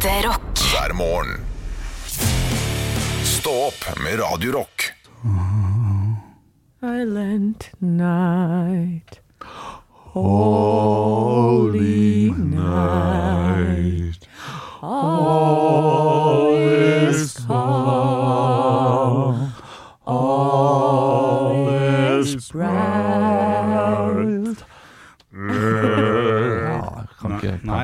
Ekte 0.00 0.28
rock. 0.28 0.58
hver 0.72 0.92
morgen. 0.94 1.40
Stå 3.24 3.50
opp 3.50 3.98
med 4.04 4.18
Radio 4.20 4.52
Rock. 4.52 4.92
Silent 6.80 7.70
night. 7.78 9.20
Holy 10.12 11.50
night. 12.30 14.28
All 14.80 16.09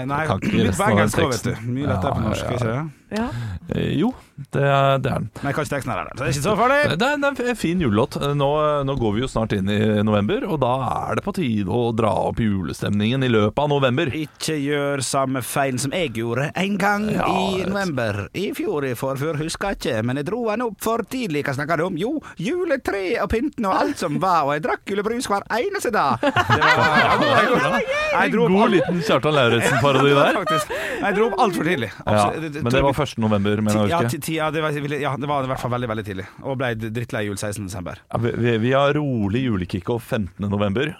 Nei, 0.06 0.16
nei, 0.22 0.26
kan 0.30 0.38
ikke 0.42 0.62
litt 0.62 0.78
på 0.78 0.86
engelsk 0.92 1.18
vet 1.24 1.44
du. 1.48 1.52
Mye 1.74 1.88
lettere 1.90 2.14
på 2.14 2.24
norsk, 2.26 2.44
ja, 2.46 2.56
ikke 2.56 2.70
det? 2.70 3.18
Ja. 3.18 3.26
Eh, 3.74 3.90
Jo, 3.98 4.12
det 4.36 4.62
er, 4.62 4.98
den. 5.00 5.28
Men 5.40 5.54
kanskje 5.56 5.76
teksten 5.76 5.92
er 5.94 6.02
der, 6.02 6.10
så 6.12 6.20
det 6.20 6.26
er 6.26 6.34
ikke 6.34 6.44
så 6.44 6.54
farlig. 6.58 6.78
Det 7.00 7.06
er, 7.06 7.20
det 7.22 7.28
er 7.30 7.50
en 7.54 7.58
fin 7.58 7.80
julelåt. 7.80 8.18
Nå, 8.36 8.48
nå 8.84 8.96
går 9.00 9.14
vi 9.16 9.22
jo 9.22 9.28
snart 9.30 9.54
inn 9.56 9.70
i 9.72 9.78
november, 10.04 10.44
og 10.44 10.58
da 10.60 10.72
er 10.90 11.16
det 11.16 11.24
på 11.24 11.32
tide 11.38 11.72
å 11.72 11.88
dra 11.96 12.10
opp 12.28 12.42
julestemningen 12.44 13.24
i 13.24 13.30
løpet 13.32 13.62
av 13.62 13.70
november. 13.72 14.12
Ikke 14.16 14.58
gjør 14.60 15.00
samme 15.06 15.40
feil 15.40 15.80
som 15.80 15.94
jeg 15.96 16.12
gjorde 16.18 16.50
en 16.52 16.76
gang 16.80 17.06
Ja, 17.14 17.30
i 17.32 17.64
november. 17.64 18.26
I 18.36 18.50
fjor 18.56 18.84
i 18.88 18.92
forfør, 18.98 19.40
husker 19.40 19.72
jeg 19.72 19.80
ikke, 19.80 19.96
men 20.04 20.20
jeg 20.20 20.28
dro 20.28 20.42
den 20.50 20.66
opp 20.66 20.76
for 20.84 21.04
tidlig. 21.08 21.46
Hva 21.46 21.56
snakker 21.56 21.80
du 21.80 21.86
om? 21.88 21.96
Jo, 22.00 22.12
juletre 22.36 23.02
og 23.24 23.32
pynten 23.32 23.70
og 23.70 23.78
alt 23.78 24.04
som 24.04 24.20
var, 24.20 24.44
og 24.44 24.52
jeg 24.58 24.66
drakk 24.68 24.92
julebrus 24.92 25.30
hver 25.32 25.48
eneste 25.60 25.94
dag. 25.96 26.20
Det 26.56 26.60
var, 26.60 27.74
jeg, 27.76 27.86
jeg 28.12 28.32
dro 28.32 28.44
opp 28.46 28.54
God 28.56 28.72
liten 28.72 29.00
Kjartan 29.06 29.34
Lauritzen-parodi 29.36 30.12
der. 30.16 30.38
Jeg 30.96 31.14
dro 31.16 31.26
opp 31.28 31.40
altfor 31.44 31.66
tidlig. 31.68 31.88
Ja, 32.06 32.22
men 32.34 32.72
det 32.72 32.80
var 32.82 33.00
1. 33.04 33.18
november, 33.20 33.60
mener 33.62 33.76
jeg 33.76 33.84
å 33.84 33.90
ja, 33.90 33.98
huske. 34.06 34.20
Ti- 34.26 34.32
ti- 34.32 34.36
ja, 34.40 34.50
det 34.50 34.62
var, 34.64 34.74
ja, 34.74 35.14
det 35.16 35.28
var 35.30 35.46
i 35.46 35.50
hvert 35.52 35.62
fall 35.62 35.70
veldig 35.76 35.88
veldig 35.94 36.04
tidlig. 36.10 36.26
Og 36.42 36.58
ble 36.58 36.72
drittlei 36.76 37.24
jul 37.28 37.36
16. 37.38 37.64
desember. 37.70 38.00
Ja, 38.10 38.18
vi, 38.26 38.56
vi, 38.58 38.72
har 38.74 38.92
rolig 38.98 39.44
julekickoff 39.46 40.02
15. 40.12 40.48
november. 40.50 40.96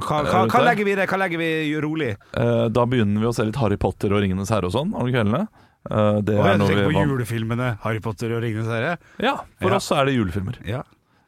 Hva, 0.00 0.22
hva, 0.24 0.46
hva 0.48 0.60
legger 0.64 0.86
vi 0.88 0.92
i 0.94 0.98
det? 1.00 1.08
Hva 1.10 1.18
legger 1.20 1.38
vi 1.42 1.50
rolig? 1.84 2.14
Eh, 2.32 2.68
Da 2.72 2.86
begynner 2.88 3.20
vi 3.20 3.26
å 3.28 3.34
se 3.36 3.44
litt 3.44 3.58
Harry 3.60 3.76
Potter 3.76 4.12
og 4.16 4.22
Ringenes 4.24 4.48
herre 4.54 4.70
og 4.70 4.72
sånn 4.72 4.94
om 4.96 5.04
kveldene. 5.10 5.42
Eh, 5.90 6.20
Det 6.24 6.38
Og 6.38 6.46
jeg 6.46 6.60
tenker 6.62 6.88
på 6.88 7.04
julefilmene 7.04 7.78
Harry 7.82 8.00
Potter 8.00 8.32
og 8.36 8.40
Ringenes 8.46 8.70
herre. 8.72 8.94
Ja, 9.20 9.36
for 9.60 9.70
Ja. 9.70 9.76
oss 9.76 9.90
er 9.92 10.06
det 10.08 10.14
julefilmer. 10.16 10.56
Ja. 10.64 10.82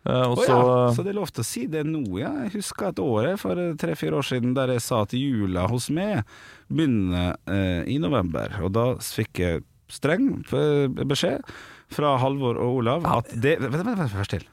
Eh, 0.07 0.25
Og 0.31 0.39
Å 0.39 0.47
ja, 0.49 0.57
så 0.97 1.05
det 1.05 1.13
er 1.13 1.19
lov 1.21 1.31
til 1.31 1.43
å 1.45 1.47
si 1.47 1.67
det 1.67 1.85
nå, 1.87 2.01
ja. 2.19 2.33
Jeg 2.47 2.53
husker 2.57 2.89
et 2.89 2.97
år 2.99 3.37
for 3.39 3.55
tre-fire 3.77 4.17
år 4.19 4.25
siden 4.25 4.55
der 4.55 4.69
jeg 4.73 4.81
sa 4.81 5.03
at 5.03 5.13
jula 5.13 5.69
hos 5.69 5.91
meg 5.91 6.25
begynner 6.73 7.37
eh, 7.47 7.85
i 7.93 7.99
november. 7.99 8.49
Og 8.65 8.73
da 8.73 8.87
fikk 8.97 9.39
jeg 9.45 9.63
streng 9.93 10.33
eh, 10.57 10.89
beskjed 11.09 11.45
fra 11.93 12.15
Halvor 12.23 12.57
og 12.57 12.81
Olav 12.81 13.07
at 13.09 13.33
det 13.37 13.59
Vent, 13.61 13.85
vent, 13.85 14.05
først 14.15 14.33
til. 14.33 14.45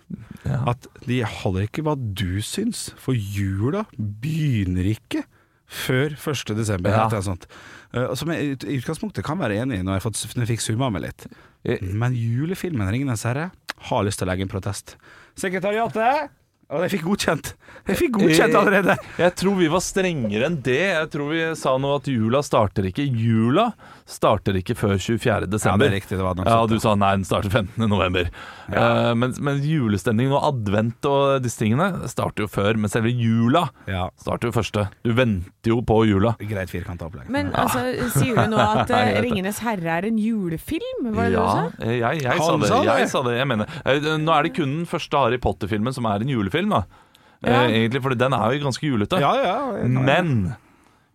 At 0.67 0.87
de 1.07 1.21
holder 1.23 1.67
ikke 1.67 1.85
hva 1.87 1.95
du 1.95 2.41
syns, 2.43 2.89
for 2.99 3.15
jula 3.15 3.85
begynner 3.95 4.89
ikke 4.91 5.23
før 5.69 6.15
1. 6.17 6.55
desember. 6.57 6.91
Ja. 6.91 7.05
eller 7.07 7.23
sånt. 7.23 7.45
Eh, 7.93 8.11
som 8.17 8.31
jeg 8.33 8.57
i 8.65 8.79
utgangspunktet 8.79 9.25
kan 9.25 9.39
være 9.39 9.61
enig 9.63 9.79
i 9.79 9.85
når 9.85 9.99
jeg, 9.99 10.07
fått, 10.07 10.23
når 10.33 10.45
jeg 10.45 10.51
fikk 10.55 10.65
summa 10.65 10.89
meg 10.93 11.07
litt. 11.07 11.29
Men 11.83 12.15
julefilmen 12.15 12.87
'Ringenes 12.87 13.25
herre' 13.27 13.51
har 13.89 14.03
lyst 14.03 14.19
til 14.19 14.27
å 14.27 14.31
legge 14.31 14.47
en 14.47 14.51
protest. 14.51 14.97
Sekretariatet! 15.39 16.38
Og 16.70 16.84
jeg 16.86 16.92
fikk 16.94 17.06
godkjent. 17.08 17.48
Jeg 17.89 17.98
fikk 17.98 18.12
godkjent 18.20 18.53
allerede. 18.59 18.95
Jeg 19.17 19.34
tror 19.39 19.56
vi 19.58 19.70
var 19.73 19.81
strengere 19.81 20.45
enn 20.52 20.59
det. 20.62 20.75
Jeg 20.94 21.08
tror 21.16 21.31
vi 21.34 21.39
sa 21.58 21.72
nå 21.81 21.95
at 21.98 22.09
jula 22.12 22.44
starter 22.45 22.86
ikke. 22.92 23.08
Jula 23.09 23.72
starter 24.09 24.58
ikke 24.59 24.75
før 24.78 24.94
24. 25.02 25.47
desember. 25.50 25.86
Ja, 25.88 25.90
det 25.90 25.90
er 25.90 25.95
riktig, 25.97 26.17
det 26.20 26.25
var 26.25 26.38
noe 26.38 26.45
Ja, 26.45 26.59
sånt, 26.59 26.62
og 26.62 26.70
du 26.70 26.84
sa 26.84 26.94
nei, 26.97 27.09
den 27.17 27.25
starter 27.25 27.50
15. 27.53 27.90
november. 27.90 28.30
Uh, 28.70 29.16
men, 29.17 29.34
men 29.42 29.62
julestemningen 29.66 30.34
og 30.38 30.45
advent 30.52 31.06
og 31.09 31.42
disse 31.45 31.58
tingene 31.64 32.06
starter 32.09 32.46
jo 32.46 32.50
før. 32.53 32.78
Men 32.78 32.94
selve 32.94 33.09
jula 33.18 33.66
Ja. 33.90 34.06
starter 34.22 34.52
jo 34.52 34.56
første. 34.59 34.85
Du 35.06 35.13
venter 35.18 35.74
jo 35.74 35.79
på 35.85 36.03
jula. 36.09 36.35
Greit 36.41 36.69
firkanta 36.74 37.09
opplegg. 37.09 37.29
Men 37.34 37.50
altså, 37.58 37.81
sier 38.13 38.38
du 38.44 38.53
nå 38.53 38.62
at 38.84 38.94
jeg 38.94 39.09
eh, 39.09 39.16
det. 39.16 39.25
'Ringenes 39.25 39.63
herre' 39.66 39.97
er 39.97 40.09
en 40.12 40.22
julefilm? 40.22 41.09
Var 41.18 41.34
det 41.34 41.34
ja, 41.34 41.41
det 41.41 41.50
du 41.50 41.81
sa? 41.81 41.90
eh, 41.90 41.97
jeg, 41.97 42.22
jeg, 42.28 42.46
sa 42.46 42.58
det. 42.62 42.72
Jeg 42.94 43.09
sa 43.16 43.25
det. 43.25 43.35
Jeg 43.41 43.50
mener 43.56 43.75
Uh, 43.90 44.18
Nå 44.22 44.34
er 44.35 44.46
det 44.46 44.53
kun 44.58 44.72
den 44.81 44.85
første 44.90 45.18
Harry 45.18 45.38
Potter-filmen 45.41 45.94
som 45.96 46.06
er 46.09 46.22
en 46.22 46.29
julefilm, 46.29 46.59
da. 46.68 46.84
Eh, 47.42 47.47
Ja. 47.53 47.62
egentlig, 47.70 48.02
for 48.02 48.09
den 48.16 48.34
er 48.34 48.52
jo 48.52 48.66
ganske 48.66 48.84
julete. 48.84 49.20
ja, 49.22 49.31
ja. 49.40 49.88
Men 49.88 50.56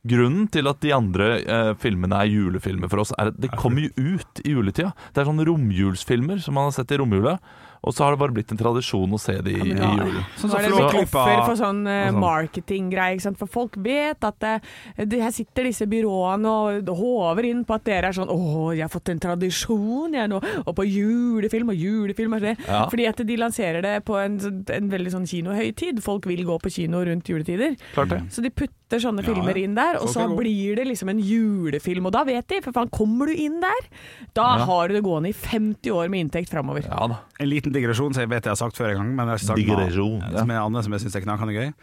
grunnen 0.07 0.49
til 0.51 0.67
at 0.69 0.81
de 0.81 0.93
andre 0.93 1.45
eh, 1.45 1.75
filmene 1.75 2.17
er 2.17 2.29
julefilmer 2.33 2.89
for 2.89 3.01
oss, 3.01 3.13
er 3.19 3.27
at 3.29 3.39
det 3.41 3.51
kommer 3.53 3.83
jo 3.83 3.91
ut 4.17 4.41
i 4.45 4.53
juletida. 4.55 4.95
Det 5.13 5.21
er 5.21 5.29
sånne 5.29 5.45
romjulsfilmer 5.47 6.41
som 6.41 6.55
man 6.55 6.65
har 6.71 6.73
sett 6.73 6.91
i 6.93 6.97
romjula. 6.97 7.39
Og 7.85 7.95
så 7.95 8.05
har 8.07 8.15
det 8.15 8.21
bare 8.23 8.35
blitt 8.37 8.53
en 8.55 8.61
tradisjon 8.61 9.13
å 9.13 9.21
se 9.21 9.37
de 9.45 9.53
i, 9.55 9.61
i 9.71 9.75
julen. 9.77 10.23
Sånn 10.41 10.51
som 10.51 10.59
er 10.59 10.67
det 10.67 10.73
blitt 10.75 10.99
offer 11.05 11.43
for 11.45 11.57
sånn 11.61 11.83
sånn. 11.85 12.19
marketinggreie. 12.23 13.21
For 13.39 13.51
folk 13.51 13.77
vet 13.85 14.25
at 14.25 14.47
eh, 14.49 14.59
det, 15.05 15.21
her 15.23 15.33
sitter 15.35 15.69
disse 15.69 15.87
byråene 15.91 16.49
og 16.85 16.91
håver 16.99 17.49
inn 17.51 17.65
på 17.69 17.77
at 17.77 17.85
dere 17.87 18.11
er 18.11 18.17
sånn 18.17 18.31
Å, 18.33 18.71
jeg 18.75 18.85
har 18.87 18.93
fått 18.93 19.11
en 19.13 19.21
tradisjon, 19.23 20.15
jeg 20.17 20.31
nå. 20.33 20.41
Og 20.65 20.73
på 20.79 20.87
julefilm 20.89 21.73
og 21.75 21.79
julefilm 21.79 22.37
og 22.39 22.45
det. 22.47 22.55
Ja. 22.67 22.85
Fordi 22.91 23.09
at 23.11 23.23
de 23.29 23.37
lanserer 23.41 23.85
det 23.85 23.95
på 24.09 24.17
en, 24.21 24.39
en 24.79 24.91
veldig 24.93 25.13
sånn 25.15 25.29
kinohøytid. 25.31 26.01
Folk 26.05 26.29
vil 26.31 26.45
gå 26.49 26.59
på 26.63 26.73
kino 26.73 27.03
rundt 27.07 27.29
juletider. 27.31 27.77
Klart 27.95 28.15
det. 28.15 28.21
Så 28.35 28.45
de 28.45 28.53
putter 28.55 29.03
sånne 29.03 29.25
filmer 29.27 29.57
inn 29.59 29.75
der, 29.77 29.97
og 29.99 30.09
så, 30.13 30.25
så 30.29 30.37
blir 30.39 30.77
det 30.79 30.85
liksom 30.87 31.11
en 31.11 31.21
julefilm. 31.23 32.07
Og 32.09 32.15
da 32.15 32.23
vet 32.29 32.47
de, 32.53 32.61
for 32.65 32.77
faen, 32.77 32.91
kommer 32.95 33.31
du 33.31 33.35
inn 33.47 33.61
der, 33.65 33.89
da 34.37 34.45
Ja. 34.55 34.65
har 34.69 34.89
du 34.89 34.95
det 34.95 35.03
gående 35.05 35.33
i 35.33 35.35
50 35.37 35.91
år 35.91 36.11
med 36.13 36.27
inntekt 36.27 36.53
framover. 36.53 36.85
Ja 36.87 37.09
da. 37.11 37.17
En 37.43 37.49
liten 37.51 37.74
digresjon 37.75 38.15
som 38.15 38.25
jeg 38.25 38.31
vet 38.33 38.47
jeg 38.47 38.55
har 38.55 38.61
sagt 38.61 38.79
før 38.79 38.93
en 38.93 39.03
gang, 39.03 39.13
men 39.19 39.35
jeg 39.35 39.45
sagt 39.45 39.61
Digresjon, 39.61 40.23
ja. 40.23 40.39
som 40.41 40.55
er 40.55 40.63
Anne 40.63 40.85
som 40.87 40.97
jeg 40.97 41.05
syns 41.05 41.19
er 41.19 41.27
knakende 41.27 41.57
gøy. 41.57 41.75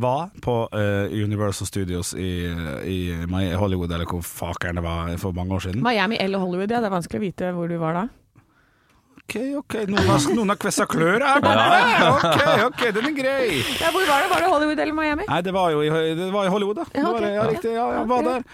Var 0.00 0.28
på 0.44 0.54
uh, 0.70 1.10
Universal 1.10 1.66
Studios 1.66 2.12
i, 2.14 2.30
i 2.86 2.98
Hollywood, 3.58 3.90
eller 3.90 4.06
hvor 4.06 4.22
fakeren 4.22 4.78
det 4.78 4.84
var, 4.86 5.10
for 5.18 5.34
mange 5.34 5.56
år 5.56 5.66
siden. 5.66 5.82
Miami 5.82 6.20
eller 6.22 6.38
Hollywood, 6.38 6.70
ja. 6.70 6.78
Det 6.78 6.90
er 6.90 6.94
vanskelig 6.94 7.18
å 7.18 7.26
vite 7.26 7.52
hvor 7.56 7.70
du 7.70 7.74
var 7.82 7.98
da. 7.98 8.06
OK, 9.30 9.36
OK, 9.60 9.74
noen 9.86 10.08
har, 10.10 10.24
noen 10.34 10.50
har 10.50 10.58
kvessa 10.58 10.84
klør 10.90 11.22
her 11.22 11.42
borte. 11.44 11.66
OK, 12.08 12.62
OK, 12.64 12.80
den 12.96 13.08
er 13.12 13.12
grei. 13.14 13.60
Ja, 13.78 13.92
hvor 13.94 14.02
var 14.08 14.24
det? 14.24 14.30
Var 14.32 14.42
det 14.42 14.48
Hollywood 14.50 14.82
eller 14.82 14.96
Miami? 14.96 15.26
Nei, 15.28 15.38
det 15.46 15.52
var 15.54 15.70
jo 15.70 15.84
i, 15.86 15.90
det 16.18 16.30
var 16.34 16.48
i 16.48 16.50
Hollywood, 16.50 16.80
da. 16.80 16.86
Ja, 16.98 17.04
okay. 17.12 17.22
det, 17.22 17.30
ja, 17.36 17.44
riktig, 17.46 17.74
ja, 17.76 17.84
jeg 17.94 18.08
var 18.10 18.26
der. 18.26 18.46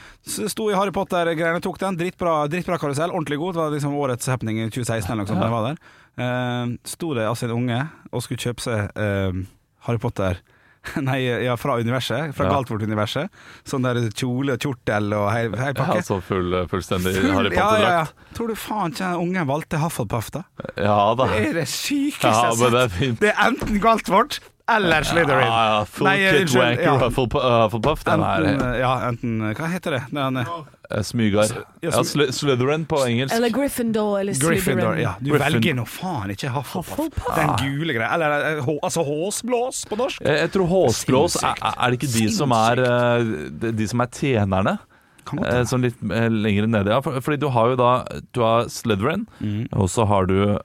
Sto 0.53 0.69
i 0.69 0.77
Harry 0.77 0.93
Potter-greiene, 0.93 1.63
tok 1.65 1.81
den. 1.81 1.97
Drittbra, 1.97 2.35
drittbra 2.53 2.77
karusell, 2.83 3.09
ordentlig 3.09 3.41
god. 3.41 3.57
Det 3.57 3.63
var 3.63 3.73
liksom 3.79 3.97
årets 3.97 4.29
happening 4.33 4.61
i 4.61 4.69
2016 4.69 5.09
eller 5.15 5.23
noe 5.23 5.31
sånt. 5.33 5.41
Ja. 5.41 5.49
Jeg 5.49 5.57
var 5.57 5.71
der. 5.71 5.81
Eh, 6.17 6.67
sto 6.89 7.13
det 7.15 7.27
altså 7.29 7.45
en 7.51 7.57
unge 7.59 7.81
og 8.13 8.23
skulle 8.25 8.41
kjøpe 8.41 8.65
seg 8.65 8.93
eh, 8.97 9.41
Harry 9.89 9.99
Potter 10.01 10.39
Nei, 11.03 11.19
ja, 11.43 11.57
fra 11.59 11.75
universet. 11.83 12.31
Fra 12.37 12.45
Ja. 12.47 12.53
Galtvort-universet. 12.55 13.33
Sånn 13.67 13.83
der 13.83 13.99
kjole 14.15 14.55
og 14.55 14.63
kjortel 14.63 15.09
og 15.19 15.25
hei, 15.35 15.49
hei 15.51 15.73
Ja, 15.75 15.83
så 15.83 15.97
altså 15.99 16.19
full, 16.23 16.55
fullstendig 16.71 17.17
Full- 17.17 17.33
Harry 17.35 17.51
ja, 17.51 17.57
ja, 17.57 17.65
ja. 17.67 18.05
Potter-drakt. 18.07 18.35
Tror 18.39 18.53
du 18.53 18.55
faen 18.63 18.95
ikke 18.95 19.09
ungen 19.19 19.49
valgte 19.51 19.81
Hufflepuff, 19.83 20.29
da? 20.37 20.45
Ja, 20.79 20.99
da. 21.19 21.27
Det 21.33 21.41
er 21.51 21.59
det 21.59 21.67
sykeste 21.73 22.31
Ja, 22.31 22.53
jeg 22.53 22.71
har 22.71 22.87
sett. 22.95 23.19
Det 23.25 23.33
er 23.33 23.43
enten 23.49 23.81
Galtvort 23.83 24.39
eller 24.69 25.03
Slytherin. 25.07 25.47
Ja, 25.47 25.59
ja, 25.79 25.85
full 25.85 26.07
Nei, 26.09 26.17
kit 26.19 26.41
unnskyld, 26.41 26.63
wanker 26.63 26.83
ja. 26.83 26.95
Hufflepuff, 26.99 27.45
uh, 27.45 27.59
Hufflepuff. 27.67 28.05
Den 28.05 28.23
enten, 28.23 28.47
Enten, 28.55 28.73
ja, 28.81 28.95
enten 29.09 29.55
Hva 29.55 29.69
heter 29.71 29.91
det? 29.97 30.01
Den, 30.11 30.37
eh, 30.43 30.51
eh, 30.91 31.03
smygar. 31.07 31.53
Ja, 31.85 31.91
Ja, 31.93 32.03
Sly- 32.03 32.33
Slytherin 32.35 32.87
på 32.91 32.99
engelsk. 33.07 33.35
Eller 33.37 33.51
Gryffindor 33.55 34.19
eller 34.21 34.35
Gryffindor. 34.35 34.99
Ja, 34.99 35.15
du 35.21 35.31
Gryffin- 35.31 35.45
velger 35.61 35.75
nå 35.79 35.85
faen 35.87 36.31
ikke 36.35 36.51
Hufflepuff. 36.51 36.97
Hufflepuff. 36.99 37.37
Den 37.37 37.55
gule 37.63 37.95
greia. 37.95 38.11
Eller 38.15 38.59
eh, 38.59 38.73
altså 38.83 39.05
håsblås 39.07 39.85
på 39.87 39.97
norsk. 40.03 40.21
Jeg, 40.27 40.41
jeg 40.43 40.53
tror 40.57 40.67
håsblås 40.75 41.39
er, 41.45 41.55
er 41.73 41.91
det 41.91 42.01
ikke 42.03 42.13
de 42.19 42.29
som 42.35 42.51
er 42.59 42.83
eh, 42.89 43.73
de, 43.73 43.87
som 43.89 44.01
er 44.03 44.13
tjenerne? 44.19 44.79
Eh, 45.27 45.63
sånn 45.67 45.83
litt 45.83 45.97
eh, 46.11 46.29
lenger 46.31 46.67
nede, 46.71 46.91
ja. 46.95 47.01
For, 47.03 47.19
fordi 47.23 47.41
du 47.43 47.49
har 47.51 47.73
jo 47.73 47.79
da 47.81 47.95
Du 48.35 48.43
har 48.43 48.67
Slytherin, 48.71 49.25
Mm. 49.43 49.65
og 49.75 49.89
så 49.91 50.05
har 50.07 50.27
du 50.27 50.59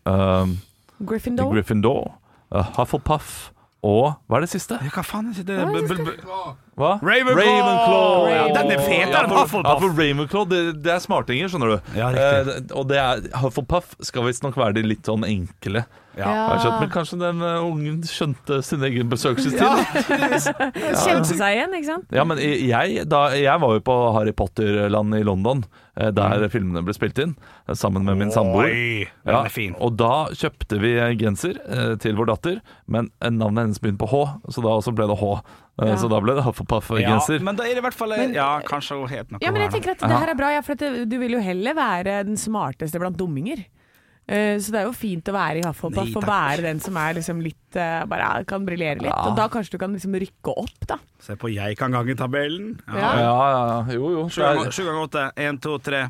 Gryffindor. 1.02 1.50
Gryffindor, 1.54 2.12
uh, 2.54 2.64
Hufflepuff 2.78 3.52
og 3.84 4.14
Hva 4.28 4.38
er 4.38 4.46
det 4.46 4.50
siste? 4.50 4.78
Ja, 4.82 4.90
Hva 4.94 5.04
faen 5.04 5.32
er 5.32 5.44
det? 5.44 5.58
Hva 5.58 5.70
er 5.70 5.88
det 5.88 5.88
B- 5.90 6.04
b- 6.04 6.18
b- 6.18 6.54
Hva? 6.80 6.94
Ravenclaw! 7.04 8.28
Ja, 8.32 8.44
Den 8.56 8.72
er 8.72 8.84
fetere 8.84 9.26
enn 9.26 9.34
Hufflepuff. 9.36 9.66
Ja, 9.68 9.78
for 9.82 9.98
Ravenclaw, 9.98 10.46
det, 10.52 10.62
det 10.86 10.94
er 10.96 11.02
smartinger, 11.04 11.52
skjønner 11.52 11.74
du. 11.74 11.92
Ja, 12.00 12.12
riktig. 12.16 12.54
Eh, 12.62 12.78
og 12.80 12.88
det 12.92 13.02
er, 13.02 13.26
Hufflepuff 13.42 13.98
skal 14.08 14.28
visstnok 14.30 14.60
være 14.60 14.80
de 14.80 14.86
litt 14.88 15.10
sånn 15.10 15.28
enkle. 15.28 15.84
Ja. 16.18 16.28
Har 16.28 16.58
skjønt, 16.60 16.82
Men 16.82 16.90
kanskje 16.92 17.18
den 17.22 17.38
uh, 17.40 17.62
ungen 17.64 18.02
skjønte 18.04 18.58
sin 18.68 18.82
egen 18.84 19.12
besøkelsestid? 19.12 19.64
Ja, 20.12 20.98
Kjente 21.00 21.38
seg 21.38 21.56
igjen, 21.56 21.76
ikke 21.78 21.88
sant? 21.88 22.10
Ja, 22.12 22.26
men 22.28 22.40
jeg, 22.42 23.06
da, 23.10 23.22
jeg 23.38 23.64
var 23.64 23.78
jo 23.78 23.84
på 23.88 23.96
Harry 24.18 24.34
Potter-land 24.36 25.16
i 25.16 25.24
London, 25.24 25.64
der 25.96 26.12
der 26.12 26.50
filmene 26.52 26.84
ble 26.86 26.94
spilt 26.96 27.20
inn, 27.22 27.34
eh, 27.68 27.76
sammen 27.78 28.06
med 28.08 28.20
min 28.20 28.32
samboer. 28.32 28.72
Ja, 29.28 29.44
og 29.80 29.98
da 30.00 30.28
kjøpte 30.36 30.80
vi 30.82 30.94
genser 31.20 31.60
eh, 31.68 31.96
til 32.02 32.16
vår 32.20 32.32
datter, 32.32 32.62
men 32.88 33.12
eh, 33.22 33.32
navnet 33.32 33.68
hennes 33.68 33.82
begynte 33.84 34.04
på 34.06 34.12
H, 34.12 34.22
så 34.52 34.64
da 34.64 34.78
også 34.78 34.96
ble 34.96 35.10
det 35.12 35.20
H. 35.22 35.34
Eh, 35.82 35.88
Ja. 35.90 35.96
Så 35.98 36.10
da 36.10 36.20
ble 36.22 36.36
det 36.36 36.44
Huff 36.46 36.62
og 36.62 36.68
Puff-genser. 36.68 37.40
Ja, 37.40 37.44
men 37.44 37.56
da 37.56 37.64
er 37.64 37.74
det 37.76 37.78
i 37.84 37.86
hvert 37.88 37.94
fall 37.98 38.10
Men- 38.10 38.34
Ja, 38.34 38.60
kanskje 38.62 39.00
hun 39.00 39.08
het 39.10 39.32
noe 39.32 39.40
Ja, 39.42 39.52
men 39.52 39.62
jeg 39.64 39.72
tenker 39.72 39.92
at 39.92 40.00
det 40.00 40.10
her 40.20 40.30
er 40.30 40.36
bra, 40.36 40.50
ja, 40.54 40.62
for 40.62 40.74
at 40.74 40.80
du 41.10 41.18
vil 41.20 41.32
jo 41.32 41.40
heller 41.40 41.74
være 41.74 42.24
den 42.26 42.36
smarteste 42.38 43.00
blant 43.00 43.18
dumminger. 43.18 43.66
Eh, 44.30 44.58
Så 44.62 44.72
det 44.72 44.76
er 44.82 44.86
jo 44.86 44.92
fint 44.94 45.24
å 45.26 45.34
være 45.34 45.58
i 45.58 45.62
Hufflepuff 45.66 46.06
Nei, 46.06 46.14
og 46.16 46.24
være 46.24 46.62
den 46.62 46.80
som 46.80 46.96
er 46.96 47.16
liksom 47.16 47.42
litt 47.42 47.76
eh, 47.76 48.06
Bare 48.06 48.46
kan 48.46 48.64
briljere 48.66 49.02
litt. 49.02 49.10
Ja. 49.10 49.30
Og 49.32 49.36
da 49.36 49.48
kanskje 49.50 49.72
du 49.72 49.78
kan 49.80 49.92
liksom 49.94 50.14
rykke 50.14 50.54
opp, 50.56 50.86
da. 50.88 50.98
Se 51.20 51.36
på 51.36 51.52
jeg 51.52 51.76
kan 51.78 51.92
gange-tabellen. 51.92 52.80
Ja. 52.88 52.96
Ja, 52.96 53.16
ja, 53.18 53.66
ja. 53.68 53.94
Jo, 53.94 54.12
jo. 54.12 54.30
Sju 54.30 54.86
ganger 54.86 55.08
åtte. 55.08 55.32
Én, 55.36 55.60
to, 55.60 55.80
tre. 55.80 56.10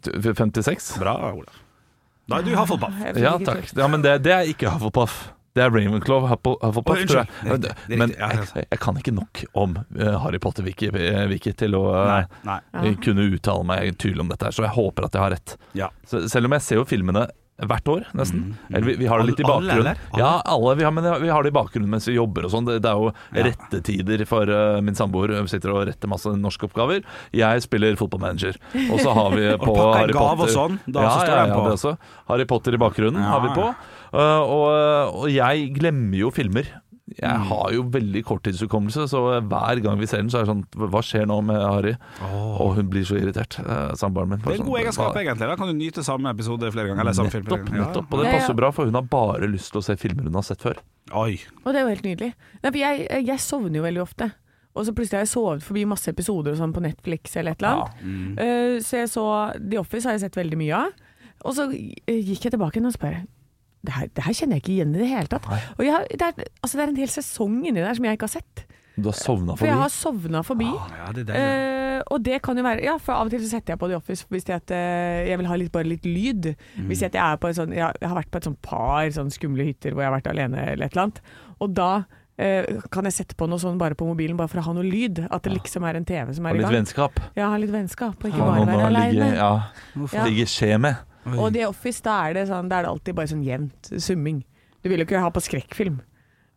Det 0.00 0.24
er 0.24 0.34
56? 0.34 0.98
Bra, 0.98 1.14
Olav. 1.32 1.54
Da 2.28 2.38
er 2.38 2.42
du 2.42 2.54
Hufflepuff. 2.56 2.88
og 2.88 3.14
fikk 3.14 3.18
Ja, 3.22 3.36
takk. 3.38 3.76
Ja, 3.76 3.86
men 3.88 4.00
det, 4.02 4.22
det 4.22 4.32
er 4.32 4.44
ikke 4.48 4.70
Hufflepuff. 4.72 5.32
Det 5.52 5.60
er 5.66 5.68
Ravenclaw. 5.74 6.26
Huffle- 6.30 6.56
Hufflepuff, 6.62 7.02
oh, 7.02 7.06
tror 7.10 7.20
jeg. 7.22 7.74
Men, 7.90 8.10
er 8.16 8.38
riktig. 8.38 8.62
jeg, 8.62 8.66
jeg 8.72 8.80
kan 8.80 8.96
ikke 9.02 9.12
nok 9.18 9.42
om 9.64 9.76
eh, 9.98 10.16
Harry 10.24 10.40
Potter-wiki 10.40 10.88
eh, 10.94 11.52
til 11.60 11.76
å 11.76 11.84
Nei. 11.92 12.22
eh, 12.24 12.56
nei. 12.72 12.94
Kunne 13.04 13.28
uttale 13.34 13.66
meg 13.68 13.98
tydelig 14.00 14.24
om 14.24 14.32
dette, 14.32 14.48
her, 14.48 14.56
så 14.56 14.64
jeg 14.64 14.76
håper 14.78 15.10
at 15.10 15.18
jeg 15.18 15.24
har 15.26 15.36
rett. 15.36 15.56
Ja. 15.76 15.90
Så, 16.08 16.24
selv 16.32 16.48
om 16.48 16.56
jeg 16.56 16.64
ser 16.64 16.80
jo 16.80 16.88
filmene 16.88 17.28
hvert 17.62 17.86
år, 17.86 18.06
nesten. 18.16 18.56
Eller 18.72 18.86
vi, 18.88 18.94
vi 18.98 19.06
har 19.06 19.20
det 19.20 19.28
litt 19.28 19.42
i 19.44 19.44
bakgrunnen. 19.46 19.92
Alle, 19.92 19.92
Alle? 20.16 20.18
Ja, 20.18 20.30
alle. 20.50 20.72
Vi 20.80 20.82
har, 20.88 20.90
men 20.96 21.04
vi 21.22 21.28
har 21.30 21.44
det 21.44 21.52
i 21.52 21.54
bakgrunnen 21.54 21.92
mens 21.92 22.08
vi 22.08 22.16
jobber 22.16 22.48
og 22.48 22.50
sånn. 22.56 22.64
Det, 22.66 22.78
det 22.82 22.90
er 22.90 22.98
jo 22.98 23.12
Ja. 23.12 23.44
rettetider 23.46 24.24
for 24.26 24.50
uh, 24.50 24.80
min 24.82 24.96
samboer. 24.98 25.36
Hun 25.36 25.46
sitter 25.52 25.70
og 25.70 25.84
retter 25.86 26.10
masse 26.10 26.32
norskoppgaver. 26.32 27.04
Jeg 27.36 27.62
spiller 27.68 27.94
fotballmanager. 28.00 28.56
Og 28.88 28.98
så 29.04 29.14
har 29.14 29.36
vi 29.36 29.44
på 29.68 29.76
Harry 29.78 30.16
Potter 30.16 30.50
sånn, 30.56 30.80
da 30.88 31.04
ja, 31.06 31.12
så 31.12 31.20
står 31.20 31.34
ja, 31.36 31.42
den 31.44 31.54
ja, 31.54 31.62
det 31.68 31.76
også. 31.76 31.94
Harry 32.32 32.48
Potter 32.50 32.74
i 32.74 32.82
bakgrunnen 32.82 33.22
Ja. 33.22 33.34
har 33.36 33.44
vi 33.46 33.52
på. 33.60 33.68
Uh, 34.12 34.42
og, 34.44 35.18
og 35.24 35.28
jeg 35.32 35.70
glemmer 35.78 36.18
jo 36.18 36.30
filmer. 36.30 36.68
Jeg 37.12 37.28
Mm. 37.28 37.42
har 37.50 37.72
jo 37.74 37.82
veldig 37.92 38.20
korttidshukommelse, 38.24 39.02
så 39.10 39.18
hver 39.44 39.80
gang 39.84 39.98
vi 40.00 40.06
ser 40.08 40.22
den, 40.22 40.30
så 40.32 40.38
er 40.38 40.44
det 40.46 40.52
sånn 40.52 40.88
Hva 40.92 41.00
skjer 41.04 41.26
nå 41.28 41.42
med 41.44 41.58
Harry? 41.60 41.90
Og 42.24 42.76
hun 42.78 42.88
blir 42.88 43.04
så 43.04 43.18
irritert, 43.18 43.58
uh, 43.60 43.90
samboeren 43.98 44.30
min. 44.30 44.38
Det 44.40 44.46
er 44.46 44.52
en 44.54 44.62
Sånn, 44.62 44.70
god 44.70 44.80
egenskap, 44.80 45.16
egentlig. 45.20 45.48
Da 45.50 45.56
kan 45.60 45.68
du 45.68 45.74
nyte 45.76 46.04
samme 46.06 46.30
episode 46.32 46.70
flere 46.72 46.88
ganger. 46.88 47.00
Eller 47.04 47.12
samme 47.18 47.30
film 47.34 47.44
Nettopp, 47.44 47.68
Ja. 47.74 47.88
Og 47.92 48.22
det 48.22 48.24
Ja, 48.24 48.30
ja. 48.32 48.38
passer 48.38 48.54
bra, 48.56 48.70
for 48.72 48.84
hun 48.88 48.94
har 48.96 49.02
bare 49.02 49.50
lyst 49.50 49.72
til 49.72 49.82
å 49.82 49.84
se 49.84 49.96
filmer 50.00 50.24
hun 50.30 50.38
har 50.40 50.42
sett 50.46 50.62
før. 50.64 50.78
Oi. 51.12 51.36
Og 51.66 51.72
det 51.74 51.82
er 51.82 51.84
jo 51.84 51.92
helt 51.92 52.06
nydelig. 52.08 52.30
Nei, 52.62 52.70
for 52.70 52.78
jeg, 52.80 53.26
jeg 53.26 53.38
sovner 53.44 53.76
jo 53.76 53.82
veldig 53.82 54.02
ofte. 54.06 54.30
Og 54.74 54.86
så 54.86 54.94
plutselig 54.96 55.18
har 55.20 55.26
jeg 55.26 55.34
sovet 55.34 55.62
forbi 55.62 55.84
masse 55.84 56.08
episoder 56.08 56.52
og 56.54 56.56
sånn 56.62 56.72
på 56.72 56.80
Netflix 56.80 57.36
eller 57.36 57.52
et 57.52 57.60
eller 57.60 57.82
annet. 57.82 58.00
Mm. 58.00 58.38
Eh, 58.38 58.78
så 58.80 59.02
jeg 59.02 59.08
så 59.12 59.26
The 59.60 59.76
Office 59.82 60.06
har 60.08 60.16
jeg 60.16 60.22
sett 60.30 60.38
veldig 60.40 60.56
mye 60.56 60.72
av. 60.86 60.92
Og 61.44 61.52
så 61.58 61.66
eh, 61.76 62.22
gikk 62.24 62.46
jeg 62.48 62.52
tilbake 62.56 62.78
igjen 62.80 62.88
og 62.88 62.96
spør 62.96 63.20
det 63.82 63.92
her, 63.96 64.06
det 64.14 64.22
her 64.24 64.32
kjenner 64.38 64.58
jeg 64.58 64.62
ikke 64.62 64.74
igjen 64.76 64.94
i 64.94 64.98
det 65.02 65.08
hele 65.10 65.26
tatt. 65.32 65.46
Og 65.78 65.82
jeg, 65.84 66.06
det, 66.18 66.22
er, 66.22 66.44
altså 66.62 66.78
det 66.78 66.84
er 66.84 66.92
en 66.92 67.00
hel 67.02 67.08
sesong 67.10 67.56
inni 67.66 67.80
der 67.82 67.94
som 67.98 68.04
jeg 68.06 68.18
ikke 68.18 68.28
har 68.28 68.36
sett. 68.40 68.64
Du 68.94 69.08
har 69.08 69.16
sovna 69.16 69.54
For 69.56 69.64
jeg 69.66 69.74
har 69.80 69.88
forbi. 69.88 69.98
sovna 70.28 70.42
forbi. 70.44 70.66
Ja, 70.68 71.12
det. 71.16 71.24
Eh, 71.32 72.02
og 72.12 72.22
det 72.26 72.42
kan 72.44 72.58
jo 72.58 72.62
være 72.66 72.82
Ja, 72.84 72.98
for 73.00 73.14
av 73.16 73.26
og 73.26 73.30
til 73.32 73.40
så 73.40 73.54
setter 73.54 73.72
jeg 73.72 73.80
på 73.80 73.88
The 73.88 73.96
Office 73.96 74.26
hvis 74.28 74.44
jeg, 74.50 74.56
at, 74.60 74.70
eh, 74.76 75.28
jeg 75.30 75.38
vil 75.40 75.46
ha 75.48 75.56
litt, 75.56 75.72
bare 75.72 75.88
litt 75.88 76.04
lyd. 76.04 76.50
Mm. 76.76 76.88
Hvis 76.90 77.00
jeg, 77.00 77.14
at 77.14 77.16
jeg 77.16 77.22
er 77.48 77.56
sånn 77.56 77.72
Jeg 77.72 77.88
har 78.10 78.16
vært 78.18 78.30
på 78.30 78.36
et 78.42 78.44
sånt 78.50 78.60
par 78.62 79.08
sånn 79.16 79.30
skumle 79.32 79.64
hytter 79.64 79.92
hvor 79.96 80.04
jeg 80.04 80.10
har 80.12 80.18
vært 80.20 80.28
alene 80.34 80.66
eller 80.74 80.84
et 80.86 80.92
eller 80.92 81.06
annet. 81.06 81.22
Og 81.64 81.72
da 81.74 81.88
eh, 82.36 82.68
kan 82.92 83.08
jeg 83.08 83.16
sette 83.16 83.34
på 83.40 83.48
noe 83.48 83.58
sånn 83.62 83.78
bare 83.80 83.96
på 83.96 84.04
mobilen, 84.06 84.36
bare 84.36 84.48
for 84.52 84.60
å 84.60 84.66
ha 84.68 84.74
noe 84.76 84.84
lyd. 84.84 85.22
At 85.30 85.42
det 85.48 85.54
liksom 85.56 85.88
er 85.88 85.96
en 85.96 86.04
TV 86.04 86.34
som 86.36 86.46
er 86.46 86.52
i 86.52 86.60
litt 86.60 86.68
gang. 86.68 86.76
vennskap. 86.82 87.16
Ja, 87.38 87.48
ha 87.48 87.56
litt 87.62 87.72
vennskap, 87.72 88.18
og 88.20 88.28
ikke 88.28 88.44
Ha 88.44 88.50
bare 88.50 88.66
være 88.68 88.90
aleine. 88.92 89.32
ja, 89.40 89.52
Ja. 90.12 90.24
ligge 90.28 90.44
skje 90.52 90.76
med. 90.78 90.96
Og 91.30 91.52
The 91.54 91.66
Office, 91.68 92.02
da 92.02 92.16
er 92.28 92.34
det 92.34 92.48
sånn 92.50 92.70
Da 92.70 92.80
er 92.80 92.88
det 92.88 92.94
alltid 92.94 93.14
bare 93.18 93.30
sånn 93.30 93.44
jevnt 93.46 93.92
summing. 94.02 94.40
Du 94.82 94.90
vil 94.90 95.02
jo 95.02 95.06
ikke 95.06 95.20
ha 95.22 95.28
på 95.30 95.42
skrekkfilm, 95.44 96.00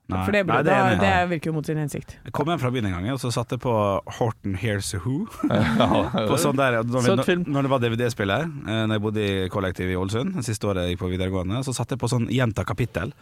Nei. 0.09 0.21
for 0.25 0.33
det, 0.33 0.41
Nei, 0.49 0.57
det 0.65 0.73
er 0.73 0.95
da, 0.97 1.01
det 1.01 1.29
virker 1.29 1.51
jo 1.51 1.53
mot 1.59 1.67
sin 1.69 1.77
hensikt. 1.77 2.15
Jeg 2.25 2.33
kom 2.33 2.49
hjem 2.49 2.61
fra 2.61 2.71
byen 2.73 2.87
en 2.89 2.95
gang, 2.97 3.05
og 3.13 3.19
så 3.21 3.29
satte 3.33 3.57
jeg 3.57 3.61
på 3.61 3.73
Horton 4.17 4.57
Hears 4.61 4.89
a 4.97 5.01
Who. 5.03 5.27
På 6.31 6.39
sånn 6.41 6.57
der, 6.57 6.79
når, 6.81 7.05
vi, 7.05 7.13
når, 7.13 7.45
når 7.53 7.67
det 7.67 7.71
var 7.75 7.83
DVD-spill 7.85 8.33
her, 8.33 8.49
når 8.65 8.95
jeg 8.97 9.03
bodde 9.05 9.25
i 9.25 9.47
kollektiv 9.53 9.93
i 9.93 9.97
Ålesund, 10.01 10.37
siste 10.45 10.69
året 10.69 10.85
jeg 10.87 10.95
gikk 10.95 11.03
på 11.05 11.11
videregående, 11.13 11.61
så 11.65 11.73
satte 11.77 11.97
jeg 11.97 12.01
på 12.01 12.09
sånn 12.09 12.29
gjenta 12.33 12.65
kapittel. 12.65 13.13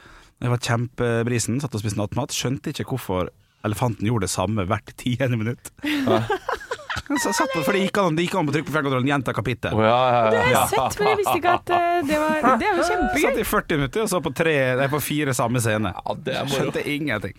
Jeg 0.44 0.52
var 0.56 0.64
kjempebrisen, 0.64 1.60
satt 1.64 1.76
og 1.76 1.84
spiste 1.84 2.00
nattmat, 2.00 2.36
skjønte 2.36 2.72
ikke 2.72 2.88
hvorfor 2.94 3.32
elefanten 3.64 4.08
gjorde 4.08 4.28
det 4.28 4.34
samme 4.34 4.66
hvert 4.68 4.96
tiende 5.00 5.40
minutt. 5.40 5.72
Jeg 5.84 6.24
satt 7.20 7.52
på, 7.54 7.64
for 7.64 7.74
det 7.76 7.82
gikk 7.88 7.98
an, 8.00 8.16
det 8.16 8.26
gikk 8.28 8.36
an 8.40 8.48
på 8.48 8.54
trykk 8.56 8.66
på 8.70 8.74
fjernkontrollen, 8.78 9.10
gjenta 9.12 9.34
kapittel. 9.36 9.76
Oh, 9.76 9.84
ja, 9.84 10.00
ja, 10.14 10.24
Det 10.32 10.38
ja. 10.38 10.44
har 10.44 10.54
jeg 10.56 10.72
sett, 10.72 11.00
men 11.00 11.10
jeg 11.12 11.20
visste 11.22 11.38
ikke 11.42 11.54
at 11.60 11.70
eh, 11.76 12.00
det 12.08 12.18
var 12.24 12.58
Det 12.62 12.68
er 12.70 12.80
jo 12.80 12.88
Satt 12.88 13.38
i 13.44 13.46
40 13.52 13.80
minutter 13.82 14.06
og 14.06 14.10
så 14.14 14.22
på, 14.24 14.34
tre, 14.36 14.56
nei, 14.80 14.88
på 14.92 15.02
fire 15.04 15.36
samme 15.38 15.62
scene. 15.64 15.92
Ja, 15.94 16.16
det 16.28 16.36
er. 16.40 16.52
Skjønte 16.54 16.84
ingenting. 16.88 17.36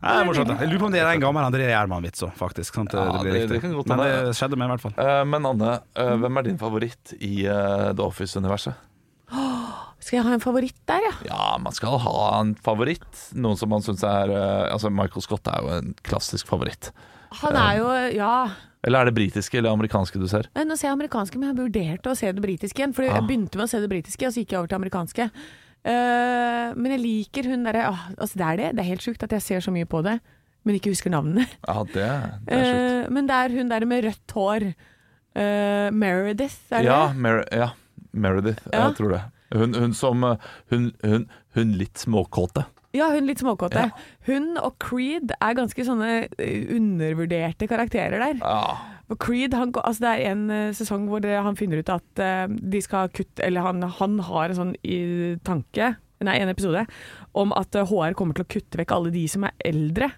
Nei, 0.00 0.12
det 0.16 0.20
er 0.22 0.28
morsomt. 0.30 0.52
Jeg 0.56 0.70
lurer 0.70 0.80
på 0.80 0.86
om 0.88 0.94
det 0.94 1.00
er 1.02 1.10
en 1.12 1.20
gammel 1.22 1.44
André 1.44 1.66
Gjerman-vits 1.68 2.24
òg, 2.24 2.30
faktisk. 2.38 2.78
Sånn 2.78 2.86
det, 2.88 2.96
Ja, 2.96 3.18
det 3.22 3.32
det- 3.34 3.48
det 3.50 3.58
kan 3.60 3.74
godt 3.76 3.90
Men 3.92 3.98
det 4.00 4.36
skjedde 4.38 4.56
med, 4.56 4.70
i 4.70 4.72
hvert 4.72 4.84
fall. 4.86 4.94
Uh, 4.96 5.24
Men 5.28 5.46
Anne, 5.50 5.72
uh, 5.98 6.14
hvem 6.16 6.38
er 6.38 6.42
din 6.48 6.56
favoritt 6.58 7.12
i 7.20 7.46
uh, 7.46 7.92
The 7.92 8.02
Office-universet? 8.02 8.74
Skal 10.00 10.16
jeg 10.16 10.24
ha 10.24 10.32
en 10.32 10.40
favoritt 10.40 10.78
der, 10.88 11.04
ja? 11.04 11.12
Ja, 11.28 11.58
man 11.60 11.72
skal 11.76 11.98
ha 12.00 12.40
en 12.40 12.54
favoritt. 12.56 13.04
Noen 13.36 13.58
som 13.60 13.68
man 13.68 13.84
syns 13.84 14.00
er 14.02 14.32
Altså, 14.72 14.88
Michael 14.90 15.22
Scott 15.22 15.46
er 15.52 15.60
jo 15.60 15.68
en 15.76 15.94
klassisk 16.02 16.48
favoritt. 16.48 16.90
Han 17.42 17.54
er 17.54 17.76
jo 17.78 17.90
Ja. 18.16 18.48
Eller 18.86 19.00
er 19.02 19.10
det 19.10 19.14
britiske 19.14 19.58
eller 19.60 19.74
amerikanske 19.76 20.18
du 20.18 20.26
ser? 20.30 20.46
Nå 20.56 20.76
ser 20.78 20.88
jeg 20.88 20.96
amerikanske, 20.96 21.36
men 21.38 21.50
jeg 21.50 21.58
vurderte 21.58 22.10
å 22.12 22.16
se 22.16 22.30
det 22.32 22.40
britiske 22.44 22.80
igjen. 22.80 22.94
For 22.96 23.04
Ah. 23.04 23.18
jeg 23.18 23.26
begynte 23.28 23.56
med 23.60 23.66
å 23.66 23.68
se 23.68 23.80
det 23.82 23.90
britiske, 23.92 24.26
og 24.26 24.32
så 24.32 24.40
gikk 24.40 24.54
jeg 24.54 24.58
over 24.62 24.68
til 24.72 24.78
amerikanske. 24.80 25.26
Uh, 25.80 26.76
men 26.76 26.92
jeg 26.92 27.00
liker 27.00 27.46
hun 27.48 27.62
derre 27.64 27.86
uh, 27.88 28.02
altså 28.20 28.36
Det 28.36 28.46
er 28.46 28.56
det. 28.60 28.68
Det 28.76 28.82
er 28.84 28.88
helt 28.90 29.04
sjukt 29.04 29.22
at 29.24 29.32
jeg 29.32 29.42
ser 29.44 29.60
så 29.64 29.72
mye 29.72 29.88
på 29.88 30.02
det, 30.04 30.18
men 30.68 30.76
ikke 30.76 30.92
husker 30.92 31.12
navnene. 31.12 31.46
Ja, 31.68 31.82
det, 31.88 32.08
det 32.48 32.56
er 32.56 32.64
sjukt. 32.68 33.08
Uh, 33.08 33.12
men 33.16 33.28
det 33.30 33.36
er 33.36 33.54
hun 33.56 33.68
der 33.72 33.86
med 33.88 34.04
rødt 34.04 34.34
hår. 34.36 34.66
Eh, 35.30 35.88
Meredith, 35.94 36.56
er 36.74 36.82
det 36.82 36.88
Ja, 36.88 36.98
det? 37.12 37.20
Mer 37.22 37.44
ja, 37.54 37.68
Meredith, 38.12 38.64
Ja. 38.72 38.88
jeg 38.88 38.96
tror 38.98 39.12
det. 39.14 39.20
Hun, 39.54 39.74
hun 39.74 39.92
som 39.94 40.24
Hun, 40.70 40.90
hun, 41.04 41.28
hun 41.54 41.72
litt 41.78 41.94
småkåte. 42.02 42.64
Ja, 42.96 43.06
hun 43.14 43.28
litt 43.28 43.38
småkåte. 43.42 43.84
Ja. 43.86 44.06
Hun 44.26 44.56
og 44.58 44.74
Creed 44.82 45.30
er 45.36 45.58
ganske 45.58 45.84
sånne 45.86 46.10
eh, 46.42 46.70
undervurderte 46.74 47.68
karakterer 47.70 48.18
der. 48.18 48.40
Ja. 48.42 49.14
Creed, 49.20 49.54
han, 49.58 49.72
altså 49.78 50.04
det 50.04 50.10
er 50.10 50.32
en 50.32 50.42
eh, 50.54 50.72
sesong 50.76 51.06
hvor 51.10 51.22
han 51.22 51.58
finner 51.58 51.82
ut 51.82 51.92
at 51.92 52.22
eh, 52.22 52.46
de 52.50 52.82
skal 52.82 53.10
kutte 53.14 53.42
Eller 53.46 53.64
han, 53.66 53.82
han 53.98 54.18
har 54.26 54.50
en 54.50 54.58
sånn 54.58 54.74
tanke, 55.46 55.92
nei, 56.26 56.36
en 56.38 56.50
episode, 56.52 56.84
om 57.38 57.54
at 57.56 57.78
HR 57.78 58.18
kommer 58.18 58.38
til 58.38 58.46
å 58.46 58.52
kutte 58.58 58.82
vekk 58.82 58.94
alle 58.96 59.14
de 59.14 59.24
som 59.30 59.46
er 59.46 59.54
eldre. 59.70 60.10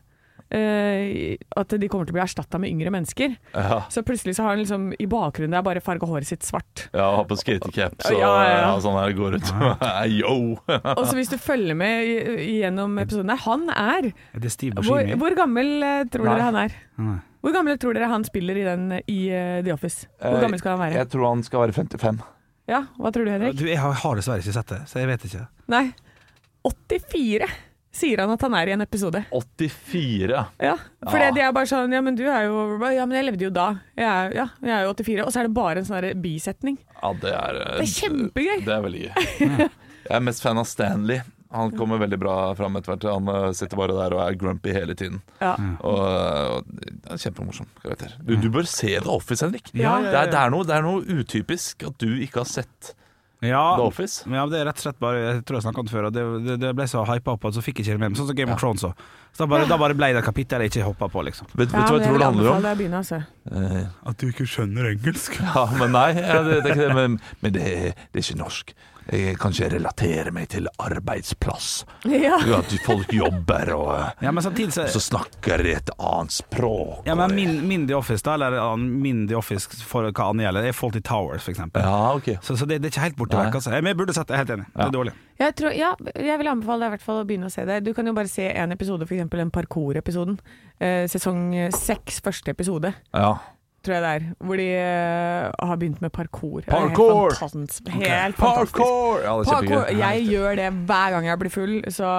Eh, 0.53 1.39
at 1.57 1.73
de 1.81 1.89
kommer 1.89 2.05
til 2.05 2.13
å 2.13 2.19
bli 2.19 2.23
erstatta 2.27 2.59
med 2.61 2.69
yngre 2.75 2.91
mennesker. 2.93 3.37
Ja, 3.57 3.79
Så 3.89 4.03
plutselig 4.05 4.35
så 4.37 4.45
har 4.45 4.53
han 4.53 4.61
liksom 4.61 4.91
i 5.01 5.07
bakgrunnen 5.09 5.55
der 5.57 5.65
bare 5.65 5.81
farga 5.81 6.05
håret 6.11 6.29
sitt 6.29 6.45
svart. 6.45 6.89
ja 6.93 7.07
har 7.17 7.25
på 7.25 7.39
skatecaps 7.41 8.11
og 8.11 8.19
Ja, 8.19 8.29
ja, 8.29 8.51
ja. 8.51 8.59
ja, 8.67 8.75
sånn 8.85 8.99
her 9.01 9.15
går 9.17 9.39
ut. 9.39 9.53
Yo! 10.21 10.37
Og 10.99 11.05
så 11.09 11.17
hvis 11.17 11.33
du 11.33 11.39
følger 11.41 11.79
med 11.79 12.05
gjennom 12.45 12.99
episoden 13.01 13.33
han 13.33 13.69
er 13.73 14.13
Er 14.13 14.45
det 14.45 14.53
Hvor, 14.85 15.15
hvor 15.25 15.37
gammel 15.39 15.73
eh, 15.83 16.05
tror 16.13 16.29
Nei. 16.29 16.35
dere 16.37 16.51
han 16.51 16.61
er? 16.67 16.77
Nei. 17.01 17.19
Hvor 17.43 17.57
gammel 17.57 17.81
tror 17.81 17.97
dere 17.97 18.13
han 18.13 18.23
spiller 18.29 18.61
i 18.61 18.63
den 18.63 18.85
i 19.01 19.19
uh, 19.33 19.65
The 19.65 19.73
Office? 19.73 20.07
Hvor 20.21 20.39
gammel 20.45 20.61
skal 20.61 20.77
han 20.77 20.85
være? 20.85 21.01
Jeg 21.01 21.09
tror 21.11 21.27
han 21.27 21.43
skal 21.43 21.65
være 21.65 21.75
55. 21.81 22.21
Ja, 22.71 22.85
hva 23.01 23.11
tror 23.11 23.27
du, 23.27 23.33
Henrik? 23.33 23.57
Du, 23.59 23.65
jeg 23.67 23.81
har, 23.83 23.97
har 23.99 24.21
dessverre 24.21 24.45
ikke 24.45 24.55
sett 24.55 24.71
det, 24.71 24.83
så 24.87 25.01
jeg 25.03 25.11
vet 25.11 25.25
ikke. 25.27 25.47
Nei. 25.73 25.87
84 26.63 27.49
sier 27.93 28.23
han 28.25 28.31
at 28.33 28.41
han 28.47 28.55
er 28.57 28.71
i 28.71 28.73
en 28.77 28.81
episode. 28.85 29.21
84, 29.31 30.31
ja. 30.33 30.45
Ja, 30.63 30.77
for 31.11 31.19
Ja. 31.21 31.31
de 31.37 31.41
er 31.45 31.53
bare 31.53 31.69
sånn 31.69 31.93
Ja, 31.93 32.01
men 32.01 32.17
du 32.17 32.25
er 32.25 32.47
jo 32.49 32.79
Ja, 32.93 33.05
men 33.07 33.17
jeg 33.19 33.27
levde 33.31 33.45
jo 33.49 33.51
da. 33.51 33.67
Jeg 33.97 34.09
er, 34.09 34.33
ja, 34.39 34.47
jeg 34.63 34.73
er 34.79 34.87
jo 34.89 34.95
84. 34.95 35.27
Og 35.27 35.33
så 35.33 35.41
er 35.43 35.49
det 35.49 35.55
bare 35.55 35.79
en 35.83 35.85
sånn 35.89 36.09
bisetning. 36.25 36.79
Ja, 37.03 37.13
det 37.13 37.33
er 37.37 37.61
eh, 37.61 37.77
Det 37.83 37.87
er 37.87 37.95
kjempegøy. 38.01 38.65
Det 38.65 38.75
er 38.79 38.83
veldig 38.89 39.05
gøy. 39.07 39.69
Jeg 40.03 40.17
er 40.19 40.25
mest 40.27 40.43
fan 40.43 40.59
av 40.59 40.67
Stanley. 40.67 41.21
Han 41.53 41.71
kommer 41.77 41.99
veldig 42.01 42.17
bra 42.19 42.35
fram 42.57 42.75
etter 42.81 42.95
hvert. 42.97 43.05
Han 43.13 43.29
eh, 43.29 43.53
sitter 43.55 43.77
bare 43.79 43.95
der 43.95 44.15
og 44.17 44.23
er 44.25 44.35
grumpy 44.41 44.73
hele 44.75 44.95
tiden. 44.99 45.21
Ja. 45.39 45.53
Og, 45.85 46.65
og 47.13 47.21
Kjempemorsom 47.23 47.69
karakter. 47.83 48.17
Du, 48.25 48.35
du 48.41 48.49
bør 48.51 48.67
se 48.67 48.89
The 48.99 49.13
Office, 49.13 49.45
Henrik. 49.45 49.69
Ja, 49.77 49.99
Det, 50.01 50.11
er, 50.17 50.31
det, 50.33 50.41
er 50.41 50.51
noe, 50.55 50.65
det 50.67 50.75
er 50.79 50.83
noe 50.87 51.05
utypisk 51.21 51.85
at 51.87 51.99
du 52.03 52.09
ikke 52.25 52.41
har 52.43 52.49
sett 52.51 52.95
Ja, 53.43 53.63
The 53.77 53.83
Office. 53.89 54.23
ja, 54.31 54.45
det 54.47 54.61
er 54.61 54.69
rett 54.69 54.79
og 54.79 54.85
slett 54.85 54.99
bare 55.03 55.19
Jeg 55.23 55.41
tror 55.49 55.57
jeg 55.59 55.65
snakket 55.65 55.83
om 55.83 55.87
det 55.89 55.93
før, 55.97 56.05
og 56.07 56.13
det, 56.15 56.23
det, 56.47 56.57
det 56.63 56.71
ble 56.79 56.87
så 56.87 57.03
hypa 57.09 57.33
opp 57.35 57.45
at 57.51 57.57
så 57.57 57.63
fikk 57.65 57.81
jeg 57.81 57.89
ikke 57.89 57.97
det 57.97 58.03
med 58.05 58.13
meg. 58.13 58.21
Sånn 58.21 58.29
som 58.31 58.39
Game 58.39 58.55
of 58.55 58.61
Thrones 58.63 58.85
òg. 58.87 59.03
Så 59.33 59.43
da 59.43 59.49
bare, 59.51 59.67
da 59.67 59.79
bare 59.81 59.97
ble 59.99 60.13
det 60.15 60.21
et 60.23 60.27
kapittel 60.29 60.63
jeg 60.63 60.71
ikke 60.75 60.87
hoppa 60.87 61.09
på, 61.11 61.25
liksom. 61.27 61.49
Vet, 61.57 61.73
vet 61.73 61.75
Ja, 61.75 61.83
du 61.89 61.93
hva 61.93 61.99
jeg 61.99 62.07
tror 62.09 62.19
det 62.23 62.29
handler 62.29 62.53
om? 62.53 62.63
deg 62.69 62.95
altså. 63.01 63.19
Eh, 63.51 63.83
At 64.13 64.19
du 64.23 64.29
ikke 64.29 64.47
skjønner 64.47 64.91
engelsk. 64.93 65.41
ja, 65.43 65.67
men 65.81 65.91
nei, 65.97 66.09
ja, 66.21 66.39
det, 66.47 66.61
det 66.69 66.77
det. 66.79 66.89
Men, 66.95 67.19
men 67.43 67.55
det, 67.57 67.67
det 68.13 68.23
er 68.23 68.27
ikke 68.27 68.39
norsk. 68.45 68.75
Jeg 69.11 69.37
kan 69.41 69.51
ikke 69.55 69.69
relatere 69.75 70.31
meg 70.35 70.49
til 70.53 70.69
arbeidsplass. 70.79 71.85
Ja. 72.07 72.37
At 72.61 72.73
folk 72.87 73.11
jobber, 73.15 73.73
og 73.75 73.91
eh, 73.97 74.27
Ja, 74.27 74.33
men 74.33 74.45
samtidig 74.45 74.73
så 74.77 74.87
så 74.93 75.01
snakker 75.03 75.63
de 75.65 75.73
et 75.79 75.91
annet 75.99 76.33
språk. 76.37 77.03
ja, 77.07 77.15
men 77.19 77.35
min, 77.35 77.57
min 77.69 77.87
The 77.89 77.97
Office, 77.97 78.23
da, 78.25 78.35
eller 78.35 78.77
min 78.77 79.27
The 79.29 79.37
Office 79.39 79.83
for 79.87 80.07
hva 80.11 80.29
annet 80.31 80.47
gjelder, 80.47 80.69
er 80.71 80.77
Faulty 80.77 81.01
Towers, 81.01 81.49
eksempel. 81.49 81.83
Ja, 81.83 82.15
okay. 82.15 82.37
Så, 82.43 82.57
så 82.57 82.67
det, 82.69 82.79
det 82.83 82.91
er 82.91 82.95
ikke 82.95 83.07
helt 83.09 83.19
borte 83.19 83.39
vekk. 83.41 83.55
Altså. 83.61 83.71
Men 83.75 83.91
jeg 83.93 83.99
burde 84.03 84.15
sett 84.17 84.29
det, 84.29 84.37
jeg 84.37 84.41
er 84.41 84.45
helt 84.47 84.55
enig. 84.59 84.67
Det 84.77 84.87
er 84.87 84.95
dårlig. 84.99 85.15
Jeg, 85.43 85.55
tror, 85.59 85.73
ja, 85.75 85.95
jeg 86.29 86.39
vil 86.39 86.51
anbefale 86.53 86.85
deg 86.85 86.93
i 86.93 86.95
hvert 86.97 87.07
fall 87.07 87.23
å 87.23 87.25
begynne 87.27 87.49
å 87.49 87.53
se 87.55 87.65
det. 87.67 87.81
Du 87.87 87.91
kan 87.97 88.07
jo 88.07 88.13
bare 88.15 88.31
se 88.31 88.47
en 88.53 88.75
episode, 88.77 89.09
f.eks. 89.09 89.25
den 89.33 89.51
parkour-episoden. 89.55 90.39
Eh, 90.79 91.07
sesong 91.11 91.49
seks, 91.75 92.21
første 92.23 92.55
episode, 92.55 92.95
Ja. 93.17 93.33
Tror 93.85 93.97
jeg 93.97 94.03
det 94.05 94.11
er. 94.13 94.27
Hvor 94.47 94.61
de 94.61 94.67
uh, 94.79 95.69
har 95.69 95.81
begynt 95.81 96.03
med 96.05 96.13
parkour. 96.15 96.65
Parkour! 96.67 97.31
Helt 97.31 97.39
fantastisk. 97.41 97.93
Helt 97.95 98.39
fantastisk. 98.39 98.79
Parkour! 98.79 99.23
Ja, 99.25 99.37
Parkour. 99.49 99.91
Jeg 99.99 100.27
gjør 100.29 100.59
det 100.61 100.69
hver 100.89 101.15
gang 101.17 101.29
jeg 101.29 101.41
blir 101.43 101.55
full, 101.55 101.75
så, 101.93 102.11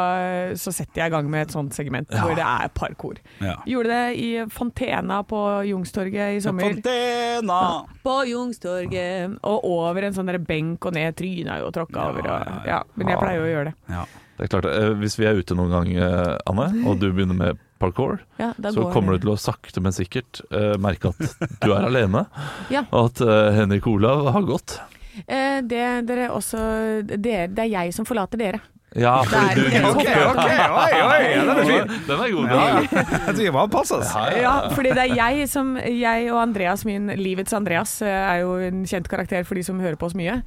så 0.60 0.76
setter 0.76 1.04
jeg 1.04 1.12
i 1.12 1.16
gang 1.16 1.30
med 1.32 1.48
et 1.48 1.56
sånt 1.56 1.76
segment 1.76 2.12
hvor 2.14 2.36
det 2.38 2.46
er 2.46 2.74
parkour. 2.76 3.22
Ja. 3.44 3.56
Gjorde 3.68 3.94
det 3.94 4.04
i 4.22 4.30
Fontena 4.54 5.22
på 5.28 5.40
Jungstorget 5.70 6.38
i 6.38 6.42
sommer. 6.44 6.74
Fontena! 6.74 7.62
På 8.04 8.20
Jungstorget. 8.28 9.40
Og 9.44 9.70
over 9.70 10.08
en 10.08 10.16
sånn 10.16 10.30
der 10.32 10.42
benk 10.44 10.86
og 10.90 10.98
ned. 10.98 11.16
Tryna 11.18 11.60
jo 11.62 11.72
tråkka 11.74 12.10
over. 12.10 12.28
Og, 12.28 12.68
ja, 12.70 12.82
men 12.98 13.14
jeg 13.14 13.22
pleier 13.22 13.42
jo 13.42 13.48
å 13.48 13.54
gjøre 13.54 13.72
det. 13.72 13.78
Ja. 13.94 14.06
Det 14.38 14.50
klart, 14.50 14.66
eh, 14.66 14.94
Hvis 14.98 15.20
vi 15.20 15.28
er 15.30 15.38
ute 15.38 15.56
noen 15.56 15.70
gang, 15.70 15.90
eh, 15.94 16.38
Anne, 16.50 16.66
og 16.90 17.00
du 17.00 17.12
begynner 17.12 17.38
med 17.38 17.60
parkour, 17.84 18.18
Ja, 18.40 18.54
så 18.72 18.88
kommer 18.96 19.14
du 19.18 19.26
til 19.28 19.34
å 19.36 19.38
sakte, 19.40 19.84
men 19.84 19.94
sikkert 19.96 20.42
uh, 20.56 20.74
merke 20.82 21.12
at 21.14 21.48
du 21.62 21.70
er 21.76 21.86
alene, 21.92 22.26
Ja. 22.74 22.86
og 22.90 23.12
at 23.12 23.24
uh, 23.28 23.52
Henrik 23.60 23.88
Olav 23.92 24.26
har 24.34 24.48
gått. 24.48 24.80
Eh, 25.28 25.60
det, 25.62 25.84
dere 26.10 26.32
også, 26.34 26.58
dere, 27.06 27.46
det 27.54 27.68
er 27.68 27.74
jeg 27.76 27.92
som 27.94 28.08
forlater 28.10 28.40
dere. 28.42 28.62
Ja, 28.98 29.20
Det 29.26 29.30
fordi 29.30 29.70
du, 29.74 29.86
Ok, 29.90 30.10
ok, 30.30 30.50
oi, 30.78 30.98
oi, 31.02 31.22
den 31.38 31.52
er 31.54 31.62
fin. 31.70 31.94
Den 32.08 32.20
er 32.20 32.34
god. 32.34 32.50
Ja, 32.50 32.66
jeg 32.82 33.24
tror 33.30 33.40
jeg 33.44 33.54
var 33.56 33.70
passes. 33.74 34.12
Ja, 34.38 34.52
fordi 34.74 34.92
det 34.94 35.06
er 35.08 35.16
jeg 35.18 35.48
som 35.50 35.72
Jeg 35.82 36.28
og 36.34 36.42
Andreas, 36.44 36.84
min 36.86 37.10
livets 37.18 37.54
Andreas, 37.58 37.96
eh, 38.06 38.10
er 38.14 38.44
jo 38.44 38.54
en 38.62 38.84
kjent 38.90 39.10
karakter 39.10 39.46
for 39.50 39.58
de 39.58 39.66
som 39.66 39.82
hører 39.82 39.98
på 39.98 40.10
oss 40.12 40.18
mye. 40.18 40.40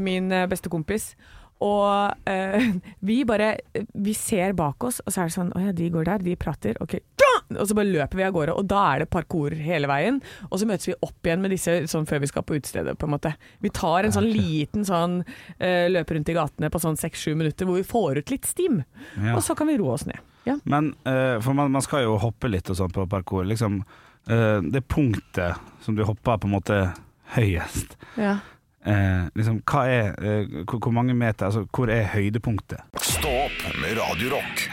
Min 0.00 0.32
beste 0.52 0.72
kompis. 0.72 1.10
Og 1.60 2.28
eh, 2.30 2.70
vi 3.08 3.20
bare 3.28 3.52
Vi 3.92 4.14
ser 4.16 4.54
bak 4.58 4.84
oss, 4.84 5.00
og 5.04 5.12
så 5.12 5.22
er 5.22 5.30
det 5.30 5.36
sånn 5.36 5.52
Å 5.56 5.64
ja, 5.66 5.74
de 5.76 5.90
går 5.92 6.08
der, 6.08 6.24
de 6.24 6.36
prater. 6.40 6.78
Ok. 6.80 6.98
Og 7.50 7.66
så 7.66 7.74
bare 7.74 7.90
løper 7.90 8.18
vi 8.18 8.24
av 8.26 8.34
gårde, 8.34 8.54
og 8.54 8.66
da 8.70 8.80
er 8.92 9.02
det 9.02 9.10
parkour 9.10 9.54
hele 9.58 9.88
veien. 9.90 10.20
Og 10.48 10.60
så 10.60 10.68
møtes 10.70 10.86
vi 10.86 10.94
opp 11.02 11.26
igjen 11.26 11.42
med 11.42 11.50
disse 11.54 11.74
sånn 11.90 12.06
før 12.06 12.22
vi 12.22 12.28
skal 12.30 12.44
på 12.46 12.54
utestedet, 12.60 12.94
på 12.98 13.08
en 13.08 13.14
måte. 13.16 13.32
Vi 13.64 13.72
tar 13.74 14.06
en 14.06 14.14
sånn 14.14 14.28
liten 14.30 14.86
sånn 14.86 15.16
eh, 15.58 15.88
løpe 15.90 16.14
rundt 16.14 16.30
i 16.30 16.36
gatene 16.36 16.70
på 16.70 16.82
sånn 16.82 16.98
seks-sju 17.00 17.34
minutter 17.34 17.66
hvor 17.66 17.80
vi 17.80 17.86
får 17.86 18.22
ut 18.22 18.30
litt 18.34 18.46
stim. 18.46 18.84
Ja. 19.16 19.34
Og 19.34 19.42
så 19.46 19.58
kan 19.58 19.70
vi 19.70 19.80
roe 19.80 19.96
oss 19.96 20.06
ned. 20.06 20.22
Ja. 20.46 20.60
Men 20.62 20.92
eh, 21.02 21.40
for 21.42 21.58
man, 21.58 21.74
man 21.74 21.84
skal 21.84 22.06
jo 22.06 22.20
hoppe 22.22 22.52
litt 22.52 22.70
og 22.70 22.78
sånn 22.78 22.94
på 22.94 23.08
parkour. 23.10 23.48
Liksom, 23.50 23.82
det 24.30 24.82
punktet 24.86 25.58
som 25.82 25.96
du 25.96 26.04
hopper 26.06 26.36
på 26.38 26.46
en 26.46 26.52
måte 26.52 26.76
høyest 27.34 27.96
ja. 28.20 28.36
Eh, 28.84 29.28
liksom, 29.36 29.60
hva 29.68 29.84
er, 29.88 30.10
eh, 30.18 30.58
hvor, 30.64 30.78
hvor 30.78 30.94
mange 30.94 31.14
meter 31.16 31.50
Altså, 31.50 31.66
hvor 31.72 31.90
er 31.92 32.08
høydepunktet? 32.14 32.84
Stå 33.00 33.32
opp 33.46 33.64
med 33.82 33.98
Radiorock. 33.98 34.66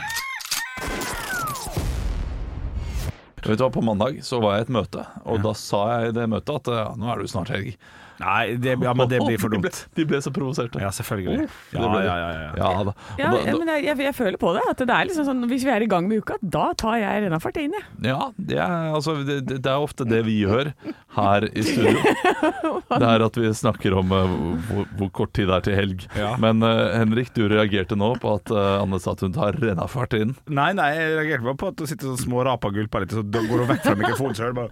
Vet 3.47 3.59
du 3.59 3.63
hva, 3.63 3.71
På 3.71 3.83
mandag 3.85 4.19
så 4.27 4.41
var 4.43 4.57
jeg 4.57 4.65
i 4.65 4.67
et 4.67 4.75
møte, 4.75 5.05
og 5.23 5.39
da 5.45 5.53
sa 5.55 5.83
jeg 5.93 6.11
i 6.11 6.17
det 6.17 6.25
møtet 6.31 6.57
at 6.59 6.73
ja, 6.73 6.87
nå 6.99 7.07
er 7.07 7.19
det 7.19 7.27
jo 7.27 7.33
snart 7.35 7.53
helg. 7.53 7.77
Nei, 8.23 8.55
det, 8.57 8.77
ja, 8.81 8.93
men 8.97 9.11
det 9.11 9.21
blir 9.21 9.37
for 9.41 9.51
De 9.53 9.61
ble, 9.61 9.69
dumt. 9.69 9.83
de 9.97 10.07
ble 10.09 10.21
så 10.23 10.33
provoserte. 10.33 10.81
Ja, 10.81 10.89
selvfølgelig. 10.95 11.47
Ja, 11.75 11.91
ja, 12.01 12.15
ja, 12.17 12.41
ja. 12.57 13.29
Men 13.45 13.69
jeg, 13.75 13.85
jeg, 13.91 13.99
jeg 14.07 14.15
føler 14.17 14.39
på 14.41 14.55
det. 14.57 14.63
At 14.71 14.81
det 14.81 14.93
er 14.93 15.09
liksom 15.09 15.27
sånn 15.27 15.45
Hvis 15.51 15.65
vi 15.67 15.71
er 15.73 15.85
i 15.85 15.89
gang 15.89 16.07
med 16.09 16.23
uka, 16.23 16.39
da 16.41 16.71
tar 16.77 16.97
jeg 17.01 17.25
Rennafart 17.27 17.59
inn, 17.61 17.75
jeg. 17.77 17.85
Ja, 18.07 18.31
det 18.37 18.59
er, 18.63 18.91
altså, 18.97 19.19
det, 19.27 19.41
det 19.49 19.57
det 19.67 19.73
er 19.73 19.83
ofte 19.83 20.05
det 20.07 20.21
vi 20.27 20.37
gjør 20.43 20.71
her 21.17 21.47
i 21.51 21.63
studio. 21.65 22.13
Det 22.97 23.03
er 23.03 23.23
at 23.25 23.35
vi 23.37 23.49
snakker 23.53 23.93
om 23.99 24.13
uh, 24.15 24.29
hvor, 24.69 24.85
hvor 24.97 25.09
kort 25.19 25.33
tid 25.35 25.49
det 25.49 25.55
er 25.57 25.63
til 25.65 25.75
helg. 25.75 26.05
Ja. 26.17 26.29
Men 26.41 26.63
uh, 26.63 26.93
Henrik, 26.95 27.33
du 27.35 27.43
reagerte 27.51 27.97
nå 27.99 28.13
på 28.21 28.31
at 28.37 28.51
uh, 28.53 28.79
Anne 28.79 28.99
sa 29.03 29.13
at 29.13 29.23
hun 29.25 29.35
tar 29.35 29.57
rennafart 29.59 30.15
inn. 30.17 30.33
Nei, 30.47 30.69
nei, 30.77 30.87
jeg 30.95 31.17
reagerte 31.17 31.47
bare 31.49 31.59
på 31.59 31.71
at 31.73 31.81
du 31.81 31.85
sitter 31.89 32.13
sånn 32.13 32.21
små 32.21 32.45
rapagulper 32.47 32.77
gulper 32.77 33.03
litt, 33.03 33.15
så 33.17 33.49
går 33.49 33.63
du 33.63 33.65
vekk 33.73 33.83
fra 33.83 33.95
mikrofonen 33.99 34.37
sjøl. 34.37 34.55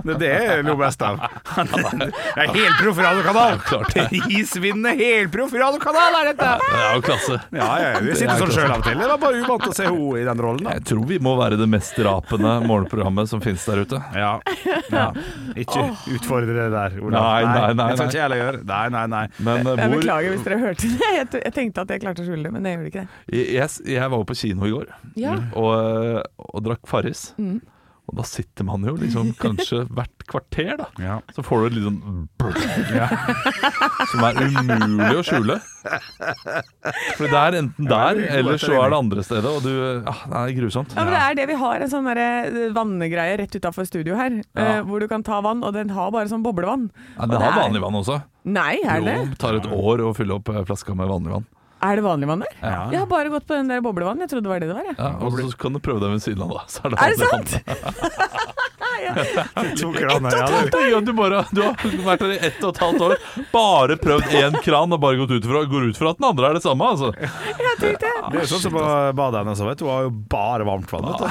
Det, 0.00 0.14
det 0.22 0.28
er 0.32 0.62
noe 0.64 0.78
best 0.80 1.02
av. 1.04 1.18
Jeg 2.10 2.46
er 2.46 2.54
helproff 2.56 2.98
radiokanal! 3.04 3.58
klart 3.66 3.94
det. 3.94 4.06
Prisvinnende 4.10 4.92
helproff 4.98 5.52
radiokanal 5.54 6.16
er 6.20 6.30
dette! 6.32 6.50
Det 6.62 6.80
er 6.80 6.94
jo 6.98 7.02
klasse. 7.06 7.38
Ja, 7.54 7.68
ja, 7.82 7.90
vi 8.04 8.14
sitter 8.18 8.40
sånn 8.40 8.52
sjøl 8.54 8.70
av 8.74 8.78
og 8.82 8.86
til. 8.88 8.98
Det 9.00 9.08
var 9.12 9.20
bare 9.22 9.40
uvant 9.44 9.66
å 9.70 9.74
se 9.76 9.86
henne 9.88 10.20
i 10.20 10.24
den 10.28 10.42
rollen. 10.44 10.64
da 10.66 10.74
Jeg 10.78 10.84
tror 10.90 11.06
vi 11.10 11.18
må 11.22 11.34
være 11.40 11.58
det 11.60 11.68
mest 11.70 11.98
rapende 12.04 12.54
morgenprogrammet 12.66 13.30
som 13.30 13.42
finnes 13.44 13.64
der 13.68 13.82
ute. 13.84 14.00
Ja, 14.16 14.32
ja. 14.92 15.06
Ikke 15.60 15.86
utfordre 16.16 16.54
det 16.56 16.68
der, 16.74 16.98
Olav. 17.02 17.20
Nei, 17.20 17.42
nei, 17.44 17.72
nei, 17.74 17.88
Det 17.90 17.98
skal 17.98 18.06
nei. 18.06 18.10
ikke 18.10 18.18
jeg 18.20 18.24
heller 18.26 18.42
gjøre. 18.44 18.62
Nei, 18.70 18.84
nei, 18.96 19.04
nei. 19.14 19.24
Men 19.40 19.60
eh, 19.66 19.72
Jeg 19.80 19.90
hvor 19.90 19.96
beklager 20.00 20.34
hvis 20.36 20.46
dere 20.46 20.60
hørte 20.64 20.92
det. 20.94 21.10
Jeg, 21.20 21.28
jeg 21.44 21.52
tenkte 21.56 21.84
at 21.84 21.92
jeg 21.94 22.02
klarte 22.04 22.22
å 22.24 22.28
skjule 22.28 22.46
det, 22.46 22.52
men 22.54 22.66
det 22.66 22.74
gjorde 22.76 22.90
ikke 22.92 23.02
det. 23.04 23.44
jeg, 23.56 23.68
jeg 23.96 24.12
var 24.14 24.22
jo 24.22 24.28
på 24.30 24.36
kino 24.40 24.66
i 24.68 24.72
går 24.74 24.88
Ja. 25.20 25.36
og, 25.58 25.70
eh, 25.76 26.22
og 26.54 26.64
drakk 26.66 26.86
Farris. 26.90 27.30
Mm. 27.40 27.58
Og 28.10 28.16
da 28.18 28.24
sitter 28.26 28.66
man 28.66 28.82
jo 28.82 28.96
liksom 28.98 29.28
kanskje 29.44 29.84
hvert 29.94 30.24
kvarter, 30.30 30.72
da. 30.80 30.86
Ja. 30.98 31.16
Så 31.34 31.44
får 31.46 31.62
du 31.62 31.66
et 31.68 31.76
litt 31.78 31.86
sånn 31.86 32.00
Som 34.10 34.24
er 34.26 34.40
umulig 34.42 35.16
å 35.20 35.22
skjule. 35.26 35.56
For 37.16 37.26
det 37.30 37.38
er 37.40 37.56
enten 37.60 37.88
der, 37.90 38.20
eller 38.40 38.58
så 38.60 38.72
er 38.80 38.92
det 38.92 38.98
andre 38.98 39.24
stedet, 39.26 39.50
og 39.50 39.62
du 39.64 39.70
Ja, 39.70 40.14
Det 40.26 40.40
er 40.42 40.56
grusomt. 40.58 40.94
Ja, 40.96 41.04
men 41.06 41.14
det 41.14 41.22
er 41.22 41.38
det 41.40 41.46
vi 41.52 41.58
har, 41.62 41.84
en 41.86 41.92
sånn 41.92 42.10
vannegreie 42.76 43.38
rett 43.42 43.54
utafor 43.60 43.86
studio 43.88 44.18
her. 44.18 44.40
Ja. 44.54 44.66
eh, 44.66 44.82
hvor 44.86 45.00
du 45.02 45.06
kan 45.10 45.22
ta 45.26 45.40
vann, 45.44 45.62
og 45.66 45.74
den 45.76 45.90
har 45.94 46.10
bare 46.14 46.28
sånn 46.30 46.42
boblevann. 46.44 46.88
Ja, 47.16 47.26
den 47.30 47.40
har 47.40 47.52
er- 47.54 47.62
vanlig 47.62 47.82
vann 47.86 47.94
også. 48.02 48.20
Nei, 48.50 48.78
er 48.88 49.00
det? 49.04 49.16
Jo, 49.20 49.34
tar 49.38 49.54
et 49.60 49.66
år 49.70 50.02
å 50.08 50.14
fylle 50.16 50.34
opp 50.40 50.48
eh, 50.50 50.62
flaska 50.66 50.94
med 50.96 51.08
vanlig 51.10 51.34
vann. 51.38 51.46
Er 51.80 51.96
det 51.96 52.02
vanlig 52.04 52.28
vann 52.28 52.42
der? 52.44 52.56
Ja. 52.60 52.80
Jeg 52.92 53.00
har 53.00 53.06
bare 53.08 53.30
gått 53.32 53.46
på 53.48 53.56
den 53.56 53.70
der 53.72 53.80
boblevann. 53.84 54.20
Jeg 54.20 54.28
trodde 54.32 54.44
det 54.44 54.52
var 54.52 54.60
det 54.60 54.68
det 54.68 54.76
var. 54.76 54.88
Jeg. 54.90 54.96
Ja, 54.98 55.10
og 55.24 55.38
så 55.40 55.56
kan 55.62 55.72
du 55.72 55.80
prøve 55.80 56.02
deg 56.02 56.12
ved 56.12 56.24
siden 56.26 56.44
av, 56.44 56.52
da. 56.58 56.64
Så 56.68 56.84
er 56.84 56.92
det, 56.92 56.98
Er 57.00 57.08
det 57.14 57.30
sant? 57.30 57.50
To 59.80 59.90
kraner, 59.94 60.36
ja, 60.36 60.46
det- 60.46 60.72
vann. 60.74 60.90
Ja, 60.90 61.00
du, 61.00 61.12
bare, 61.16 61.44
du 61.54 61.60
har 61.62 61.74
vært 62.06 62.24
her 62.26 62.32
i 62.34 62.38
ett 62.50 62.60
og 62.64 62.74
et 62.74 62.80
halvt 62.84 63.04
år, 63.06 63.14
bare 63.52 63.96
prøvd 64.00 64.34
én 64.40 64.58
kran 64.64 64.92
og 64.96 65.00
bare 65.02 65.20
gått 65.20 65.34
ut 65.38 65.46
fra, 65.50 65.64
går 65.70 65.88
ut 65.90 66.00
fra 66.00 66.12
at 66.14 66.20
den 66.20 66.28
andre 66.30 66.50
er 66.50 66.58
det 66.58 66.64
samme. 66.64 66.84
Altså. 66.94 67.12
Jeg 67.20 67.76
tenkte 67.80 68.10
Det 68.32 68.42
er 68.42 68.50
sånn 68.50 68.64
som 68.66 68.74
på 68.76 68.84
badet 69.16 69.42
hennes, 69.44 69.62
vet 69.70 69.78
du. 69.80 69.84
Hun 69.86 69.94
har 69.94 70.02
jo 70.08 70.12
bare 70.36 70.66
varmt 70.68 70.90
vann. 70.92 71.06
Vet 71.10 71.20
du. 71.20 71.28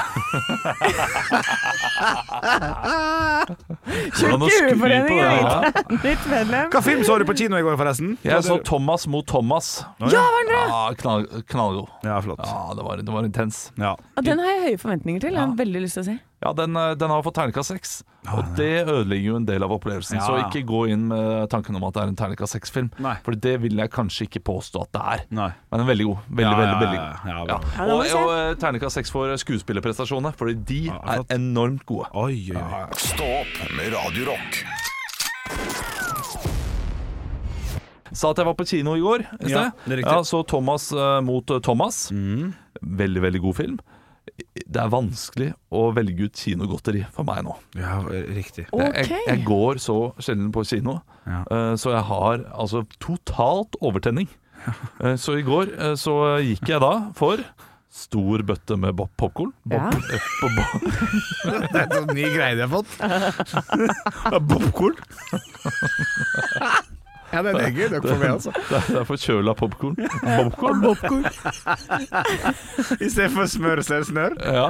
Tjukke 4.19 4.87
det, 4.89 4.99
ja. 5.15 5.63
mitt, 5.65 6.03
mitt 6.03 6.25
medlem. 6.29 6.69
Hva 6.73 6.81
film 6.85 7.03
så 7.07 7.17
du 7.19 7.25
på 7.27 7.35
kino 7.37 7.59
i 7.59 7.65
går, 7.65 7.77
forresten? 7.79 8.15
Jeg 8.25 8.43
så 8.45 8.59
Thomas 8.65 9.07
mot 9.07 9.27
Thomas. 9.27 9.71
Ja, 9.99 10.23
var 10.23 10.39
den 10.43 10.53
det? 10.53 10.63
Ja, 10.69 10.81
knall, 11.03 11.27
knallgod. 11.49 11.89
Ja, 12.03 12.19
flott. 12.25 12.43
Ja, 12.45 12.73
det 12.77 12.83
var, 12.87 13.03
det 13.03 13.11
var 13.13 13.27
intens. 13.27 13.71
Ja. 13.75 13.95
Ja, 14.15 14.25
den 14.25 14.41
har 14.43 14.53
jeg 14.55 14.65
høye 14.67 14.81
forventninger 14.81 15.25
til. 15.27 15.35
Jeg 15.35 15.41
har 15.43 15.55
veldig 15.59 15.85
lyst 15.85 15.99
til 15.99 16.05
å 16.05 16.09
se. 16.11 16.17
Ja, 16.41 16.53
den, 16.55 16.75
eh, 16.79 16.93
den 16.95 17.09
har 17.11 17.21
fått 17.25 17.35
terningkast 17.35 17.67
seks, 17.73 17.97
og 18.31 18.45
det 18.55 18.85
ødelegger 18.87 19.25
jo 19.27 19.35
en 19.35 19.45
del 19.45 19.63
av 19.65 19.73
opplevelsen. 19.75 20.15
Ja. 20.15 20.23
Så 20.23 20.37
ikke 20.45 20.61
gå 20.69 20.85
inn 20.93 21.09
med 21.11 21.49
tanken 21.51 21.75
om 21.75 21.83
at 21.83 21.93
det 21.97 22.03
er 22.05 22.07
en 22.13 22.15
terningkast 22.15 22.55
seks-film, 22.55 22.87
for 23.25 23.35
det 23.35 23.57
vil 23.59 23.75
jeg 23.81 23.91
kanskje 23.91 24.27
ikke 24.29 24.39
påstå 24.47 24.85
at 24.85 24.91
det 24.95 25.01
er. 25.13 25.25
Nei. 25.35 25.49
Men 25.69 25.81
den 25.81 25.85
er 25.87 25.91
veldig 25.91 26.07
god. 26.07 26.17
Veldig, 26.29 26.45
Ja, 26.47 26.53
veldig, 26.61 26.71
ja, 26.71 26.79
veldig 26.79 26.99
god. 26.99 27.27
ja, 27.27 27.35
Ja. 27.35 27.45
bra. 27.45 27.59
Ja, 27.75 27.93
Og, 27.93 28.05
se. 28.05 28.15
og 28.15 28.29
eh, 28.37 28.53
terningkast 28.55 28.95
seks 29.01 29.11
for 29.11 29.35
skuespillerprestasjonene, 29.35 30.33
fordi 30.39 30.55
de 30.63 30.79
Ja, 30.87 30.99
er 31.17 31.23
enormt 31.35 31.85
gode. 31.85 32.07
Oi, 32.15 32.51
oi, 32.55 32.63
oi. 32.63 32.85
Stå 32.95 33.27
opp 33.41 33.75
med 33.75 33.91
Radiorock. 33.93 34.63
Sa 38.11 38.31
at 38.31 38.39
jeg 38.41 38.47
var 38.47 38.55
på 38.57 38.65
kino 38.65 38.95
i 38.97 39.01
går 39.03 39.21
i 39.45 39.51
Ja, 39.51 39.69
det 39.85 39.99
er. 39.99 40.01
Ja, 40.07 40.21
så 40.25 40.41
Thomas 40.47 40.91
uh, 40.95 41.19
mot 41.21 41.45
Thomas. 41.61 42.09
Mm. 42.11 42.53
Veldig, 42.81 43.21
veldig 43.21 43.41
god 43.43 43.55
film. 43.59 43.79
Det 44.69 44.81
er 44.83 44.89
vanskelig 44.93 45.49
å 45.73 45.85
velge 45.95 46.27
ut 46.29 46.35
kinogodteri 46.43 47.05
for 47.15 47.23
meg 47.27 47.43
nå. 47.47 47.55
Ja, 47.79 47.99
riktig. 48.35 48.67
okay. 48.71 49.03
Jeg, 49.07 49.23
jeg 49.27 49.45
går 49.47 49.79
så 49.83 49.97
sjelden 50.21 50.51
på 50.55 50.63
kino, 50.69 50.99
Ja. 51.29 51.43
uh, 51.51 51.73
så 51.79 51.91
jeg 51.95 52.03
har 52.09 52.43
altså 52.53 52.83
totalt 52.99 53.75
overtenning. 53.81 54.29
Uh, 54.99 55.15
Så 55.23 55.37
i 55.39 55.43
går 55.47 55.71
uh, 55.79 55.93
så 55.95 56.13
gikk 56.43 56.67
jeg 56.67 56.81
da 56.83 56.93
for 57.15 57.39
stor 57.89 58.43
bøtte 58.45 58.75
med 58.77 58.93
popkorn. 59.17 59.17
popcorn. 59.17 59.53
Ja. 59.71 59.89
Bo- 60.41 60.51
bo- 60.53 60.79
Det 61.73 61.79
er 61.79 61.85
en 61.87 61.95
sånn 61.95 62.11
ny 62.13 62.27
greie 62.35 62.53
de 62.59 62.67
har 62.67 62.73
fått. 62.75 62.91
Popkorn. 64.51 64.99
Ja, 67.33 67.41
den 67.45 67.55
er 67.55 67.69
gøy. 67.75 67.87
nok 67.93 68.03
får 68.07 68.17
meg, 68.19 68.29
altså. 68.29 68.51
Det 68.69 68.77
er- 68.77 68.87
det 68.87 68.97
er 68.99 69.03
forkjøla 69.11 69.53
popkorn. 69.53 69.95
Popcorn? 70.23 71.25
I 73.05 73.09
stedet 73.09 73.31
for 73.31 73.45
smør 73.45 73.81
så 73.85 73.93
er 73.93 73.97
det 74.03 74.07
snørr. 74.07 74.33
Ja. 74.43 74.67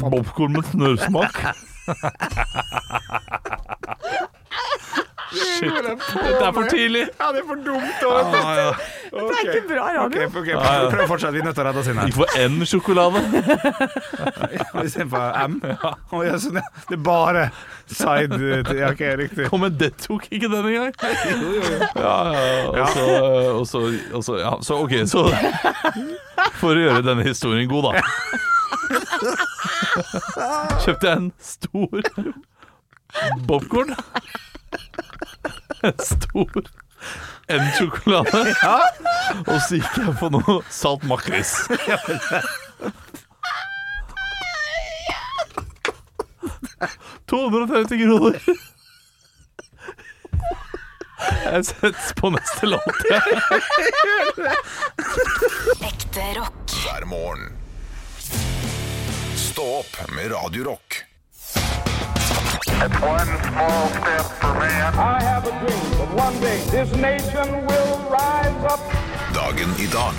Popkorn 0.00 0.52
med 0.52 0.62
snørrsmak. 0.72 1.36
Shit. 5.32 5.72
Dette 5.72 6.44
er 6.46 6.52
for 6.52 6.68
tidlig. 6.70 7.06
Ja, 7.18 7.30
det 7.32 7.42
er 7.42 7.46
for 7.48 7.62
dumt. 7.66 8.04
Ah, 8.08 8.56
ja. 8.58 8.72
Det 9.12 9.20
er 9.20 9.48
ikke 9.52 9.68
bra 9.68 9.86
radio. 9.92 10.04
Okay, 10.06 10.26
okay. 10.40 10.54
Prøv 10.90 11.06
fortsatt. 11.10 11.34
Vi 11.34 11.40
er 11.42 11.44
nødt 11.44 11.56
til 11.58 11.64
å 11.64 11.66
redde 11.68 11.80
oss 11.82 11.88
inn 11.92 11.98
her. 12.00 12.06
Gikk 12.08 12.16
for 12.16 12.38
én 12.40 12.54
sjokolade. 12.64 13.20
Istedenfor 14.86 15.36
M. 15.42 15.58
Å, 16.16 16.22
ja, 16.24 16.38
sånn, 16.40 16.56
ja. 16.62 16.64
Det 16.88 16.96
er 16.96 17.02
bare 17.04 17.42
side 17.92 18.38
Ja, 18.78 18.88
OK, 18.88 19.02
riktig. 19.20 19.48
Kom, 19.52 19.60
men 19.66 19.76
det 19.76 19.90
tok 20.00 20.24
ikke 20.32 20.48
den 20.52 20.70
engang. 20.70 20.94
Ja, 21.98 22.16
ja, 22.78 22.86
og 23.52 23.66
så, 23.68 23.84
og 24.14 24.24
så, 24.24 24.38
ja, 24.40 24.54
så 24.64 24.80
OK, 24.86 24.96
så 25.10 25.26
For 26.60 26.72
å 26.72 26.80
gjøre 26.80 27.04
denne 27.04 27.26
historien 27.26 27.68
god, 27.70 27.90
da. 27.90 27.92
Kjøpte 30.82 31.04
jeg 31.04 31.16
en 31.18 31.30
stor 31.42 32.08
popkorn. 33.48 33.92
En 35.82 35.98
stor 36.12 36.62
en 37.46 37.72
sjokolade. 37.76 38.54
Og 39.46 39.58
så 39.66 39.78
gikk 39.78 39.96
jeg 39.98 40.14
på 40.20 40.28
noe 40.32 40.60
salt 40.72 41.06
makris. 41.08 41.52
«250 47.32 48.00
kroner. 48.02 48.42
Jeg 51.22 51.64
setter 51.68 52.16
på 52.18 52.30
neste 52.34 52.66
låt. 52.68 52.98
Ekte 55.88 56.26
rock. 56.36 56.74
hver 56.82 57.06
morgen. 57.08 57.54
Stå 59.38 59.64
opp 59.80 59.96
med 60.16 60.32
Radio 60.34 60.72
Dagen 69.32 69.74
i 69.78 69.86
dag 69.92 70.16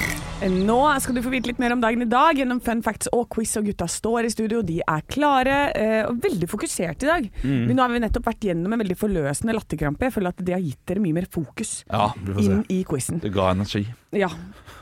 Nå 0.48 0.78
skal 1.04 1.18
du 1.18 1.20
få 1.26 1.32
vite 1.34 1.50
litt 1.50 1.60
mer 1.60 1.74
om 1.76 1.82
dagen 1.84 2.06
i 2.06 2.08
dag 2.08 2.40
gjennom 2.40 2.62
fun 2.64 2.80
facts 2.86 3.10
og 3.12 3.26
quiz. 3.36 3.52
Og 3.60 3.68
gutta 3.68 3.88
står 3.92 4.30
i 4.30 4.32
studio, 4.32 4.62
de 4.64 4.78
er 4.80 5.04
klare 5.12 5.58
eh, 5.76 6.04
og 6.08 6.22
veldig 6.24 6.48
fokusert 6.52 7.04
i 7.04 7.10
dag. 7.10 7.28
Mm. 7.44 7.66
Men 7.68 7.76
nå 7.76 7.84
har 7.84 7.92
vi 7.92 8.02
nettopp 8.06 8.30
vært 8.30 8.48
gjennom 8.48 8.76
en 8.78 8.84
veldig 8.86 8.98
forløsende 9.02 9.56
latterkrampe. 9.58 10.08
Jeg 10.08 10.16
føler 10.16 10.32
at 10.32 10.44
det 10.48 10.56
har 10.56 10.64
gitt 10.64 10.80
dere 10.88 11.04
mye 11.04 11.18
mer 11.20 11.28
fokus 11.32 11.82
Ja, 11.90 12.14
inn 12.40 12.62
i 12.72 12.80
quizen. 12.88 13.20
det 13.24 13.34
ga 13.36 13.50
energi. 13.52 13.84
Ja. 14.16 14.30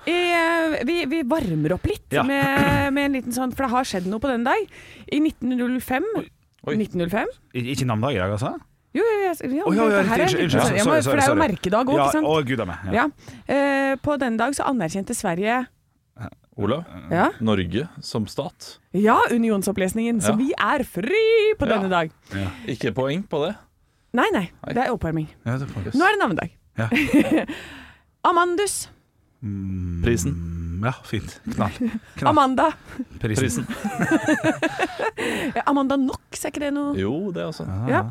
Eh, 0.05 0.77
vi, 0.85 0.99
vi 1.09 1.23
varmer 1.25 1.79
opp 1.79 1.89
litt 1.89 2.13
Ja. 2.13 2.21
med, 2.29 2.93
med 2.93 3.09
en 3.09 3.17
liten 3.17 3.33
sånn 3.33 3.53
For 3.57 3.65
det 3.65 3.73
har 3.73 3.89
skjedd 3.89 4.05
noe 4.11 4.21
på 4.21 4.29
den 4.29 4.45
dag. 4.45 4.69
I 5.09 5.17
1905 5.31 6.13
Oi. 6.21 6.29
1905? 6.67 7.27
Ikke 7.53 7.85
navnedag 7.85 8.13
i 8.15 8.19
dag, 8.21 8.31
altså? 8.31 8.51
Jo, 8.93 9.01
jo, 9.01 9.19
jo, 9.23 9.49
jo, 9.55 9.63
oh, 9.65 9.75
ja, 9.75 9.83
ja, 9.89 10.01
her 10.03 10.19
er 10.19 10.27
litt- 10.27 10.51
sorry, 10.51 10.79
For 10.81 10.91
det 10.91 11.07
er 11.07 11.15
jo 11.15 11.21
sorry. 11.21 11.39
merkedag 11.39 11.85
òg, 11.87 11.95
Ja, 11.95 12.05
ikke 12.05 12.11
sant? 12.11 12.27
å, 12.27 12.45
gud 12.45 12.59
er 12.59 12.65
meg. 12.65 12.77
Ja. 12.85 12.91
Ja. 12.91 13.05
Eh, 13.47 13.95
på 14.03 14.17
denne 14.19 14.37
dag 14.37 14.53
så 14.53 14.63
anerkjente 14.67 15.15
Sverige 15.15 15.67
Olav, 16.57 16.83
Ja, 17.09 17.29
Norge 17.39 17.87
som 18.01 18.27
stat. 18.27 18.77
ja 18.93 19.17
unionsopplesningen. 19.31 20.19
Så 20.21 20.31
Ja. 20.31 20.35
vi 20.35 20.51
er 20.59 20.83
fri 20.83 21.53
på 21.57 21.65
Ja. 21.67 21.77
denne 21.77 21.89
dag. 21.89 22.11
Ikke 22.67 22.91
poeng 22.93 23.23
på 23.27 23.47
det. 23.47 23.55
Nei, 24.13 24.27
nei, 24.33 24.51
det 24.67 24.77
er 24.77 24.91
oppvarming. 24.91 25.29
Ja, 25.45 25.57
det 25.57 25.67
Nå 25.69 26.03
er 26.05 26.11
det 26.11 26.19
navnedag. 26.19 26.49
Ja. 26.77 26.89
Amandus. 28.25 28.89
Prisen. 30.03 30.35
Ja, 30.81 30.93
fint. 31.05 31.35
Knall. 31.45 31.75
Knall. 32.17 32.29
Amanda. 32.31 32.67
Prisen. 33.21 33.65
Prisen. 33.65 33.65
Amanda 35.69 35.97
Knox, 35.99 36.41
er 36.41 36.51
ikke 36.51 36.63
det 36.63 36.71
noe? 36.75 36.95
Jo, 36.99 37.13
det 37.35 37.45
også. 37.45 37.65
Ja. 37.91 38.01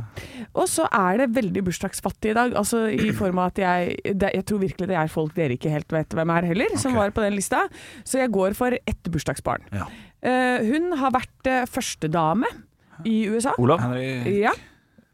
Og 0.55 0.69
så 0.71 0.87
er 0.87 1.23
det 1.23 1.31
veldig 1.37 1.65
bursdagsfattig 1.67 2.33
i 2.33 2.37
dag. 2.39 2.55
Altså 2.59 2.85
i 2.93 3.11
form 3.17 3.41
av 3.43 3.53
at 3.53 3.61
jeg 3.63 4.15
det, 4.15 4.33
Jeg 4.37 4.47
tror 4.49 4.63
virkelig 4.63 4.91
det 4.91 4.99
er 4.99 5.13
folk 5.13 5.35
dere 5.37 5.57
ikke 5.59 5.73
helt 5.73 5.93
vet 5.95 6.17
hvem 6.17 6.35
er 6.37 6.49
heller, 6.53 6.79
som 6.81 6.97
var 6.99 7.13
på 7.15 7.25
den 7.25 7.37
lista. 7.39 7.67
Så 8.05 8.23
jeg 8.23 8.33
går 8.35 8.57
for 8.59 8.77
ett 8.79 9.13
bursdagsbarn. 9.13 9.67
Ja. 9.75 9.89
Uh, 10.21 10.59
hun 10.69 10.93
har 11.01 11.15
vært 11.15 11.49
uh, 11.49 11.63
førstedame 11.71 12.49
i 13.09 13.23
USA. 13.33 13.55
Olav? 13.59 13.81
Henrik 13.85 14.29
Ja. 14.41 14.55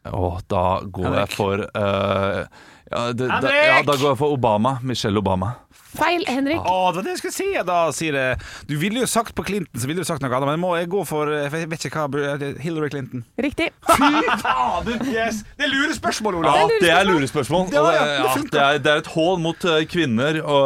Å, 0.07 0.37
da 0.47 0.65
går 0.87 1.09
Henrik. 1.09 1.19
jeg 1.19 1.35
for 1.35 1.63
eh, 1.67 2.43
ja, 2.91 3.13
det, 3.13 3.29
da, 3.29 3.51
ja, 3.51 3.83
da 3.83 3.97
går 3.99 4.11
jeg 4.13 4.19
for 4.23 4.33
Obama. 4.37 4.79
Michelle 4.83 5.19
Obama. 5.19 5.55
Feil, 5.97 6.27
Henrik. 6.29 6.59
Å, 6.61 6.91
det 6.93 6.99
var 6.99 7.05
det 7.07 7.13
jeg 7.15 7.19
skulle 7.23 7.33
si! 7.33 7.47
Da 7.65 7.77
sier 7.95 8.17
jeg 8.19 8.41
Du 8.69 8.75
ville 8.77 9.01
jo 9.01 9.07
sagt 9.09 9.33
på 9.39 9.41
Clinton, 9.47 9.81
så 9.81 9.89
ville 9.89 10.03
du 10.05 10.05
sagt 10.05 10.21
noe 10.21 10.29
annet, 10.37 10.51
men 10.51 10.61
må 10.61 10.75
jeg 10.77 10.91
gå 10.93 11.01
for 11.09 11.31
Jeg 11.33 11.49
vet 11.71 11.87
ikke 11.89 12.03
hva 12.11 12.25
Hillary 12.61 12.91
Clinton. 12.93 13.23
Riktig. 13.41 13.71
Fy 13.87 14.11
Fader, 14.43 14.99
yes! 15.09 15.39
Det 15.57 15.65
er 15.65 15.73
lurespørsmål, 15.73 16.37
Ja, 16.37 16.41
Olav! 16.53 16.75
det 16.83 16.91
er 16.93 17.09
lurespørsmål. 17.09 17.71
Ja, 17.73 17.85
det, 17.87 17.95
ja, 17.97 18.03
det 18.05 18.19
ja, 18.19 18.35
det, 18.37 18.61
er, 18.67 18.83
det 18.85 18.93
er 18.93 19.01
et 19.05 19.11
hån 19.15 19.41
mot 19.47 19.65
eh, 19.73 19.79
kvinner 19.89 20.41
å, 20.45 20.59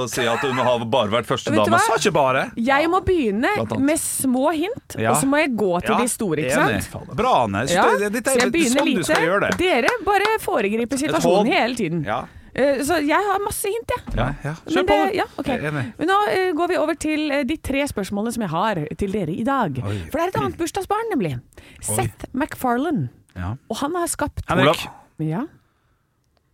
si 0.10 0.26
at 0.26 0.42
hun 0.42 0.58
har 0.58 0.82
bare 0.96 1.12
vært 1.14 1.30
første 1.30 1.54
dame. 1.54 1.80
Sa 1.86 2.00
ikke 2.00 2.14
bare. 2.18 2.44
Jeg 2.58 2.90
må 2.90 2.98
begynne 3.06 3.54
med 3.78 4.02
små 4.02 4.48
hint, 4.58 4.98
Ja. 4.98 5.12
og 5.14 5.22
så 5.22 5.30
må 5.30 5.38
jeg 5.44 5.54
gå 5.60 5.70
til 5.86 5.94
Ja, 5.94 6.00
de 6.02 6.10
store, 6.16 6.48
ikke 6.48 6.66
enig. 6.66 6.82
sant? 6.88 7.14
Bra, 7.14 7.36
Anne. 7.44 7.62
Så 7.70 7.78
Ja, 7.78 7.86
det- 8.02 8.10
dette 8.18 8.34
så 8.34 8.40
er 8.42 8.46
jeg 8.48 8.54
begynner 8.58 8.82
sånn 8.82 8.90
du 8.90 9.06
lite. 9.06 9.46
det. 9.46 9.54
Dere 9.62 9.94
bare 10.10 10.34
foregriper 10.42 10.98
situasjonen 11.04 11.53
hele 11.62 11.74
tiden. 11.78 12.02
Ja. 12.04 12.22
Eh, 12.54 12.82
Så 12.86 13.00
jeg 13.02 13.18
har 13.18 13.40
masse 13.42 13.66
hint, 13.66 13.90
jeg. 13.96 14.14
Ja, 14.16 14.26
ja. 14.44 14.54
Men 14.74 14.86
det- 14.86 15.14
Ja, 15.16 15.24
ok. 15.38 15.46
Jeg 15.48 15.64
er 15.64 15.70
enig. 15.72 15.92
Men 15.98 16.08
nå 16.08 16.18
eh, 16.30 16.52
går 16.54 16.68
vi 16.68 16.76
over 16.76 16.94
til 16.94 17.30
eh, 17.30 17.42
de 17.44 17.56
tre 17.56 17.82
spørsmålene 17.88 18.32
som 18.32 18.42
jeg 18.42 18.50
har 18.50 18.74
til 18.98 19.12
dere 19.12 19.32
i 19.34 19.42
dag. 19.44 19.80
Oi. 19.84 19.98
For 20.10 20.18
det 20.18 20.22
er 20.22 20.28
et 20.28 20.36
annet 20.42 20.56
bursdagsbarn, 20.58 21.10
nemlig. 21.10 21.40
Seth 21.82 22.24
MacFarlane. 22.32 23.08
Ja. 23.36 23.54
Og 23.70 23.76
han 23.76 23.94
har 23.94 24.06
skapt 24.06 24.42
Olav. 24.50 24.76
Ja, 25.18 25.42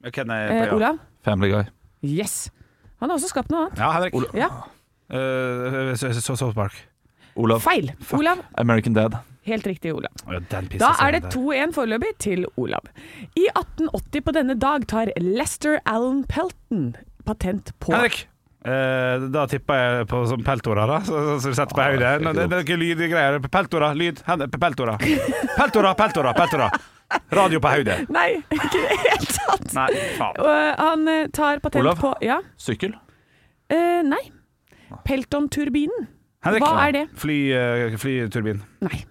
Okay, 0.07 0.25
nei, 0.25 0.39
eh, 0.49 0.49
på 0.49 0.67
ja? 0.71 0.75
Olav? 0.75 0.99
Family 1.25 1.51
Guy. 1.53 1.65
Yes. 2.03 2.51
Han 3.01 3.11
har 3.11 3.19
også 3.19 3.29
skapt 3.29 3.51
noe 3.51 3.67
annet. 3.67 3.79
Ja, 3.79 3.91
Henrik. 3.93 4.15
Ja, 4.35 4.49
Uh, 5.11 5.91
så, 5.99 6.13
så, 6.15 6.37
South 6.37 6.55
Park. 6.55 6.73
Olav. 7.35 7.59
Feil. 7.61 7.91
Olav. 8.15 8.39
American 8.57 8.95
Dad. 8.95 9.17
Helt 9.49 9.67
riktig, 9.67 9.95
Olav. 9.97 10.13
Da 10.77 10.91
er 11.01 11.15
det 11.17 11.23
2-1 11.33 11.73
foreløpig 11.77 12.11
til 12.21 12.45
Olav. 12.61 12.91
I 13.39 13.47
1880 13.55 14.27
på 14.27 14.35
denne 14.37 14.57
dag 14.61 14.85
tar 14.91 15.13
Lester 15.21 15.79
Allen 15.89 16.25
Pelton 16.29 16.91
patent 17.25 17.73
på 17.81 17.95
Henrik! 17.95 18.27
Eh, 18.61 19.23
da 19.33 19.47
tipper 19.49 19.79
jeg 19.81 20.09
på 20.11 20.19
som 20.29 20.43
peltora, 20.45 20.85
da. 20.91 20.99
Så, 21.07 21.17
så, 21.17 21.37
så 21.47 21.53
setter 21.63 21.77
på 21.79 21.85
høyde. 21.87 22.11
Nå, 22.21 22.35
det, 22.37 22.45
det 22.53 22.59
er 22.59 22.67
ikke 22.67 22.77
lydgreier. 22.77 23.39
Peltora, 23.49 23.95
lyd. 23.97 24.21
Peltora. 24.61 24.99
Peltora, 25.01 25.95
peltora, 25.97 26.35
peltora. 26.37 26.69
Radio 27.33 27.63
på 27.65 27.73
hodet. 27.73 28.03
Nei, 28.19 28.29
ikke 28.53 28.69
i 28.69 28.85
det 28.85 28.99
hele 29.07 29.31
tatt. 29.33 29.65
Nei, 29.79 29.89
faen. 30.19 30.37
Eh, 30.45 30.69
han 30.83 31.09
eh, 31.09 31.25
tar 31.33 31.65
patent 31.65 31.81
Olav? 31.87 32.03
på 32.05 32.13
Ja. 32.27 32.37
Sykkel. 32.61 32.93
Eh, 33.73 34.03
nei. 34.05 34.23
Pelton-turbinen. 35.09 36.11
Henrik. 36.41 36.65
Hva 36.65 36.87
er 36.89 36.95
det? 36.97 37.03
Fly, 37.21 37.39
uh, 37.53 37.97
flyturbin. 38.01 38.63
Nei. 38.85 39.03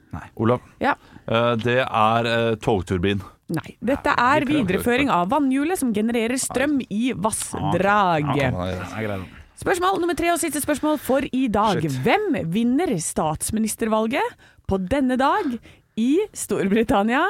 Olav. 0.42 0.64
Ja. 0.82 0.96
Uh, 1.30 1.54
det 1.62 1.82
er 1.86 2.30
uh, 2.30 2.54
togturbin. 2.62 3.22
Nei. 3.54 3.76
Dette 3.86 4.14
er 4.18 4.46
videreføring 4.50 5.12
av 5.14 5.30
vannhjulet 5.32 5.78
som 5.82 5.92
genererer 5.94 6.38
strøm 6.42 6.80
i 6.90 7.12
vassdrag. 7.18 8.32
Jeg 8.38 8.54
greier 8.54 9.14
det. 9.14 9.20
Spørsmål 9.60 10.00
nummer 10.00 10.16
tre 10.16 10.30
og 10.32 10.40
siste 10.40 10.62
spørsmål 10.64 10.98
for 11.04 11.26
i 11.36 11.48
dag. 11.52 11.82
Shit. 11.84 11.98
Hvem 12.06 12.38
vinner 12.54 12.94
statsministervalget 13.04 14.38
på 14.70 14.80
denne 14.90 15.18
dag 15.20 15.58
i 16.00 16.12
Storbritannia 16.34 17.26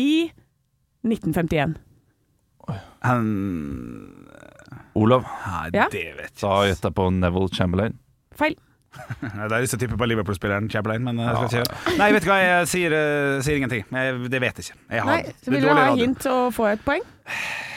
i 0.00 0.26
1951? 1.06 1.76
Han 3.06 3.28
Olav. 4.98 5.22
Nei, 5.46 5.70
Ja. 5.72 5.86
det 5.92 6.08
vet 6.18 6.34
jeg 6.34 6.40
Da 6.42 6.66
gjetter 6.66 6.90
jeg 6.90 6.94
på 6.98 7.06
Neville 7.14 7.48
Chamberlain. 7.54 7.98
Feil. 8.36 8.56
Det 9.20 9.54
er 9.54 9.62
lyst 9.62 9.74
til 9.76 9.78
å 9.78 9.82
tippe 9.84 9.96
på 10.00 10.06
Liverpool-spilleren 10.10 10.66
Chamberlain, 10.72 11.04
men 11.06 11.20
jeg 11.22 11.34
skal 11.36 11.46
ikke 11.48 11.60
gjøre 11.60 11.98
Nei, 12.00 12.08
vet 12.16 12.24
du 12.26 12.30
hva, 12.32 12.38
jeg 12.42 12.70
sier, 12.72 12.94
eh, 12.98 13.40
sier 13.46 13.60
ingenting. 13.60 13.84
Jeg, 13.86 14.16
det 14.32 14.40
vet 14.42 14.58
jeg 14.60 14.66
ikke. 14.70 14.78
Jeg 14.96 15.04
har, 15.06 15.10
Nei, 15.14 15.34
så 15.44 15.54
vil 15.54 15.62
du 15.62 15.68
ha 15.70 15.76
radio. 15.80 16.04
hint 16.04 16.26
og 16.32 16.46
få 16.56 16.66
et 16.72 16.82
poeng? 16.86 17.04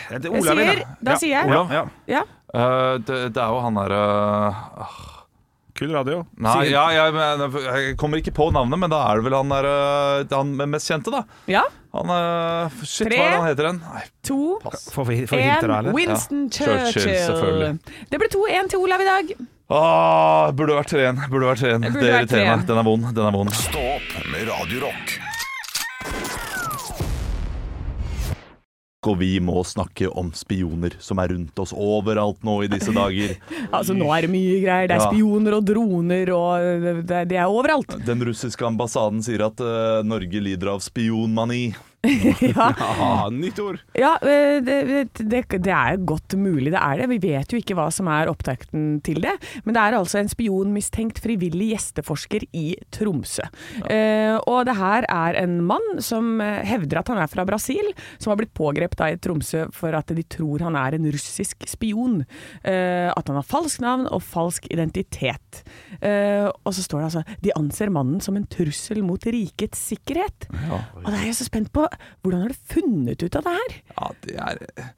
Det 0.10 0.18
er 0.20 0.30
Jeg 0.30 0.42
Olav, 0.42 0.58
sier- 0.64 0.80
ja. 0.82 0.88
da 1.02 1.12
Ja, 1.14 1.18
sier 1.22 1.36
jeg- 1.38 1.52
Olav, 1.54 1.72
ja. 1.78 1.84
Ja. 2.18 2.24
Uh, 2.54 2.98
det, 3.02 3.20
det 3.34 3.42
er 3.42 3.50
jo 3.50 3.62
han 3.66 3.78
derre 3.82 4.02
Kul 5.74 5.90
radio. 5.90 6.20
Nei, 6.38 6.52
Sier- 6.68 6.70
ja, 6.76 6.84
jeg, 6.94 7.62
jeg 7.66 7.96
kommer 7.98 8.20
ikke 8.22 8.34
på 8.38 8.46
navnet, 8.54 8.78
men 8.78 8.92
da 8.94 9.00
er 9.10 9.18
det 9.18 9.26
vel 9.26 9.34
han 9.40 9.50
der 9.50 10.36
Han 10.36 10.52
mest 10.70 10.90
kjente, 10.92 11.10
da. 11.14 11.24
ja. 11.50 11.64
Han 11.94 12.10
eh, 12.14 12.70
Shit, 12.90 13.08
Tre. 13.08 13.18
hva 13.18 13.26
er 13.26 13.32
det 13.32 13.40
han 13.40 13.48
heter 13.52 13.68
igjen? 13.70 13.80
Nei, 13.86 14.04
To, 14.30 14.38
Får 14.94 15.06
vi 15.10 15.18
får 15.30 15.38
vi 15.38 15.44
hinter, 15.46 15.68
da, 15.74 15.80
én. 15.82 15.94
Winston 15.98 16.44
Ja. 16.46 16.54
Churchill, 16.58 17.18
Churchill. 17.26 17.80
Det 18.10 18.22
ble 18.22 18.30
2-1 18.34 18.70
til 18.74 18.82
Olav 18.86 19.02
i 19.02 19.10
dag. 19.10 19.34
Åh, 19.74 20.52
burde 20.54 20.76
vært 20.78 20.92
3-1. 20.94 21.22
Burde 21.32 21.48
vært 21.50 21.64
3-1. 21.64 21.82
Det 21.82 21.88
Det, 21.88 21.94
burde 21.94 22.10
vært 22.14 22.24
irriterer 22.28 22.50
meg. 22.58 22.66
Den 22.70 22.78
er 22.82 22.88
vond. 22.90 23.08
Den 23.18 23.26
er 23.30 23.38
vond. 23.38 23.54
Stå 23.58 23.86
opp 23.96 24.18
med 24.30 24.50
Radio 24.52 24.84
Rock. 24.86 25.14
Og 29.04 29.18
vi 29.20 29.34
må 29.44 29.60
snakke 29.68 30.08
om 30.16 30.30
spioner 30.38 30.94
som 31.04 31.20
er 31.20 31.34
rundt 31.34 31.58
oss 31.60 31.74
overalt 31.76 32.40
nå 32.48 32.62
i 32.64 32.70
disse 32.72 32.94
dager. 32.96 33.34
Altså, 33.74 33.96
nå 33.98 34.06
er 34.16 34.24
det 34.28 34.30
mye 34.32 34.60
greier. 34.62 34.88
Det 34.88 34.96
er 34.96 35.02
Ja. 35.02 35.10
spioner 35.10 35.56
og 35.58 35.66
droner 35.66 36.30
og 36.38 36.84
det, 37.10 37.24
det 37.34 37.40
er 37.42 37.50
overalt. 37.50 37.98
Den 38.06 38.22
russiske 38.24 38.64
ambassaden 38.68 39.24
sier 39.26 39.42
at 39.48 39.60
uh, 39.60 40.04
Norge 40.06 40.40
lider 40.46 40.70
av 40.76 40.80
spionmani. 40.86 41.74
Ja. 42.04 42.68
ja. 42.78 43.30
nytt 43.32 43.60
ord. 43.64 43.80
Ja, 43.96 44.18
eh, 44.22 44.58
det, 44.64 44.78
det, 45.16 45.44
det 45.64 45.74
er 45.74 46.02
godt 46.04 46.36
mulig 46.40 46.74
det 46.74 46.82
er 46.82 47.00
det. 47.00 47.10
Vi 47.14 47.20
vet 47.24 47.54
jo 47.54 47.60
ikke 47.62 47.78
hva 47.78 47.88
som 47.94 48.10
er 48.12 48.32
opptakten 48.32 48.98
til 49.06 49.22
det. 49.24 49.36
Men 49.64 49.78
det 49.78 49.84
er 49.84 49.98
altså 49.98 50.20
en 50.20 50.32
spionmistenkt 50.32 51.22
frivillig 51.24 51.72
gjesteforsker 51.74 52.48
i 52.52 52.66
Tromsø. 52.94 53.48
Eh, 53.88 54.36
og 54.50 54.66
det 54.68 54.76
her 54.80 55.08
er 55.08 55.40
en 55.44 55.60
mann 55.68 56.04
som 56.04 56.42
hevder 56.44 57.00
at 57.00 57.12
han 57.14 57.22
er 57.24 57.32
fra 57.32 57.46
Brasil, 57.48 57.94
som 58.18 58.34
har 58.34 58.42
blitt 58.42 58.56
pågrepet 58.58 59.06
i 59.08 59.22
Tromsø 59.24 59.68
for 59.76 59.96
at 59.96 60.12
de 60.14 60.26
tror 60.28 60.66
han 60.66 60.78
er 60.80 60.98
en 60.98 61.08
russisk 61.14 61.64
spion. 61.70 62.22
Eh, 62.68 63.10
at 63.14 63.30
han 63.30 63.40
har 63.40 63.48
falskt 63.48 63.84
navn 63.84 64.08
og 64.12 64.24
falsk 64.26 64.68
identitet. 64.74 65.64
Eh, 66.02 66.48
og 66.50 66.76
så 66.76 66.84
står 66.84 67.00
det 67.00 67.10
altså 67.10 67.40
de 67.44 67.56
anser 67.58 67.94
mannen 67.94 68.22
som 68.24 68.38
en 68.38 68.48
trussel 68.50 69.04
mot 69.06 69.24
rikets 69.24 69.82
sikkerhet. 69.94 70.50
Og 70.52 71.08
det 71.08 71.18
er 71.20 71.28
jeg 71.30 71.40
så 71.40 71.48
spent 71.48 71.72
på 71.74 71.88
hvordan 72.22 72.46
har 72.46 72.54
du 72.54 72.62
funnet 72.76 73.26
ut 73.26 73.40
av 73.40 73.48
det 73.48 73.58
her? 73.58 73.82
Ja, 73.96 74.14
det 74.28 74.38
er 74.38 74.94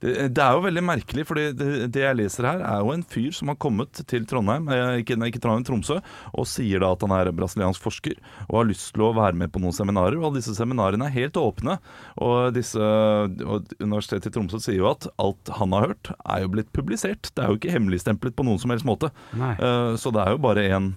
det, 0.00 0.12
det 0.32 0.40
er 0.40 0.56
jo 0.56 0.62
veldig 0.64 0.82
merkelig, 0.84 1.26
for 1.28 1.36
det, 1.36 1.66
det 1.92 2.02
jeg 2.02 2.16
leser 2.16 2.46
her, 2.48 2.62
er 2.64 2.80
jo 2.80 2.92
en 2.94 3.04
fyr 3.04 3.34
som 3.36 3.50
har 3.52 3.58
kommet 3.60 4.00
til 4.08 4.24
Trondheim, 4.28 4.68
eh, 4.72 5.02
ikke, 5.02 5.18
ikke 5.28 5.42
Trondheim, 5.44 5.66
Tromsø, 5.68 5.98
og 6.32 6.48
sier 6.48 6.80
da 6.80 6.94
at 6.94 7.04
han 7.04 7.12
er 7.18 7.32
brasiliansk 7.36 7.84
forsker 7.84 8.16
og 8.46 8.62
har 8.62 8.70
lyst 8.70 8.94
til 8.94 9.04
å 9.04 9.12
være 9.16 9.36
med 9.36 9.52
på 9.52 9.60
noen 9.60 9.76
seminarer. 9.76 10.16
Og 10.24 10.38
disse 10.38 10.56
seminarene 10.56 11.10
er 11.10 11.16
helt 11.18 11.36
åpne. 11.36 11.76
Og, 12.16 12.48
disse, 12.56 12.80
og 12.80 13.68
Universitetet 13.76 14.30
i 14.30 14.34
Tromsø 14.38 14.62
sier 14.64 14.80
jo 14.80 14.88
at 14.88 15.10
alt 15.20 15.52
han 15.60 15.76
har 15.76 15.90
hørt, 15.90 16.12
er 16.24 16.46
jo 16.46 16.52
blitt 16.56 16.72
publisert. 16.76 17.32
Det 17.34 17.44
er 17.44 17.52
jo 17.52 17.60
ikke 17.60 17.76
hemmeligstemplet 17.76 18.38
på 18.38 18.48
noen 18.48 18.60
som 18.62 18.72
helst 18.72 18.88
måte. 18.88 19.12
Eh, 19.36 19.94
så 20.00 20.14
det 20.16 20.24
er 20.24 20.36
jo 20.36 20.44
bare 20.48 20.68
en 20.70 20.94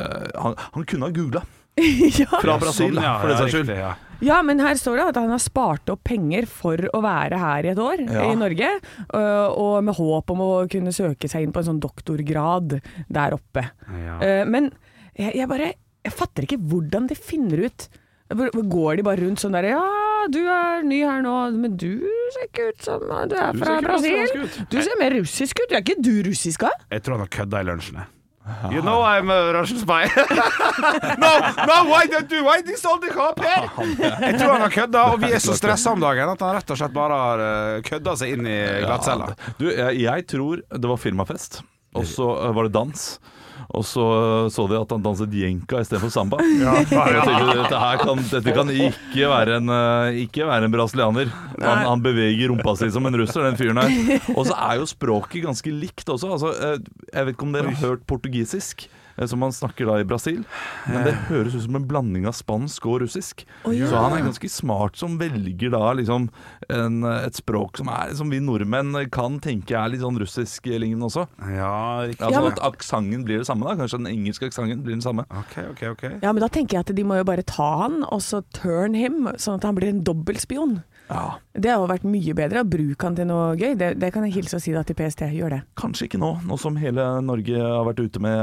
uh, 0.00 0.30
han, 0.40 0.58
han 0.58 0.88
kunne 0.88 1.08
ha 1.08 1.14
googla 1.14 1.46
ja. 2.20 2.26
fra 2.40 2.58
Brasil, 2.60 2.96
Sånn, 2.96 3.04
ja, 3.04 3.20
for 3.22 3.30
den 3.30 3.38
ja, 3.38 3.44
saks 3.44 3.54
skyld. 3.54 4.10
Ja. 4.22 4.38
men 4.46 4.60
her 4.62 4.74
står 4.78 4.96
det 5.00 5.06
at 5.12 5.18
han 5.20 5.30
har 5.34 5.42
spart 5.42 5.90
opp 5.92 6.02
penger 6.08 6.46
for 6.50 6.76
å 6.94 7.00
være 7.04 7.38
her 7.42 7.68
i 7.68 7.72
et 7.74 7.78
år 7.82 8.04
Ja. 8.06 8.24
i 8.30 8.36
Norge, 8.38 8.68
øh, 9.14 9.48
og 9.58 9.82
med 9.84 9.94
håp 9.98 10.30
om 10.34 10.44
å 10.46 10.50
kunne 10.72 10.94
søke 10.94 11.28
seg 11.30 11.42
inn 11.46 11.52
på 11.54 11.60
en 11.62 11.68
sånn 11.72 11.80
doktorgrad 11.82 12.78
der 13.10 13.34
oppe. 13.36 13.66
Ja. 13.90 14.18
Eh, 14.20 14.44
Men 14.48 14.70
jeg, 15.18 15.34
jeg 15.42 15.48
bare 15.48 15.72
Jeg 16.04 16.12
fatter 16.18 16.42
ikke 16.46 16.58
hvordan 16.58 17.06
de 17.10 17.14
finner 17.14 17.66
ut 17.68 17.88
Går 18.32 18.96
de 18.96 19.02
bare 19.04 19.20
rundt 19.20 19.38
sånn 19.42 19.52
der 19.52 19.68
Ja, 19.74 19.82
du 20.32 20.38
er 20.48 20.82
ny 20.82 21.02
her 21.04 21.20
nå, 21.22 21.34
men 21.52 21.76
du 21.76 22.00
ser 22.32 22.46
ikke 22.48 22.70
ut 22.70 22.82
som 22.82 23.00
du 23.28 23.36
er 23.36 23.52
fra 23.58 23.74
du 23.80 23.86
Brasil. 23.86 24.48
Du 24.70 24.78
ser 24.80 24.96
mer 24.98 25.12
russisk 25.18 25.58
ut. 25.60 25.72
Er 25.74 25.82
ikke 25.82 25.98
du 26.00 26.22
russisk, 26.24 26.60
da? 26.64 26.70
Jeg 26.90 27.02
tror 27.02 27.18
han 27.18 27.26
har 27.26 27.32
kødda 27.36 27.60
i 27.60 27.66
lunsjen. 27.68 27.98
jeg. 28.00 28.06
You 28.72 28.82
know 28.82 29.02
I'm 29.02 29.30
a 29.30 29.52
Russian 29.52 29.78
spy. 29.78 30.10
no, 31.18 31.32
no, 31.66 31.76
why 31.86 32.06
don't 32.10 32.30
you? 32.30 32.42
Why 32.42 32.60
this 32.62 32.84
all 32.84 32.98
the 32.98 33.10
cop 33.14 33.38
here? 33.38 33.70
Jeg 34.26 34.38
tror 34.40 34.52
han 34.52 34.64
har 34.64 34.72
kødda, 34.74 35.02
og 35.12 35.20
vi 35.22 35.30
er 35.30 35.42
så 35.42 35.54
stressa 35.60 35.92
om 35.94 36.02
dagen 36.02 36.32
at 36.32 36.42
han 36.42 36.56
rett 36.56 36.72
og 36.74 36.80
slett 36.80 36.94
bare 36.96 37.18
har 37.20 37.42
uh, 37.42 37.82
kødda 37.86 38.16
seg 38.18 38.34
inn 38.34 38.48
i 38.50 38.56
glattcella. 38.82 39.30
Du, 39.60 39.68
jeg, 39.70 40.00
jeg 40.02 40.26
tror 40.34 40.64
det 40.74 40.90
var 40.90 40.98
firmafest, 40.98 41.60
og 41.94 42.08
så 42.08 42.32
eh, 42.40 42.50
var 42.56 42.66
det 42.66 42.74
dans. 42.74 43.06
Og 43.72 43.84
så 43.88 44.04
eh, 44.18 44.48
så 44.52 44.66
de 44.68 44.76
at 44.78 44.90
han 44.92 45.04
danset 45.04 45.32
jenka 45.32 45.80
istedenfor 45.80 46.12
samba. 46.12 46.40
Jeg 46.44 46.88
tenkte, 46.90 47.56
dette, 47.56 47.78
her 47.80 48.00
kan, 48.02 48.22
dette 48.28 48.54
kan 48.56 48.72
ikke 48.72 49.30
være 49.32 49.58
en, 49.60 49.72
eh, 49.72 50.22
ikke 50.26 50.48
være 50.48 50.68
en 50.68 50.74
brasilianer. 50.74 51.30
Han, 51.62 51.84
han 51.88 52.04
beveger 52.04 52.52
rumpa 52.52 52.74
si 52.78 52.90
som 52.92 53.06
en 53.08 53.16
russer, 53.22 53.46
den 53.46 53.58
fyren 53.60 53.80
her. 53.80 54.26
Og 54.36 54.44
så 54.50 54.56
er 54.58 54.80
jo 54.82 54.88
språket 54.90 55.46
ganske 55.46 55.72
likt 55.72 56.04
også. 56.08 56.34
Altså, 56.36 56.52
eh, 56.52 56.76
jeg 57.12 57.28
vet 57.28 57.36
ikke 57.36 57.48
om 57.48 57.56
dere 57.56 57.72
har 57.72 57.80
hørt 57.94 58.04
portugisisk, 58.10 58.86
som 59.26 59.38
man 59.42 59.52
snakker 59.52 59.86
da 59.86 59.98
i 60.00 60.06
Brasil. 60.08 60.42
Men 60.88 61.04
det 61.06 61.14
høres 61.28 61.54
ut 61.56 61.64
som 61.66 61.76
en 61.78 61.86
blanding 61.88 62.26
av 62.26 62.34
spansk 62.38 62.86
og 62.86 63.00
russisk. 63.04 63.44
ja. 63.66 63.86
Så 63.90 63.96
han 63.98 64.16
er 64.16 64.24
ganske 64.26 64.48
smart 64.50 64.96
som 64.96 65.18
velger 65.20 65.70
da 65.74 65.92
liksom 65.98 66.28
en, 66.72 67.02
et 67.04 67.34
språk 67.38 67.76
som, 67.80 67.88
er, 67.92 68.14
som 68.18 68.30
vi 68.32 68.40
nordmenn 68.40 68.94
kan 69.12 69.38
tenke 69.42 69.76
er 69.76 69.92
litt 69.92 70.02
sånn 70.04 70.18
russisk-lignende 70.20 71.08
også. 71.08 71.26
Ja, 71.52 72.06
riktig. 72.06 72.20
Altså 72.22 72.32
Ja, 72.32 72.40
men- 72.40 72.52
At 72.52 72.60
aksenten 72.72 73.24
blir 73.24 73.38
det 73.38 73.46
samme, 73.46 73.64
da. 73.68 73.76
Kanskje 73.76 73.98
den 74.04 74.10
engelske 74.12 74.46
aksenten 74.50 74.82
blir 74.82 74.94
den 74.96 75.04
samme. 75.04 75.24
OK, 75.30 75.58
OK. 75.70 75.82
ok 75.92 76.02
Ja, 76.22 76.32
men 76.32 76.40
da 76.40 76.48
tenker 76.48 76.78
jeg 76.78 76.80
at 76.88 76.94
de 76.96 77.04
må 77.04 77.16
jo 77.20 77.24
bare 77.24 77.42
ta 77.42 77.82
han, 77.82 78.02
og 78.04 78.20
så 78.20 78.42
turn 78.52 78.94
him, 78.94 79.28
sånn 79.36 79.56
at 79.60 79.62
han 79.64 79.74
blir 79.74 79.88
en 79.88 80.02
dobbeltspion. 80.04 80.82
Ja, 81.12 81.24
Det 81.52 81.68
har 81.68 81.82
vært 81.90 82.04
mye 82.08 82.32
bedre 82.34 82.62
å 82.62 82.68
bruke 82.68 83.04
han 83.04 83.16
til 83.18 83.26
noe 83.28 83.50
gøy. 83.60 83.74
Det, 83.76 83.90
det 84.00 84.08
kan 84.14 84.24
jeg 84.24 84.32
hilse 84.38 84.56
og 84.56 84.62
si 84.64 84.72
da 84.72 84.80
til 84.88 84.96
PST. 84.96 85.26
Gjør 85.36 85.50
det. 85.58 85.60
Kanskje 85.76 86.06
ikke 86.08 86.20
nå, 86.22 86.30
nå 86.48 86.56
som 86.58 86.78
hele 86.80 87.04
Norge 87.22 87.58
har 87.60 87.84
vært 87.84 88.00
ute 88.06 88.22
med 88.24 88.38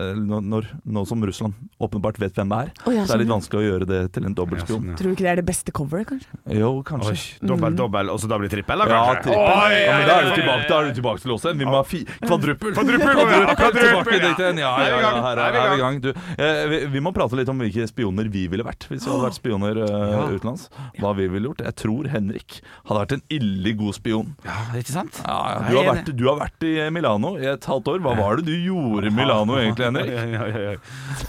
eh, 0.00 0.14
nå- 0.16 0.40
når, 0.44 0.70
nå 0.88 1.02
som 1.08 1.20
Russland 1.24 1.52
åpenbart 1.84 2.16
vet 2.22 2.34
hvem 2.38 2.48
det 2.54 2.60
er. 2.64 2.70
Oh, 2.88 2.94
ja, 2.94 3.04
så 3.04 3.14
er 3.14 3.20
litt 3.20 3.28
sånn, 3.28 3.34
vanskelig 3.36 3.60
å 3.60 3.66
gjøre 3.68 3.88
det 3.90 4.00
til 4.16 4.24
en 4.30 4.34
Ja, 4.34 4.64
sånn, 4.64 4.88
ja. 4.88 4.96
Tror 4.96 5.10
du 5.10 5.14
ikke 5.18 5.26
det 5.26 5.32
er 5.34 5.40
det 5.42 5.46
beste 5.50 5.74
coveret, 5.76 6.08
kanskje? 6.08 6.40
Jo, 6.56 6.70
Oi, 6.78 6.84
kanskje. 6.88 7.18
dobbel, 7.44 7.76
dobbel, 7.76 8.10
og 8.14 8.18
så 8.22 8.30
da 8.32 8.38
blir 8.40 8.48
det 8.48 8.56
trippel, 8.56 8.80
da, 8.80 8.88
Ja, 8.88 9.02
kanskje? 9.12 9.28
trippel. 9.28 9.44
Oi, 9.44 9.76
ja, 9.84 9.92
men 9.92 10.00
oi, 10.00 10.08
da 10.08 10.16
er 10.16 10.24
du 10.24 10.32
tilbake, 10.40 10.68
da 10.72 10.78
er 10.80 10.88
du 10.88 10.94
tilbake 11.00 11.20
til 11.24 11.34
igjen. 11.36 11.58
Vi 11.60 11.68
må 11.68 11.76
ha 11.76 11.84
fi 11.84 12.00
kvadruppel. 12.24 12.72
Kvadruppel, 12.74 13.20
kvadruppel, 13.20 13.78
Tilbake 13.84 14.16
ja. 14.16 14.22
dit 14.24 14.42
igjen. 14.44 14.58
Ja, 14.64 14.72
ja, 14.80 14.96
Er 14.96 15.04
ja, 15.04 15.12
her 15.28 15.42
Er 15.44 15.60
er 15.60 15.68
vi 15.70 15.76
i 15.76 15.82
gang. 15.84 16.00
Du, 16.00 16.10
eh, 16.38 16.64
vi, 16.72 16.80
vi 16.96 17.00
må 17.04 17.12
prate 17.12 17.36
litt 17.36 17.48
om 17.52 17.58
hvilke 17.60 17.86
spioner 17.90 18.28
vi 18.32 18.46
ville 18.48 18.64
vært 18.64 18.86
hvis 18.88 19.04
vi 19.04 19.10
hadde 19.12 19.26
vært 19.28 19.38
spioner 19.38 19.82
eh, 19.84 20.34
utenlands. 20.38 20.68
Hva 21.00 21.12
vi 21.18 21.28
ville 21.28 21.50
gjort. 21.52 21.62
Jeg 21.66 21.73
tror 21.80 22.08
Henrik 22.12 22.60
hadde 22.84 23.00
vært 23.00 23.16
en 23.18 23.24
ille 23.38 23.74
god 23.78 23.98
spion. 23.98 24.32
Ja, 24.46 24.56
ikke 24.78 24.94
sant? 24.94 25.20
Ja, 25.24 25.38
ja. 25.54 25.60
Du, 25.68 25.76
har 25.78 25.90
vært, 25.90 26.10
du 26.14 26.24
har 26.28 26.40
vært 26.40 26.66
i 26.68 26.74
Milano 26.94 27.34
i 27.40 27.46
et 27.52 27.68
halvt 27.70 27.92
år. 27.94 28.02
Hva 28.04 28.16
var 28.18 28.40
det 28.40 28.48
du 28.48 28.56
gjorde 28.56 29.10
i 29.10 29.14
Milano 29.14 29.58
egentlig, 29.60 29.90
Henrik? 29.90 30.80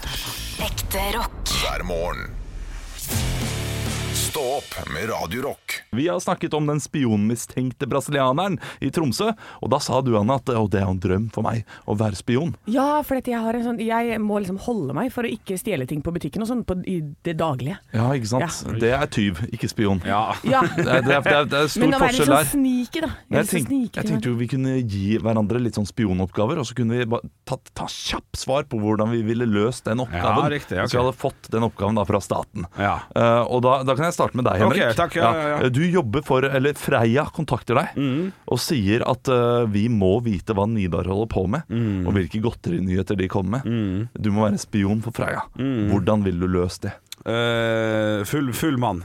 Ekte 0.66 1.06
rock. 1.18 1.54
hver 1.60 1.86
morgen. 1.88 2.45
Stå 4.36 4.44
opp 4.44 4.92
med 4.92 5.08
Radio 5.08 5.42
Rock. 5.42 5.82
Vi 5.90 6.08
har 6.08 6.20
snakket 6.20 6.54
om 6.54 6.66
den 6.66 6.80
spionmistenkte 6.80 7.86
brasilianeren 7.86 8.58
i 8.84 8.90
Tromsø, 8.92 9.30
og 9.64 9.70
da 9.72 9.78
sa 9.80 10.02
du, 10.04 10.10
Anne, 10.18 10.34
at 10.36 10.50
å, 10.52 10.66
det 10.68 10.82
er 10.82 10.90
en 10.90 10.98
drøm 11.00 11.30
for 11.32 11.46
meg 11.46 11.62
å 11.88 11.94
være 11.96 12.18
spion. 12.18 12.50
Ja, 12.68 13.00
for 13.00 13.16
jeg, 13.16 13.32
har 13.32 13.56
en 13.56 13.64
sånn, 13.64 13.80
jeg 13.80 14.18
må 14.20 14.36
liksom 14.44 14.58
holde 14.66 14.92
meg 14.98 15.08
for 15.14 15.24
å 15.24 15.30
ikke 15.32 15.56
stjele 15.56 15.86
ting 15.88 16.02
på 16.04 16.12
butikken 16.12 16.44
og 16.44 16.50
sånn 16.50 16.84
i 16.84 16.98
det 17.24 17.38
daglige. 17.40 17.78
Ja, 17.96 18.10
ikke 18.12 18.28
sant? 18.34 18.44
Ja. 18.44 18.74
Det 18.82 18.90
er 18.98 19.08
tyv, 19.16 19.40
ikke 19.56 19.70
spion. 19.72 20.02
Ja. 20.04 20.20
Ja, 20.44 20.60
Det, 20.76 20.84
er, 20.84 20.84
det, 20.84 21.16
er, 21.16 21.24
det, 21.24 21.32
er, 21.32 21.48
det 21.54 21.62
forskjell 21.64 21.80
der. 21.80 21.80
Men 21.80 21.96
å 21.96 22.02
være 22.04 22.18
litt 22.18 22.28
sånn 22.28 22.52
sneaky, 22.52 23.04
da. 23.06 23.10
Jeg, 23.16 23.38
Jeg, 23.38 23.50
tenk, 23.54 23.96
jeg 24.02 24.10
tenkte 24.10 24.34
jo 24.34 24.36
vi 24.36 24.50
kunne 24.52 24.76
gi 24.82 25.16
hverandre 25.16 25.64
litt 25.64 25.80
sånn 25.80 25.88
spionoppgaver, 25.88 26.60
og 26.60 26.68
så 26.68 26.76
kunne 26.76 27.00
vi 27.00 27.08
bare 27.08 27.32
ta, 27.48 27.56
ta 27.72 27.88
kjapp 27.88 28.36
svar 28.36 28.68
på 28.68 28.84
hvordan 28.84 29.16
vi 29.16 29.24
ville 29.24 29.48
løst 29.48 29.88
den 29.88 30.04
oppgaven. 30.04 30.44
Ja, 30.44 30.52
riktig, 30.52 30.76
okay. 30.76 30.92
Så 30.92 31.00
vi 31.00 31.04
hadde 31.06 31.16
fått 31.24 31.50
den 31.56 31.64
oppgaven 31.70 31.96
da 31.96 32.04
fra 32.04 32.20
staten. 32.20 32.68
Ja. 32.76 32.98
Uh, 33.16 33.48
og 33.48 33.64
da, 33.64 33.78
da 33.86 33.96
kan 33.96 34.10
jeg 34.10 34.18
starte 34.18 34.25
med 34.34 34.44
deg, 34.48 34.58
Henrik. 34.58 34.80
Okay, 34.82 34.94
takk, 34.98 35.14
ja, 35.14 35.30
ja, 35.36 35.58
ja. 35.62 35.68
Du 35.70 35.82
jobber 35.84 36.22
for, 36.26 36.42
eller 36.42 36.74
Freia 36.74 37.24
kontakter 37.30 37.74
deg 37.78 37.94
Mm. 37.96 38.32
og 38.48 38.58
sier 38.58 39.02
at 39.06 39.28
uh, 39.28 39.66
vi 39.70 39.86
må 39.88 40.20
vite 40.24 40.52
hva 40.56 40.66
Nidar 40.66 41.04
holder 41.06 41.28
på 41.30 41.46
med, 41.48 41.62
Mm. 41.70 42.06
og 42.06 42.14
hvilke 42.14 42.40
godterinyheter 42.42 43.16
de 43.16 43.28
kommer 43.28 43.62
med. 43.62 44.08
Du 44.18 44.30
må 44.32 44.48
være 44.48 44.58
spion 44.58 45.02
for 45.02 45.12
Freia. 45.12 45.42
Mm. 45.58 45.90
Hvordan 45.92 46.24
vil 46.24 46.40
du 46.40 46.46
løse 46.48 46.80
det? 46.88 46.92
Uh, 47.26 48.24
full, 48.24 48.52
full 48.52 48.76
mann. 48.78 49.04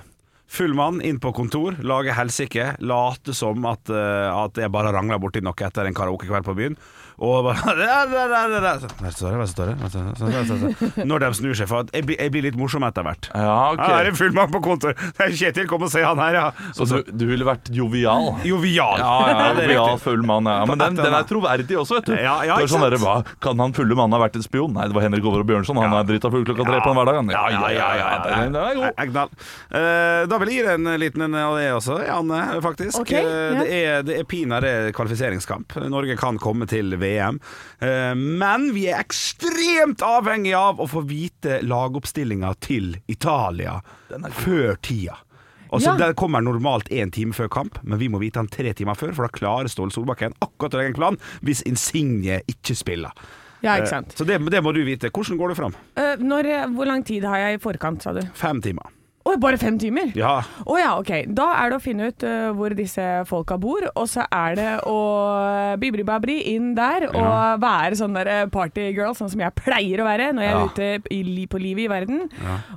Full 0.51 0.73
mann 0.75 0.99
inn 1.01 1.17
på 1.23 1.31
kontor, 1.34 1.77
lage 1.79 2.12
helsike, 2.12 2.73
late 2.84 3.34
som 3.34 3.63
at, 3.69 3.88
uh, 3.89 4.43
at 4.43 4.57
jeg 4.60 4.71
bare 4.73 4.91
rangla 4.91 5.15
borti 5.21 5.39
noe 5.41 5.55
etter 5.55 5.88
en 5.88 5.95
karaokekveld 5.95 6.43
på 6.43 6.55
byen. 6.57 6.75
Og 7.21 7.43
bare. 7.45 7.62
Hva 7.62 9.12
står 9.13 9.36
det? 9.36 9.38
Hva 9.38 9.47
står 9.91 10.62
det? 10.65 11.05
Når 11.05 11.21
de 11.21 11.29
snur 11.38 11.57
seg, 11.57 11.67
for 11.69 11.86
at 11.86 11.91
jeg 11.93 12.07
blir, 12.07 12.17
jeg 12.17 12.34
blir 12.34 12.45
litt 12.47 12.57
morsom 12.57 12.81
etter 12.88 13.05
hvert. 13.05 13.27
Ja, 13.38 13.57
ok. 13.75 13.81
Her 13.84 14.07
er 14.07 14.10
en 14.10 14.17
full 14.17 14.34
mann 14.36 14.49
på 14.53 14.62
kontor! 14.65 14.95
Det 14.97 15.27
er 15.27 15.36
Kjetil, 15.38 15.67
kom 15.69 15.86
og 15.86 15.91
se 15.93 16.01
han 16.01 16.17
her, 16.21 16.38
ja. 16.39 16.45
Så 16.73 16.88
du, 16.89 16.95
du 17.13 17.25
ville 17.29 17.45
vært 17.45 17.69
jovial? 17.75 18.31
Jovial. 18.47 18.97
Ja, 19.01 19.12
ja, 19.29 19.45
jovial 19.53 19.99
full 20.01 20.25
mann. 20.25 20.49
Ja. 20.49 20.63
Men 20.69 20.81
den, 20.81 20.97
den 20.97 21.17
er 21.19 21.27
troverdig 21.29 21.77
også, 21.77 21.99
vet 21.99 22.10
du. 22.10 22.15
Ja, 22.17 22.39
ja, 22.47 22.57
det 22.57 22.65
er 22.65 22.65
ikke 22.65 22.73
sånn 22.73 22.86
sant? 22.88 22.95
der, 22.95 23.03
hva, 23.05 23.38
Kan 23.45 23.62
han 23.62 23.75
fulle 23.77 23.97
mannen 23.99 24.17
ha 24.17 24.21
vært 24.23 24.39
en 24.41 24.45
spion? 24.47 24.73
Nei, 24.77 24.88
det 24.89 24.97
var 24.97 25.05
Henrik 25.05 25.27
Over 25.29 25.45
og 25.45 25.49
Bjørnson. 25.51 25.77
Han 25.84 25.93
er 25.99 26.10
drita 26.10 26.31
full 26.34 26.47
klokka 26.47 26.65
tre 26.67 26.81
på 26.81 26.93
en 26.95 26.99
hverdag. 27.01 27.31
Ja, 27.36 27.43
ja, 27.53 27.62
ja, 27.75 27.91
ja, 28.01 28.10
Den, 28.25 28.57
den 28.57 28.62
er 28.65 28.79
god. 28.81 28.89
Egnal. 29.05 29.34
Eh, 29.69 30.23
da 30.31 30.41
vil 30.41 30.53
jeg 30.55 30.62
gi 30.62 30.65
deg 30.71 30.79
en 30.79 30.91
liten 31.05 31.27
en 31.27 31.38
av 31.43 31.60
det 31.60 31.69
også, 31.77 32.01
Anne, 32.17 32.41
faktisk. 32.65 33.03
Okay, 33.05 33.21
Eh, 33.21 33.60
det, 33.62 33.67
er, 33.77 34.03
det 34.07 34.15
er 34.17 34.25
pinadø 34.27 34.69
kvalifiseringskamp. 34.97 35.75
Norge 35.91 36.15
kan 36.19 36.39
komme 36.41 36.65
til 36.69 36.95
VM. 36.97 37.11
Eh, 37.19 38.13
men 38.15 38.69
vi 38.76 38.88
er 38.91 39.02
ekstremt 39.04 40.02
avhengig 40.06 40.54
av 40.58 40.80
å 40.80 40.88
få 40.89 41.04
vite 41.08 41.60
lagoppstillinga 41.65 42.54
til 42.63 42.95
Italia 43.12 43.80
før 44.43 44.76
tida. 44.82 45.17
Altså, 45.71 45.93
Ja. 45.93 45.97
Den 45.97 46.13
kommer 46.19 46.41
normalt 46.43 46.89
én 46.91 47.12
time 47.12 47.32
før 47.32 47.47
kamp, 47.50 47.78
men 47.84 47.97
vi 47.97 48.10
må 48.10 48.19
vite 48.19 48.34
den 48.41 48.47
tre 48.52 48.74
timer 48.74 48.93
før, 49.00 49.13
for 49.15 49.24
da 49.28 49.32
klarer 49.32 49.69
Ståle 49.71 49.91
Solbakken 49.95 50.34
akkurat 50.43 50.74
å 50.76 50.78
legge 50.82 50.91
en 50.91 51.00
plan 51.00 51.17
hvis 51.41 51.62
Insigne 51.63 52.41
ikke 52.52 52.76
spiller. 52.76 53.12
Ja, 53.63 53.78
ikke 53.78 53.84
Eh, 53.84 53.89
sant. 53.89 54.15
Så 54.17 54.26
det, 54.26 54.39
det 54.52 54.62
må 54.63 54.74
du 54.74 54.84
vite. 54.84 55.10
Hvordan 55.12 55.38
går 55.38 55.50
det 55.50 55.58
fram? 55.58 55.76
Eh, 55.95 56.15
når, 56.17 56.50
hvor 56.76 56.86
lang 56.89 57.04
tid 57.06 57.24
har 57.24 57.38
jeg 57.38 57.56
i 57.56 57.62
forkant, 57.63 58.02
sa 58.04 58.12
du? 58.12 58.21
Fem 58.34 58.60
timer. 58.62 58.84
Å, 59.21 59.36
bare 59.41 59.57
fem 59.62 59.77
timer? 59.81 60.12
Ja. 60.17 60.39
Å 60.65 60.77
ja, 60.79 60.91
ok. 60.99 61.12
Da 61.38 61.51
er 61.62 61.69
det 61.69 61.77
å 61.77 61.84
finne 61.84 62.07
ut 62.10 62.23
uh, 62.25 62.51
hvor 62.57 62.73
disse 62.77 63.03
folka 63.29 63.57
bor, 63.62 63.86
og 63.93 64.07
så 64.10 64.23
er 64.34 64.55
det 64.57 64.69
å 64.89 64.95
bibri-babri 65.81 66.38
inn 66.55 66.71
der 66.77 67.05
og 67.12 67.62
være 67.62 67.97
sånn 67.99 68.15
der 68.17 68.29
eh, 68.31 68.43
partygirl, 68.51 69.13
sånn 69.17 69.29
som 69.31 69.43
jeg 69.43 69.53
pleier 69.60 70.01
å 70.01 70.07
være 70.07 70.31
når 70.36 70.45
jeg 70.45 70.53
er 70.53 70.65
ute 70.71 71.13
i, 71.13 71.45
på 71.51 71.62
livet 71.62 71.86
i 71.86 71.89
verden. 71.91 72.23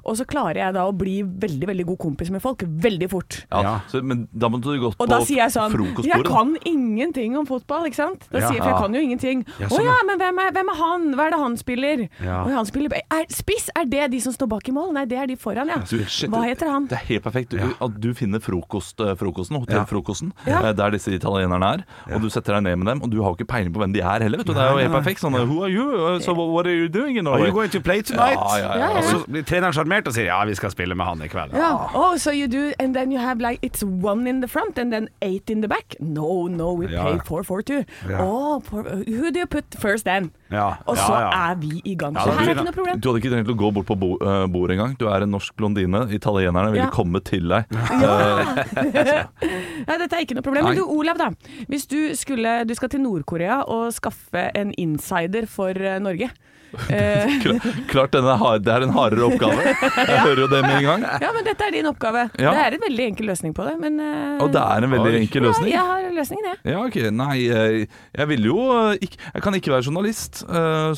Og 0.04 0.18
så 0.20 0.26
klarer 0.28 0.60
jeg 0.66 0.76
da 0.76 0.84
å 0.88 0.94
bli 0.96 1.16
veldig, 1.24 1.68
veldig 1.72 1.86
god 1.92 2.00
kompis 2.04 2.30
med 2.34 2.42
folk 2.44 2.64
veldig 2.66 3.08
fort. 3.12 3.40
Ja, 3.50 3.62
Ja. 3.64 3.74
Så, 3.88 4.02
men 4.04 4.26
da 4.32 4.48
måtte 4.52 4.68
du 4.74 4.80
gått 4.82 4.98
Og 4.98 5.06
på 5.06 5.10
da 5.10 5.18
sier 5.24 5.40
jeg 5.46 5.52
sånn 5.54 5.72
Jeg 6.04 6.24
kan 6.26 6.52
ingenting 6.68 7.36
om 7.40 7.46
fotball, 7.48 7.86
ikke 7.88 7.96
sant? 8.02 8.26
Da 8.30 8.42
Ja. 8.42 8.50
sier, 8.50 8.60
for 8.60 8.68
jeg 8.70 8.82
kan 8.84 8.94
jo 8.94 9.00
ingenting. 9.00 9.44
Ja, 9.58 9.66
Å 9.66 9.72
sånn, 9.78 9.86
ja, 9.88 9.94
ja. 9.96 10.04
men 10.08 10.20
hvem 10.20 10.40
er, 10.44 10.52
hvem 10.52 10.70
er 10.72 10.78
han? 10.80 11.06
Hva 11.16 11.26
er 11.26 11.34
det 11.34 11.40
han 11.40 11.56
spiller? 11.60 12.04
Ja. 12.20 12.36
Ja, 12.44 12.54
han 12.58 12.68
spiller 12.68 12.92
er, 13.00 13.24
Spiss, 13.32 13.70
er 13.74 13.88
det 13.88 14.10
de 14.12 14.20
som 14.20 14.34
står 14.36 14.50
bak 14.52 14.68
i 14.68 14.74
mål? 14.76 14.92
Nei, 14.96 15.04
det 15.10 15.18
er 15.18 15.30
de 15.30 15.36
foran, 15.40 15.70
ja. 15.72 15.80
Shit, 15.88 16.30
Hva 16.34 16.44
heter 16.48 16.70
han? 16.70 16.86
Det 16.90 16.98
er 16.98 17.04
helt 17.08 17.22
perfekt. 17.24 17.50
Du, 17.50 17.58
At 17.84 18.00
du 18.00 18.12
finner 18.14 18.40
frokost, 18.42 19.00
eh, 19.00 19.14
frokosten, 19.14 19.56
hotellfrokosten, 19.62 20.32
Ja. 20.46 20.60
eh, 20.68 20.72
der 20.72 20.90
disse 20.90 21.12
italienerne 21.14 21.64
er, 21.74 21.84
og 22.14 22.20
du 22.22 22.28
setter 22.30 22.54
deg 22.54 22.62
ned 22.64 22.76
med 22.78 22.86
dem, 22.92 23.02
og 23.02 23.10
du 23.10 23.22
har 23.22 23.30
jo 23.30 23.36
ikke 23.38 23.46
peiling 23.52 23.72
på 23.74 23.78
hvem 23.82 23.92
de 23.94 24.00
er 24.00 24.22
heller. 24.22 24.38
Vet 24.38 24.46
du. 24.46 24.52
Det 24.54 24.62
er 24.62 24.70
jo 24.72 24.78
helt 24.78 24.92
perfekt. 24.92 25.20
Sånn 25.20 25.32
Who 25.34 25.62
are 25.64 25.70
you? 25.70 25.86
Uh, 25.94 26.18
So 26.20 26.32
what 26.34 26.66
are 26.66 26.74
you 26.74 26.88
doing 26.88 27.16
in 27.18 27.26
Are 27.26 27.38
you 27.40 27.52
going 27.52 27.70
to 27.70 27.80
play 27.80 28.02
tonight? 28.02 28.38
Ja, 28.38 28.56
ja, 28.58 28.78
ja. 28.78 28.98
Og 28.98 29.04
så 29.04 29.24
blir 29.30 29.42
treneren 29.44 29.72
sjarmert 29.72 30.06
og 30.06 30.14
sier 30.14 30.26
ja, 30.26 30.44
vi 30.44 30.54
skal 30.54 30.70
spille 30.70 30.94
med 30.94 31.06
han 31.06 31.22
i 31.22 31.28
kveld. 31.28 31.52
Ja. 31.54 31.88
Oh, 31.94 32.16
so 32.16 32.30
you 32.30 32.46
do, 32.48 32.72
and 32.78 32.94
then 32.94 33.10
you 33.12 33.18
have 33.20 33.38
like 33.40 33.60
it's 33.62 33.82
one 33.82 34.26
in 34.26 34.40
the 34.40 34.48
front 34.48 34.78
and 34.78 34.92
then 34.92 35.08
eight 35.22 35.50
in 35.50 35.60
the 35.60 35.68
back. 35.68 35.94
No, 36.00 36.46
no, 36.48 36.72
we 36.72 36.86
Ja. 36.88 37.02
pay 37.04 37.18
four, 37.24 37.42
four, 37.44 37.62
two. 37.62 37.84
Ja. 38.08 38.18
Oh, 38.20 38.60
for, 38.60 38.82
who 38.82 39.30
do 39.30 39.38
you 39.40 39.46
put 39.46 39.64
first 39.78 40.04
then? 40.04 40.30
Ja, 40.54 40.68
Og 40.86 40.96
så 40.96 41.10
ja. 41.18 41.30
er 41.50 41.58
vi 41.60 41.80
i 41.84 41.94
gang. 41.98 42.14
Ja, 42.16 42.24
Så 42.24 42.34
her 42.38 42.46
er 42.46 42.54
ikke 42.54 42.64
noe 42.68 42.76
problem. 42.76 43.00
Du 43.02 43.08
hadde 43.10 43.20
ikke 43.22 43.32
trengt 43.34 43.50
å 43.52 43.56
gå 43.58 43.70
bort 43.74 43.88
på 43.90 43.96
bo, 43.98 44.10
uh, 44.22 44.44
bordet 44.50 44.76
engang. 44.78 44.94
Du 45.00 45.06
er 45.10 45.26
en 45.26 45.32
norsk 45.34 45.54
blondine. 45.58 46.04
Italienerne 46.14 46.70
ville 46.74 46.86
Ja. 46.86 46.90
komme 46.94 47.20
til 47.26 47.48
deg. 47.50 47.66
Nei, 48.84 49.96
dette 50.00 50.14
er 50.16 50.24
ikke 50.24 50.36
noe 50.38 50.44
problem. 50.46 50.68
Men 50.70 50.78
du, 50.78 50.84
Olav, 50.86 51.18
da. 51.20 51.30
Hvis 51.70 51.86
du 51.90 51.98
skulle 52.18 52.64
Du 52.68 52.74
skal 52.78 52.88
til 52.92 53.02
Nord-Korea 53.04 53.62
og 53.70 53.92
skaffe 53.96 54.48
en 54.56 54.72
insider 54.80 55.46
for 55.50 55.70
eh, 55.76 55.98
Norge. 56.02 56.30
Eh, 56.94 57.34
Klart 57.90 58.12
denne 58.16 58.34
er 58.36 58.62
det 58.64 58.72
er 58.74 58.84
en 58.86 58.92
hardere 58.96 59.26
oppgave. 59.28 59.64
Jeg 60.10 60.20
hører 60.24 60.42
jo 60.44 60.48
det 60.52 60.60
med 60.64 60.76
en 60.78 60.86
gang. 60.88 61.06
ja, 61.24 61.30
men 61.36 61.46
dette 61.46 61.66
er 61.68 61.74
din 61.76 61.88
oppgave. 61.90 62.26
Ja. 62.40 62.52
Det 62.54 62.62
er 62.66 62.76
en 62.78 62.84
veldig 62.86 63.06
enkel 63.12 63.30
løsning 63.32 63.54
på 63.56 63.66
det, 63.68 63.74
men 63.82 63.98
eh, 64.02 64.42
Og 64.44 64.52
det 64.54 64.62
er 64.62 64.86
en 64.88 64.94
veldig 64.96 65.12
Oi. 65.14 65.20
enkel 65.22 65.46
løsning. 65.48 65.70
Ja, 65.72 65.84
jeg 66.00 66.10
har 66.10 66.18
løsningen, 66.20 66.50
jeg. 66.52 66.60
Ja, 66.74 66.84
ok. 66.84 66.98
Nei, 67.20 67.36
jeg, 67.46 67.88
jeg 68.18 68.30
ville 68.34 68.50
jo 68.52 68.60
eh, 68.78 68.98
ikke 69.08 69.20
Jeg 69.34 69.46
kan 69.48 69.58
ikke 69.60 69.74
være 69.76 69.88
journalist, 69.88 70.44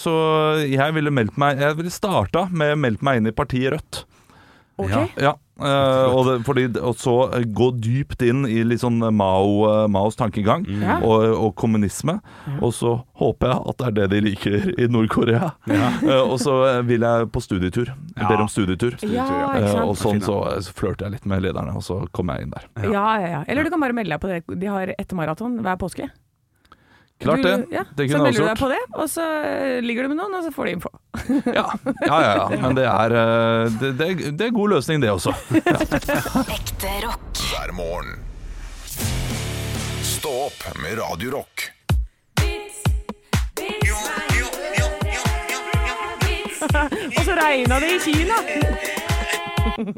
så 0.02 0.12
jeg 0.66 0.94
ville 0.96 1.10
meldt 1.14 1.36
meg 1.40 1.60
Jeg 1.60 1.76
ville 1.78 1.92
starta 1.92 2.46
med 2.50 2.74
å 2.74 2.78
melde 2.80 3.04
meg 3.06 3.20
inn 3.20 3.30
i 3.30 3.34
partiet 3.36 3.72
Rødt. 3.76 4.02
Ok? 4.76 4.92
Ja. 4.92 5.04
Ja, 5.30 5.32
og, 5.56 6.26
det, 6.28 6.34
fordi, 6.44 6.64
og 6.84 6.96
så 7.00 7.14
eh, 7.32 7.46
gå 7.48 7.70
dypt 7.80 8.20
inn 8.26 8.44
i 8.44 8.58
litt 8.66 8.82
sånn 8.82 8.98
Mao, 9.16 9.62
eh, 9.70 9.86
Maos 9.88 10.18
tankegang 10.18 10.66
mm. 10.68 10.84
og, 11.00 11.24
og 11.32 11.54
kommunisme. 11.56 12.18
Og 12.60 12.74
så 12.76 12.92
håper 13.22 13.54
jeg 13.54 13.62
at 13.72 13.78
det 13.80 13.86
er 13.86 13.96
det 13.96 14.08
de 14.12 14.20
liker 14.28 14.68
i 14.76 14.88
Nord-Korea. 14.92 15.52
Eh, 15.70 16.20
og 16.20 16.36
så 16.42 16.58
eh, 16.68 16.82
vil 16.88 17.06
jeg 17.06 17.30
på 17.32 17.40
studietur. 17.44 17.88
Jeg 17.88 18.22
Ja. 18.26 18.28
ber 18.28 18.44
om 18.44 18.52
studietur. 18.52 18.98
Ja, 19.08 19.24
Eh, 19.56 19.72
og 19.86 19.94
sånn 19.96 20.20
så, 20.20 20.36
eh, 20.50 20.60
så 20.64 20.72
flørter 20.76 21.06
jeg 21.06 21.16
litt 21.16 21.26
med 21.30 21.42
lederne, 21.44 21.72
og 21.78 21.82
så 21.86 22.02
kommer 22.12 22.36
jeg 22.36 22.46
inn 22.46 22.52
der. 22.54 22.66
Ja, 22.92 23.06
ja, 23.22 23.28
ja. 23.38 23.40
Eller 23.48 23.64
du 23.64 23.70
kan 23.72 23.80
bare 23.80 23.96
melde 23.96 24.12
deg 24.16 24.20
på 24.20 24.28
det. 24.30 24.60
De 24.60 24.68
har 24.70 24.92
ettermaraton 24.98 25.60
hver 25.64 25.78
påske. 25.80 26.10
Klart 27.18 27.40
Du- 27.42 27.48
det. 27.48 27.66
Ja, 27.72 27.82
Det 27.96 28.10
så 28.10 28.12
kunne 28.12 28.12
jeg 28.12 28.22
melder 28.22 28.40
du 28.40 28.46
deg 28.46 28.58
på 28.60 28.68
det, 28.68 28.78
og 28.94 29.06
så 29.08 29.22
eh, 29.44 29.80
ligger 29.82 30.02
du 30.04 30.08
med 30.12 30.18
noen, 30.20 30.34
og 30.36 30.42
så 30.44 30.50
får 30.52 30.64
du 30.64 30.70
info. 30.74 30.90
Ja, 31.56 31.64
ja, 32.04 32.18
ja, 32.20 32.32
ja. 32.36 32.60
Men 32.60 32.76
det 32.76 32.84
er, 32.84 33.14
eh, 33.16 33.78
det, 33.80 33.92
det, 33.98 34.08
det 34.36 34.46
er 34.46 34.52
god 34.58 34.74
løsning, 34.76 35.00
det 35.00 35.10
også. 35.14 35.32
Ekte 36.58 36.92
rock. 37.06 37.40
hver 37.48 37.72
morgen. 37.72 38.20
Stå 40.04 40.34
opp 40.50 40.60
med 40.82 40.98
Radiorock. 41.00 41.70
Og 47.16 47.22
så 47.24 47.34
regna 47.38 47.78
det 47.80 47.90
i 47.94 47.98
Kina! 48.02 49.05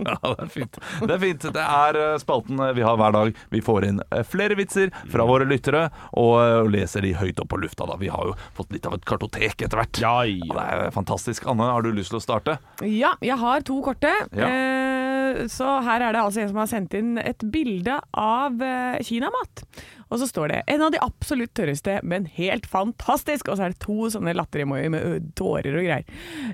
Ja, 0.09 0.17
det 0.23 0.47
er 0.47 0.51
fint. 0.53 0.79
Det 1.03 1.15
er 1.15 1.21
fint. 1.23 1.47
Det 1.55 1.65
er 1.65 1.99
eh, 1.99 2.17
spalten 2.23 2.61
vi 2.77 2.85
har 2.85 2.99
hver 3.01 3.15
dag. 3.15 3.43
Vi 3.53 3.63
får 3.65 3.89
inn 3.89 4.03
eh, 4.09 4.25
flere 4.27 4.57
vitser 4.59 4.93
fra 5.13 5.27
våre 5.29 5.47
lyttere 5.49 5.89
og 6.19 6.35
eh, 6.43 6.71
leser 6.73 7.05
de 7.05 7.15
høyt 7.19 7.43
opp 7.43 7.51
på 7.53 7.61
lufta. 7.63 7.87
Da. 7.89 7.99
Vi 8.01 8.11
har 8.13 8.31
jo 8.31 8.37
fått 8.57 8.73
litt 8.75 8.89
av 8.89 8.99
et 8.99 9.07
kartotek 9.09 9.67
etter 9.67 9.81
hvert. 9.81 10.03
Ja, 10.03 10.17
ja. 10.29 10.51
det 10.55 10.67
er 10.89 10.95
fantastisk. 10.95 11.49
Anne, 11.51 11.71
har 11.73 11.85
du 11.85 11.93
lyst 11.95 12.15
til 12.15 12.21
å 12.21 12.25
starte? 12.25 12.59
Ja, 12.85 13.15
jeg 13.25 13.39
har 13.41 13.65
to 13.67 13.81
korte. 13.85 14.13
Ja. 14.37 14.49
Eh, 14.49 15.45
så 15.53 15.79
her 15.85 16.03
er 16.03 16.15
det 16.15 16.25
altså 16.25 16.43
en 16.43 16.53
som 16.53 16.63
har 16.63 16.71
sendt 16.71 16.97
inn 16.99 17.17
et 17.21 17.45
bilde 17.53 18.01
av 18.17 18.63
eh, 18.65 18.99
kinamat. 19.07 19.65
Og 20.09 20.19
så 20.21 20.29
står 20.29 20.49
det 20.49 20.63
'en 20.67 20.83
av 20.83 20.93
de 20.93 20.99
absolutt 21.03 21.55
tørreste, 21.55 22.01
men 22.03 22.27
helt 22.27 22.67
fantastisk'. 22.67 23.49
Og 23.49 23.57
så 23.59 23.65
er 23.65 23.69
det 23.75 23.81
to 23.81 24.09
sånne 24.09 24.35
latteremojier 24.35 24.91
med 24.91 25.35
tårer 25.35 25.77
og 25.77 25.85
greier. 25.85 26.05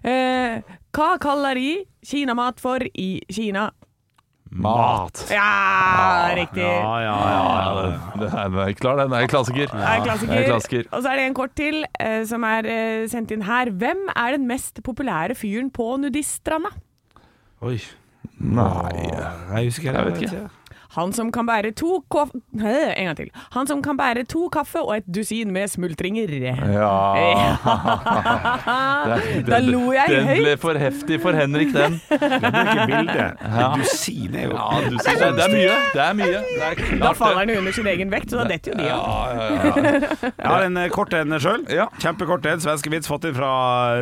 Eh, 0.04 0.62
hva 0.92 1.18
kaller 1.18 1.54
de 1.54 1.84
kinamat 2.04 2.60
for 2.60 2.80
i 2.94 3.20
Kina? 3.30 3.70
Mat. 4.54 5.26
Ja, 5.30 6.30
riktig. 6.36 6.62
Ja, 6.62 7.00
ja, 7.02 7.14
ja, 7.26 7.90
ja. 7.90 8.18
Det 8.20 8.28
er, 8.30 8.72
klar, 8.78 9.00
den 9.00 9.12
er 9.12 9.26
klassiker. 9.26 9.66
Det 9.66 9.82
er 9.82 10.04
klassiker. 10.04 10.34
Er 10.34 10.44
klassiker. 10.46 10.84
Og 10.92 11.02
så 11.02 11.10
er 11.10 11.16
det 11.16 11.24
en 11.26 11.34
kort 11.34 11.56
til 11.58 11.80
eh, 11.98 12.22
som 12.24 12.44
er 12.46 12.68
eh, 12.70 13.08
sendt 13.10 13.34
inn 13.34 13.42
her. 13.48 13.72
Hvem 13.74 14.06
er 14.14 14.36
den 14.36 14.46
mest 14.46 14.78
populære 14.86 15.34
fyren 15.34 15.72
på 15.74 15.96
nudiststranda? 15.98 16.70
Oi. 17.64 17.80
Nei 18.34 19.04
Jeg 19.04 19.68
husker 19.68 19.92
Jeg 19.92 20.06
vet 20.06 20.22
ikke. 20.22 20.44
Han 20.94 21.12
som 21.12 21.30
kan 21.34 21.46
bære 21.48 21.72
to 21.74 22.00
koff... 22.12 22.30
En 22.98 23.06
gang 23.08 23.16
til. 23.18 23.30
Han 23.54 23.66
som 23.66 23.82
kan 23.82 23.96
bære 23.98 24.24
to 24.30 24.48
kaffe 24.52 24.80
og 24.82 24.96
et 24.96 25.06
dusin 25.10 25.50
med 25.52 25.68
smultringer. 25.72 26.30
Ja 26.38 26.54
Da 29.48 29.58
lo 29.64 29.92
jeg 29.94 30.08
Den 30.10 30.28
høyt. 30.28 30.40
ble 30.44 30.54
for 30.62 30.78
heftig 30.80 31.18
for 31.22 31.32
Henrik, 31.36 31.72
den. 31.74 31.96
Hvilket 32.08 32.86
bilde? 32.90 33.26
Dusin 33.78 34.34
er 34.38 34.46
jo 34.48 34.54
Ja, 34.54 34.68
du 34.84 34.96
det. 34.96 35.16
Det 35.34 35.44
er 35.44 35.52
mye. 35.54 35.74
Det 35.94 36.02
er 36.04 36.14
mye. 36.20 36.40
Det 36.44 36.64
er 36.68 37.00
Da 37.02 37.12
faller 37.18 37.44
den 37.50 37.58
under 37.62 37.72
sin 37.76 37.86
egen 37.90 38.12
vekt, 38.12 38.30
så 38.32 38.36
da 38.42 38.46
detter 38.52 38.72
jo 38.72 38.78
de 38.78 38.84
Ja, 38.88 38.98
av. 39.00 39.34
ja, 39.34 39.44
ja. 39.50 40.30
Jeg 40.30 40.48
har 40.54 40.66
en 40.68 40.76
eh, 40.84 40.88
kort 40.94 41.12
en 41.18 41.36
sjøl. 41.40 41.64
Kjempekort 42.02 42.46
en. 42.52 42.62
Svenske 42.64 42.90
vits 42.92 43.08
fått 43.10 43.24
inn 43.28 43.34
fra 43.36 43.50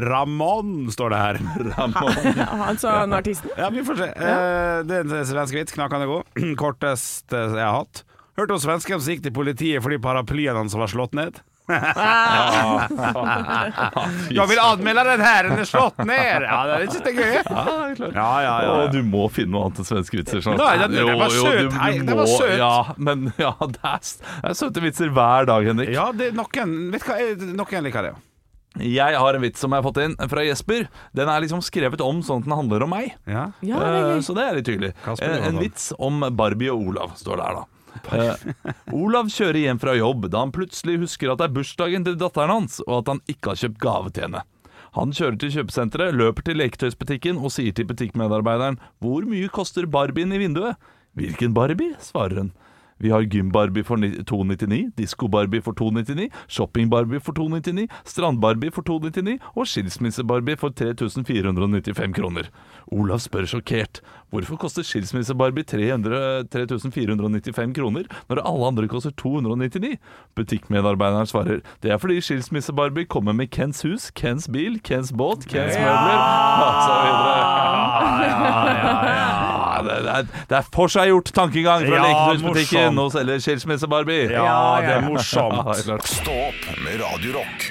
Ramón, 0.04 0.90
står 0.92 1.08
det 1.14 1.20
her. 1.22 1.36
Han 1.80 2.76
sa 2.78 2.88
han 3.00 3.12
artisten. 3.16 3.50
Ja, 3.58 3.70
vi 3.72 3.80
får 3.86 3.96
se. 4.04 4.08
Eh, 4.12 4.82
Det 4.88 4.94
er 5.00 5.08
en 5.08 5.26
svenske 5.32 5.56
vits. 5.62 5.72
Knakende 5.76 6.06
god. 6.10 6.22
Kortest 6.62 6.81
eh, 6.82 7.56
jeg 7.56 7.66
har 7.66 7.78
hatt. 7.82 8.04
Hørte 8.38 8.56
om 8.56 8.62
svensken 8.62 9.00
som 9.00 9.12
gikk 9.12 9.24
til 9.26 9.34
politiet 9.36 9.82
fordi 9.84 9.98
paraplyen 10.02 10.56
hans 10.56 10.74
var 10.78 10.88
slått 10.90 11.14
ned? 11.16 11.42
Jeg 14.32 14.46
vil 14.50 14.58
anmelde 14.58 15.04
den 15.06 15.20
herren 15.22 15.60
er 15.62 15.68
slått 15.68 16.00
ned! 16.02 16.42
Ja, 16.42 16.58
det 16.66 16.74
er 16.74 16.82
ikke 16.88 17.04
det 17.06 17.12
gøy. 17.14 17.36
Ja, 18.16 18.32
ja, 18.42 18.54
ja. 18.66 18.72
Du 18.92 18.98
må 19.06 19.28
finne 19.32 19.54
noe 19.54 19.68
annet 19.68 19.78
enn 19.82 19.88
svenske 19.92 20.18
vitser. 20.18 20.42
Sånn. 20.44 20.58
Nei, 20.58 20.74
det, 20.82 20.88
det 20.96 21.04
var 21.20 21.30
søt. 21.36 21.70
Nei, 21.76 21.92
det 22.08 22.16
var 22.18 22.28
søt. 22.32 22.56
Ja, 22.58 22.74
men 22.98 23.30
ja, 23.38 23.54
det 23.62 23.78
er, 23.78 23.98
det 24.02 24.50
er 24.50 24.58
søte 24.58 24.84
vitser 24.84 25.14
hver 25.14 25.42
dag, 25.52 25.60
Henrik. 25.70 25.94
Ja, 25.94 26.10
det 26.16 26.32
noen 26.36 26.76
Vet 26.92 27.06
du 27.06 27.08
hva, 27.12 27.16
noen 27.62 27.82
liker 27.86 28.02
det. 28.10 28.14
Jeg 28.80 29.18
har 29.20 29.34
en 29.36 29.42
vits 29.44 29.60
som 29.60 29.72
jeg 29.74 29.82
har 29.82 29.84
fått 29.84 29.98
inn 30.00 30.14
fra 30.30 30.44
Jesper. 30.46 30.86
Den 31.12 31.28
er 31.28 31.42
liksom 31.44 31.60
skrevet 31.64 32.00
om 32.00 32.22
sånn 32.24 32.40
at 32.40 32.46
den 32.48 32.54
handler 32.56 32.86
om 32.86 32.94
meg. 32.94 33.10
Ja. 33.28 33.50
Ja, 33.60 33.76
det 33.76 33.90
er 33.90 33.98
Eh, 33.98 34.14
gøy. 34.14 34.22
Så 34.24 34.34
det 34.38 34.46
er 34.48 34.54
litt 34.56 34.70
hyggelig. 34.72 34.92
En, 35.20 35.42
en 35.50 35.58
vits 35.60 35.90
om 35.98 36.24
Barbie 36.38 36.72
og 36.72 36.86
Olav, 36.88 37.12
står 37.20 37.42
der, 37.42 37.60
da. 37.60 37.66
Eh, 38.16 38.72
Olav 38.96 39.28
kjører 39.28 39.60
hjem 39.60 39.78
fra 39.82 39.92
jobb 39.98 40.24
da 40.32 40.40
han 40.40 40.52
plutselig 40.54 40.96
husker 41.02 41.30
at 41.34 41.42
det 41.42 41.50
er 41.50 41.54
bursdagen 41.58 42.06
til 42.06 42.16
datteren 42.16 42.54
hans, 42.54 42.80
og 42.86 43.02
at 43.02 43.12
han 43.12 43.20
ikke 43.28 43.52
har 43.52 43.60
kjøpt 43.60 43.78
gave 43.84 44.10
til 44.16 44.24
henne. 44.28 44.42
Han 44.96 45.12
kjører 45.16 45.36
til 45.40 45.52
kjøpesenteret, 45.58 46.16
løper 46.16 46.44
til 46.48 46.58
leketøysbutikken 46.60 47.38
og 47.40 47.52
sier 47.52 47.72
til 47.72 47.86
butikkmedarbeideren 47.88 48.76
Hvor 49.00 49.24
mye 49.24 49.48
koster 49.48 49.86
Barbien 49.88 50.32
i 50.32 50.40
vinduet? 50.40 50.76
Hvilken 51.16 51.52
Barbie? 51.56 51.94
svarer 52.00 52.40
hun. 52.42 52.50
Vi 53.02 53.10
har 53.10 53.22
gym-Barbie 53.26 53.82
for 53.84 53.96
299, 53.98 54.92
Disko-Barbie 54.96 55.60
for 55.60 55.72
299, 55.74 56.30
Shopping-Barbie 56.48 57.20
for 57.20 57.32
299, 57.34 57.88
Strand-Barbie 58.06 58.70
for 58.70 58.82
299 58.86 59.38
og 59.56 59.66
Skilsmisse-Barbie 59.66 60.56
for 60.56 60.68
3495 60.70 62.14
kroner. 62.14 62.42
Olav 62.92 63.18
spør 63.24 63.46
sjokkert 63.50 64.00
hvorfor 64.32 64.56
koster 64.62 64.82
Skilsmisse-Barbie 64.86 65.64
3495 65.66 67.74
kroner 67.76 68.04
når 68.30 68.38
alle 68.46 68.66
andre 68.70 68.86
koster 68.88 69.10
299. 69.18 69.96
Butikkmedarbeideren 70.38 71.26
svarer 71.26 71.60
det 71.82 71.90
er 71.90 71.98
fordi 71.98 72.20
Skilsmisse-Barbie 72.22 73.04
kommer 73.10 73.32
med 73.32 73.50
Kens 73.50 73.82
hus, 73.82 74.10
Kens 74.14 74.48
bil, 74.48 74.78
Kens 74.80 75.12
båt, 75.12 75.46
Kens 75.50 75.74
møbler 75.74 76.18
og 76.62 76.82
så 76.86 76.92
videre. 77.02 77.34
Ja, 78.22 78.30
det, 79.02 79.61
det, 79.86 79.98
er, 80.14 80.30
det 80.50 80.58
er 80.60 80.70
forseggjort 80.74 81.32
tankegang 81.36 81.86
fra 81.86 81.98
Ja, 82.00 82.08
leketøysbutikken 82.08 83.02
og 83.02 83.12
selger 83.14 83.44
Skilsmisse-Barbie. 83.46 84.26
Ja, 84.32 84.48
det 84.82 84.96
er 84.96 85.00
Ja, 85.00 85.06
morsomt. 85.08 85.72
er. 85.76 86.04
Stå 86.08 86.38
opp 86.48 86.68
med 86.84 87.00
Radiorock. 87.02 87.70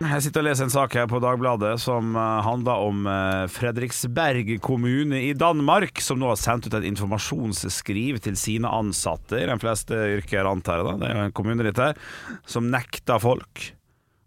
Jeg 0.00 0.22
sitter 0.24 0.40
og 0.40 0.46
leser 0.46 0.64
en 0.64 0.72
sak 0.72 0.94
her 0.96 1.08
på 1.10 1.18
Dagbladet 1.20 1.74
som 1.82 2.14
eh, 2.16 2.38
handler 2.46 2.84
om 2.88 3.02
eh, 3.04 3.42
Fredriksberg 3.52 4.54
kommune 4.64 5.18
i 5.26 5.34
Danmark, 5.36 6.00
som 6.00 6.16
nå 6.22 6.30
har 6.30 6.38
sendt 6.40 6.70
ut 6.70 6.76
et 6.78 6.86
informasjonsskriv 6.88 8.16
til 8.24 8.38
sine 8.40 8.70
ansatte 8.72 9.36
i 9.36 9.44
de 9.50 9.58
fleste 9.60 9.98
yrker, 10.16 10.48
antar 10.48 10.80
jeg. 10.80 10.86
da. 10.88 10.94
Det 11.02 11.10
er 11.10 11.18
jo 11.18 11.26
en 11.28 11.36
kommune 11.36 11.66
litt 11.68 11.82
her, 11.84 12.00
som 12.48 12.72
nekter 12.72 13.20
folk 13.20 13.66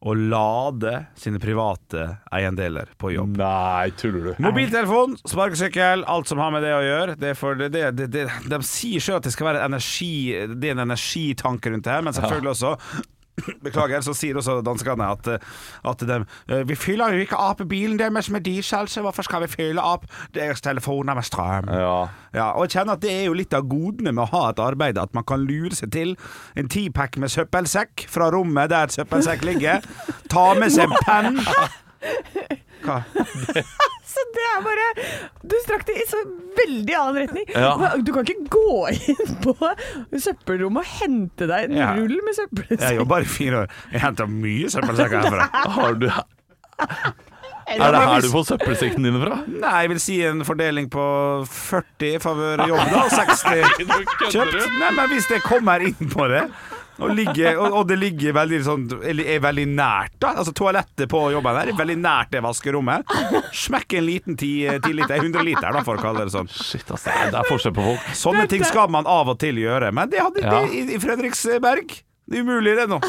å 0.04 0.14
lade 0.18 0.92
sine 1.16 1.40
private 1.40 2.18
eiendeler 2.34 2.90
på 3.00 3.14
jobb. 3.14 3.38
Nei, 3.40 3.94
tuller 4.00 4.26
du? 4.26 4.44
Mobiltelefon, 4.44 5.16
sparkesykkel, 5.24 6.04
alt 6.12 6.28
som 6.28 6.42
har 6.44 6.52
med 6.52 6.66
det 6.66 6.74
å 6.76 6.82
gjøre. 6.84 7.16
Det 7.20 7.34
det, 7.72 8.08
det, 8.12 8.26
de 8.52 8.60
sier 8.68 9.04
sjøl 9.04 9.22
at 9.22 9.28
det 9.28 9.34
skal 9.36 9.52
være 9.54 9.64
energi 9.64 10.12
Det 10.58 10.70
er 10.70 10.76
en 10.76 10.86
energitanke 10.88 11.72
rundt 11.72 11.88
det 11.88 11.94
her, 11.94 12.04
men 12.04 12.16
selvfølgelig 12.18 12.52
også 12.52 12.76
Beklager, 13.66 14.02
så 14.06 14.14
sier 14.14 14.38
også 14.38 14.60
danskene 14.66 15.08
at, 15.10 15.28
at 15.90 16.04
de 16.06 16.18
eh, 16.22 16.64
Vi 16.70 16.76
fyller 16.78 17.16
jo 17.16 17.24
ikke 17.26 17.40
opp 17.42 17.64
bilen 17.70 17.98
deres 18.00 18.30
med 18.30 18.46
diesel, 18.46 18.88
så 18.88 19.02
hvorfor 19.02 19.26
skal 19.26 19.42
vi 19.46 19.50
fylle 19.50 19.82
opp 19.82 20.06
deres 20.36 20.62
telefoner 20.62 21.18
med 21.18 21.26
strøm? 21.26 21.72
Ja. 21.74 21.96
Ja, 22.34 22.52
og 22.52 22.68
jeg 22.68 22.76
kjenner 22.78 22.98
at 22.98 23.04
det 23.04 23.14
er 23.14 23.26
jo 23.28 23.38
litt 23.38 23.54
av 23.58 23.66
godene 23.70 24.14
med 24.14 24.26
å 24.26 24.30
ha 24.32 24.44
et 24.52 24.62
arbeid, 24.62 25.02
at 25.02 25.14
man 25.18 25.26
kan 25.26 25.44
lure 25.46 25.74
seg 25.78 25.92
til 25.94 26.16
en 26.58 26.70
tipack 26.70 27.18
med 27.22 27.34
søppelsekk 27.34 28.06
fra 28.10 28.30
rommet 28.34 28.72
der 28.74 28.94
søppelsekk 28.94 29.46
ligger. 29.50 29.86
Ta 30.34 30.52
med 30.58 30.74
seg 30.74 30.90
en 30.90 30.98
penn. 31.06 31.42
Hva? 32.86 33.02
Det 34.34 34.44
er 34.50 34.62
bare 34.66 34.86
Du 35.50 35.56
strakk 35.64 35.86
det 35.88 35.98
i 36.02 36.06
så 36.10 36.20
veldig 36.58 36.96
annen 37.00 37.20
retning. 37.24 37.50
Ja. 37.54 37.74
Du 38.02 38.12
kan 38.16 38.26
ikke 38.28 38.48
gå 38.54 38.78
inn 38.94 39.36
på 39.44 39.56
søppelrommet 40.22 40.84
og 40.86 40.96
hente 41.02 41.48
deg 41.50 41.70
en 41.70 41.78
Ja. 41.78 41.92
rull 41.98 42.18
med 42.26 42.80
Jeg 42.80 42.98
jobber 43.00 43.26
i 43.26 43.30
fire 43.30 43.64
år. 43.64 43.76
Jeg 43.92 44.02
henter 44.06 44.30
mye 44.30 44.70
søppelsekker 44.74 45.28
herfra. 45.28 45.50
Har 45.78 45.94
du 46.02 46.10
Er 47.64 47.94
det 47.96 48.00
her 48.04 48.22
du 48.26 48.30
får 48.34 48.46
søppelsekkene 48.52 49.08
dine 49.10 49.22
fra? 49.24 49.38
Nei, 49.48 49.74
jeg 49.86 49.92
vil 49.94 50.02
si 50.04 50.18
en 50.28 50.44
fordeling 50.46 50.90
på 50.94 51.04
40 51.48 52.10
i 52.10 52.22
favør 52.22 52.66
jobb, 52.68 52.84
da. 52.92 53.04
og 53.06 53.14
60 53.14 53.44
kjøpt. 54.34 54.58
Nei, 54.82 54.92
men 54.98 55.14
hvis 55.14 55.30
det 55.32 55.42
kommer 55.46 55.86
inn 55.88 56.12
på 56.12 56.28
det 56.32 56.44
og, 57.00 57.10
ligge, 57.18 57.54
og, 57.58 57.74
og 57.80 57.88
det 57.90 57.98
ligger 58.02 58.36
veldig 58.38 58.60
sånn 58.66 58.84
eller 59.02 59.30
er 59.34 59.40
veldig 59.44 59.66
nært, 59.74 60.14
da. 60.22 60.34
Altså 60.42 60.54
Toalettet 60.56 61.10
på 61.12 61.24
jobben 61.34 61.58
her 61.58 61.72
er 61.74 61.78
veldig 61.80 61.98
nært 62.04 62.32
det 62.36 62.44
vaskerommet. 62.46 63.10
Smekk 63.64 63.98
en 64.00 64.06
liten 64.08 64.38
10 64.38 64.80
10 64.86 64.94
liter, 65.02 65.16
100 65.18 65.44
liter, 65.48 65.70
da, 65.74 65.82
for 65.88 65.98
å 65.98 66.04
kalle 66.06 66.28
det 66.28 66.36
sånn. 66.36 66.50
Shit, 66.54 66.90
ass, 66.94 67.04
det 67.10 67.34
er- 67.34 67.50
forskjell 67.50 67.74
på 67.76 67.88
folk. 67.90 68.08
Sånne 68.16 68.48
ting 68.52 68.64
skal 68.68 68.90
man 68.94 69.08
av 69.10 69.34
og 69.34 69.40
til 69.42 69.58
gjøre, 69.64 69.92
men 69.94 70.10
det 70.14 70.22
hadde 70.22 70.42
Ja. 70.46 70.62
det 70.62 70.74
i, 70.74 70.84
i 70.96 71.00
Fredriksberg. 71.02 72.02
Det 72.24 72.40
er 72.40 72.46
umulig, 72.48 72.72
det 72.80 72.86
nå. 72.88 73.02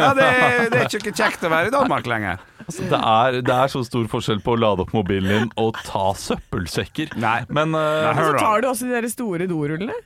Ja, 0.00 0.14
det, 0.16 0.26
det 0.72 0.78
er 0.80 0.86
ikke 0.96 1.12
kjekt 1.12 1.42
å 1.44 1.50
være 1.52 1.68
i 1.68 1.72
Danmark 1.74 2.06
lenger. 2.08 2.38
Altså, 2.62 2.86
det, 2.88 2.98
er, 3.04 3.36
det 3.44 3.52
er 3.52 3.68
så 3.68 3.82
stor 3.84 4.06
forskjell 4.08 4.40
på 4.40 4.54
å 4.54 4.60
lade 4.62 4.80
opp 4.86 4.94
mobilen 4.96 5.28
din 5.28 5.50
og 5.60 5.76
ta 5.84 6.14
søppelsekker. 6.16 7.12
Nei. 7.20 7.42
Men 7.52 7.74
uh, 7.76 7.82
Nei, 7.82 8.14
Så 8.14 8.22
hør 8.22 8.32
da. 8.38 8.40
tar 8.46 8.62
du 8.64 8.68
også 8.70 8.88
de 8.88 8.94
der 8.96 9.08
store 9.12 9.48
dorullene. 9.50 9.98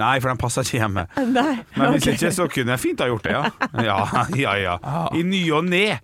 Nei, 0.00 0.14
for 0.22 0.32
den 0.32 0.40
passer 0.40 0.66
ikke 0.66 0.80
hjemme. 0.80 1.06
Nei. 1.34 1.54
Men 1.76 1.94
hvis 1.94 2.06
okay. 2.06 2.16
ikke, 2.18 2.32
så 2.34 2.48
kunne 2.50 2.74
jeg 2.74 2.82
fint 2.82 3.04
ha 3.04 3.08
gjort 3.10 3.28
det, 3.28 3.34
ja. 3.36 3.42
Ja, 3.84 3.98
ja, 4.38 4.54
ja. 4.60 4.74
I 5.14 5.24
ny 5.26 5.42
og 5.54 5.68
ne. 5.68 5.98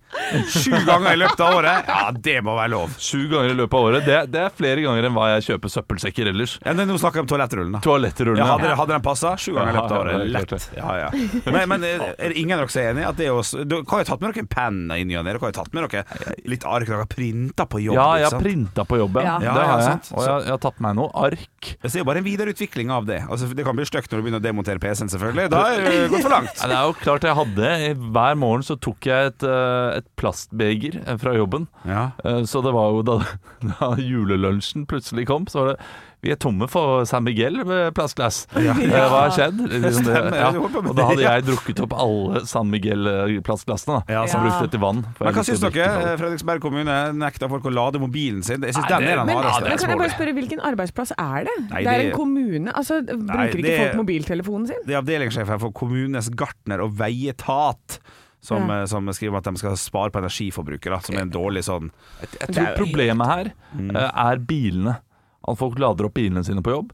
Sju 0.51 0.75
ganger 0.87 1.15
i 1.15 1.19
løpet 1.21 1.43
av 1.45 1.57
året. 1.59 1.91
Ja, 1.91 2.11
det 2.15 2.37
må 2.45 2.55
være 2.57 2.73
lov. 2.75 2.95
sju 3.01 3.25
ganger 3.31 3.55
i 3.55 3.57
løpet 3.57 3.77
av 3.77 3.89
året, 3.89 4.07
det, 4.07 4.19
det 4.33 4.45
er 4.47 4.55
flere 4.55 4.85
ganger 4.85 5.09
enn 5.09 5.15
hva 5.17 5.29
jeg 5.35 5.47
kjøper 5.49 5.75
søppelsekker 5.75 6.31
ellers. 6.31 6.57
Ja, 6.65 6.75
nå 6.77 6.97
snakker 7.01 7.21
jeg 7.21 7.27
om 7.27 7.31
toalettrullen, 7.31 7.75
da. 7.77 7.83
Toalettrullene. 7.85 8.43
Ja, 8.45 8.55
hadde, 8.55 8.73
hadde 8.79 8.95
den 8.97 9.05
passa? 9.05 9.35
Sju 9.41 9.53
ganger 9.55 9.73
i 9.73 9.77
løpet 9.79 9.95
av 9.97 10.05
året. 10.05 10.27
Lett. 10.31 10.69
Ja, 10.77 10.91
ja. 11.05 11.11
Men, 11.51 11.63
men 11.71 11.87
er 11.87 12.01
er 12.17 12.33
det 12.33 12.39
ingen 12.39 12.55
av 12.57 12.63
dere 12.65 12.73
som 12.73 12.81
er 12.81 12.91
enig 12.91 13.03
i 13.03 13.07
at 13.09 13.19
det 13.19 13.27
er 13.27 13.35
også, 13.35 13.63
du, 13.65 13.75
Dere 13.81 13.89
har 13.91 14.03
jo 14.03 14.07
tatt 14.11 14.21
med 14.21 14.33
dere 14.33 14.43
en 14.43 14.51
penn 14.51 14.79
i 14.95 15.03
ny 15.07 15.17
og 15.19 15.25
ne. 15.25 15.33
Dere 15.33 15.43
har 15.43 15.53
jo 15.53 15.57
tatt 15.57 15.75
med 15.75 15.87
dere 15.87 16.41
litt 16.51 16.65
ark 16.67 16.89
dere 16.89 17.03
har 17.03 17.09
printa 17.11 17.67
på 17.69 17.81
jobb. 17.83 17.97
Ja, 17.97 18.07
jeg 18.21 18.29
har 18.29 18.43
printa 18.43 18.85
på 18.87 18.99
jobb, 19.01 19.19
ja. 19.23 19.37
Det 19.41 19.51
har 19.51 19.71
jeg. 19.71 19.87
sant. 19.87 20.11
Og 20.15 20.25
jeg, 20.25 20.45
jeg 20.47 20.55
har 20.55 20.61
tatt 20.65 20.81
meg 20.83 20.97
noe 20.99 21.09
ark. 21.27 21.71
Jeg 21.71 21.93
ser 21.93 22.03
jo 22.03 22.07
bare 22.09 22.21
en 22.21 22.27
videreutvikling 22.27 22.93
av 22.93 23.07
det. 23.09 23.21
Altså, 23.27 23.49
det 23.57 23.65
kan 23.67 23.77
bli 23.77 23.80
stygt 23.89 24.11
når 24.11 24.19
du 24.21 24.25
begynner 24.27 24.41
å 24.41 24.45
demontere 24.45 24.81
PC-en, 24.83 25.09
selvfølgelig. 25.13 25.47
Da 25.53 25.61
er 25.73 25.85
det 25.85 25.95
gått 26.11 26.25
for 26.25 26.33
langt. 26.35 26.53
Det 26.61 26.75
er 26.77 26.85
jo 26.87 26.95
klart 27.01 27.25
jeg 27.27 27.37
hadde 27.37 27.71
Hver 28.15 28.37
morgen 28.39 28.63
så 28.67 28.77
tok 28.79 29.07
jeg 29.09 29.31
et, 29.31 29.43
eh, 29.47 29.97
et 30.01 30.07
plastbeger 30.19 30.99
eh, 31.05 31.17
fra 31.21 31.33
jobben. 31.37 31.67
Ja. 31.87 32.11
Eh, 32.25 32.41
Så 32.49 32.61
det 32.65 32.73
var 32.75 32.91
jo 32.95 33.01
da, 33.07 33.19
da 33.73 33.91
julelunsjen 33.99 34.85
plutselig 34.89 35.27
kom, 35.29 35.47
så 35.51 35.63
var 35.63 35.73
det 35.73 35.77
Vi 36.21 36.29
er 36.29 36.37
tomme 36.37 36.67
for 36.69 37.01
San 37.09 37.23
Miguel 37.25 37.63
med 37.65 37.95
plastglass. 37.97 38.43
Ja. 38.61 38.75
Hva 38.77 39.23
har 39.25 39.31
skjedd? 39.33 39.57
Liksom 39.71 40.05
det, 40.05 40.19
ja. 40.37 40.51
Og 40.53 40.91
da 40.95 41.07
hadde 41.09 41.23
jeg 41.25 41.45
drukket 41.47 41.79
opp 41.87 41.95
alle 41.97 42.43
San 42.45 42.69
Miguel-plastglassene. 42.69 44.03
Ja, 44.11 44.23
Som 44.29 44.43
brukte 44.45 44.69
til 44.75 44.81
vann. 44.83 45.01
Men 45.19 45.33
hva 45.35 45.43
syns 45.47 45.63
dere? 45.63 46.15
Fredriksberg 46.21 46.61
kommune 46.63 46.97
nekta 47.17 47.49
folk 47.51 47.65
å 47.65 47.73
lade 47.73 48.01
mobilen 48.01 48.43
sin. 48.45 48.61
Jeg 48.65 48.77
syns 48.77 48.87
den 48.91 49.07
er 49.09 49.21
den 49.21 49.31
Men, 49.31 49.41
hardeste. 49.41 49.73
kan 49.81 49.95
jeg 49.95 50.01
bare 50.03 50.13
spørre, 50.13 50.35
hvilken 50.37 50.61
arbeidsplass 50.71 51.13
er 51.17 51.47
det? 51.49 51.57
Nei, 51.71 51.83
det 51.87 51.93
er 51.95 52.05
en 52.11 52.15
kommune. 52.17 52.73
Altså, 52.77 53.01
bruker 53.07 53.61
ikke 53.63 53.77
folk 53.81 53.99
mobiltelefonen 54.03 54.67
sin? 54.71 54.81
Det 54.85 54.95
er 54.97 55.01
avdelingssjefen 55.01 55.61
for 55.65 55.73
kommunenes 55.81 56.29
gartner 56.37 56.85
og 56.85 56.93
veietat 57.01 57.99
som, 58.41 58.67
Ja. 58.69 58.81
eh, 58.81 58.85
som 58.89 59.05
skriver 59.13 59.37
at 59.41 59.49
de 59.49 59.57
skal 59.61 59.77
spare 59.77 60.09
på 60.13 60.21
energiforbruket, 60.21 61.01
som 61.05 61.17
er 61.17 61.21
en 61.27 61.33
dårlig 61.33 61.63
sånn 61.67 61.91
Jeg 62.21 62.53
tror 62.53 62.75
problemet 62.77 63.27
her 63.27 63.51
Mm. 63.77 63.95
eh, 63.95 64.11
er 64.31 64.37
bilene. 64.37 64.99
At 65.47 65.57
folk 65.57 65.79
lader 65.81 66.07
opp 66.07 66.17
bilene 66.17 66.43
sine 66.45 66.63
på 66.65 66.75
jobb. 66.75 66.91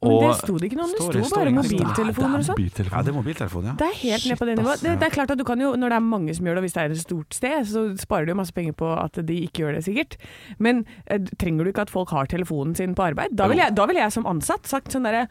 Men 0.00 0.14
det 0.24 0.36
sto 0.38 0.54
det 0.56 0.70
ikke 0.70 0.78
noe 0.78 0.86
om. 0.86 0.92
Det 0.96 1.24
sto 1.28 1.36
bare 1.36 1.50
mobiltelefoner 1.52 2.40
og 2.40 2.44
sånn. 2.46 2.60
Ja, 2.88 3.02
det 3.04 3.10
er 3.12 3.16
mobiltelefon, 3.18 3.66
ja. 3.68 3.74
Det 3.76 3.88
er 3.90 3.96
helt 4.00 4.28
ned 4.30 4.38
på 4.40 4.46
det 4.48 4.54
nivået. 4.56 4.84
Det, 4.84 4.94
det 5.02 5.08
er 5.10 5.12
klart 5.12 5.32
at 5.34 5.40
du 5.40 5.44
kan 5.44 5.60
jo, 5.60 5.74
Når 5.76 5.92
det 5.92 5.98
er 5.98 6.06
mange 6.06 6.36
som 6.36 6.48
gjør 6.48 6.56
det, 6.56 6.62
og 6.62 6.64
hvis 6.64 6.76
det 6.76 6.82
er 6.82 6.94
et 6.94 7.02
stort 7.02 7.36
sted, 7.36 7.66
så 7.68 7.82
sparer 8.00 8.24
du 8.24 8.32
jo 8.32 8.38
masse 8.40 8.56
penger 8.56 8.76
på 8.80 8.88
at 8.96 9.20
de 9.28 9.36
ikke 9.44 9.66
gjør 9.66 9.76
det, 9.76 9.82
sikkert. 9.84 10.16
Men 10.56 10.86
eh, 11.04 11.20
trenger 11.36 11.68
du 11.68 11.72
ikke 11.74 11.84
at 11.84 11.92
folk 11.92 12.14
har 12.16 12.30
telefonen 12.32 12.72
sin 12.78 12.96
på 12.96 13.10
arbeid? 13.10 13.36
Da 13.36 13.50
ville 13.52 13.66
jeg, 13.66 13.76
vil 13.76 14.00
jeg 14.00 14.16
som 14.16 14.30
ansatt 14.30 14.72
sagt 14.72 14.96
sånn 14.96 15.04
derre 15.04 15.26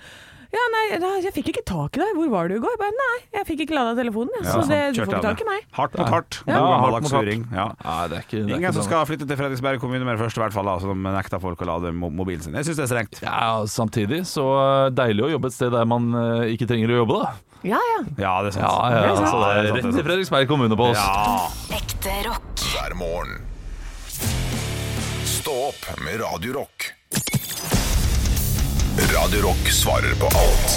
ja, 0.49 0.61
nei, 0.73 0.83
da, 1.01 1.09
jeg 1.21 1.33
fikk 1.35 1.49
ikke 1.51 1.61
tak 1.69 1.97
i 1.97 2.01
deg. 2.01 2.15
Hvor 2.17 2.29
var 2.33 2.47
du 2.49 2.55
i 2.55 2.61
går? 2.63 2.71
Jeg 2.73 2.79
Bare, 2.81 2.95
nei, 2.97 3.17
jeg 3.37 3.45
fikk 3.49 3.59
ikke 3.67 3.75
lada 3.77 3.91
telefonen. 3.99 4.31
jeg. 4.39 4.45
Ja, 4.47 4.53
så 4.55 4.63
det, 4.69 4.79
du 4.95 5.01
får 5.03 5.13
ikke 5.13 5.25
tak 5.27 5.43
i 5.43 5.47
meg. 5.49 5.65
Hardt 5.77 5.97
mot 5.99 6.09
hardt. 6.09 6.39
Ja. 6.47 6.55
Ja, 6.57 6.77
hardt 6.85 7.05
mot 7.05 7.13
hardt. 7.13 7.43
Ja. 7.53 7.65
Nei, 7.85 7.97
det 8.09 8.17
er 8.17 8.23
ikke, 8.25 8.39
det 8.39 8.53
er 8.55 8.55
Ingen 8.57 8.73
som 8.79 8.87
skal 8.87 9.05
flytte 9.09 9.27
til 9.29 9.37
Fredriksberg 9.39 9.83
kommune 9.83 10.01
med 10.07 10.17
det 10.17 10.23
første, 10.23 10.41
i 10.41 10.43
hvert 10.45 10.55
fall, 10.57 10.71
da, 10.71 10.77
som 10.81 11.05
nekter 11.05 11.43
folk 11.43 11.61
å 11.61 11.69
lade 11.69 11.93
mobilen 11.93 12.41
sin. 12.47 12.57
Jeg 12.57 12.65
syns 12.69 12.81
det 12.81 12.87
er 12.87 12.91
strengt. 12.95 13.21
Ja, 13.25 13.43
Samtidig 13.69 14.23
så 14.29 14.47
eh, 14.57 14.89
deilig 14.97 15.27
å 15.27 15.31
jobbe 15.35 15.51
et 15.53 15.57
sted 15.59 15.71
der 15.75 15.85
man 15.89 16.09
eh, 16.17 16.49
ikke 16.55 16.65
trenger 16.71 16.95
å 16.95 17.01
jobbe, 17.03 17.19
da. 17.21 17.35
Ja, 17.69 17.79
ja. 17.93 17.99
Ja, 18.23 18.33
det 18.41 18.53
er 18.53 18.57
sant. 18.57 18.65
Ja, 18.65 18.75
ja, 18.89 18.99
Det 19.03 19.09
er 19.11 19.15
sant. 19.15 19.25
altså, 19.27 19.39
det 19.43 19.49
er 19.51 19.73
rett 19.75 19.95
til 19.99 20.05
Fredriksberg 20.07 20.49
kommune 20.49 20.77
på 20.79 20.89
oss. 20.89 20.97
Ja. 20.97 21.77
Ekte 21.77 22.15
rock. 22.25 22.65
hver 22.73 22.95
morgen. 22.97 23.35
Stå 25.29 25.55
opp 25.69 25.85
med 26.05 26.23
Radio 26.23 26.57
Rock. 26.61 26.89
Radio 28.99 29.41
Rock 29.45 29.69
svarer 29.71 30.11
på 30.19 30.27
alt 30.35 30.71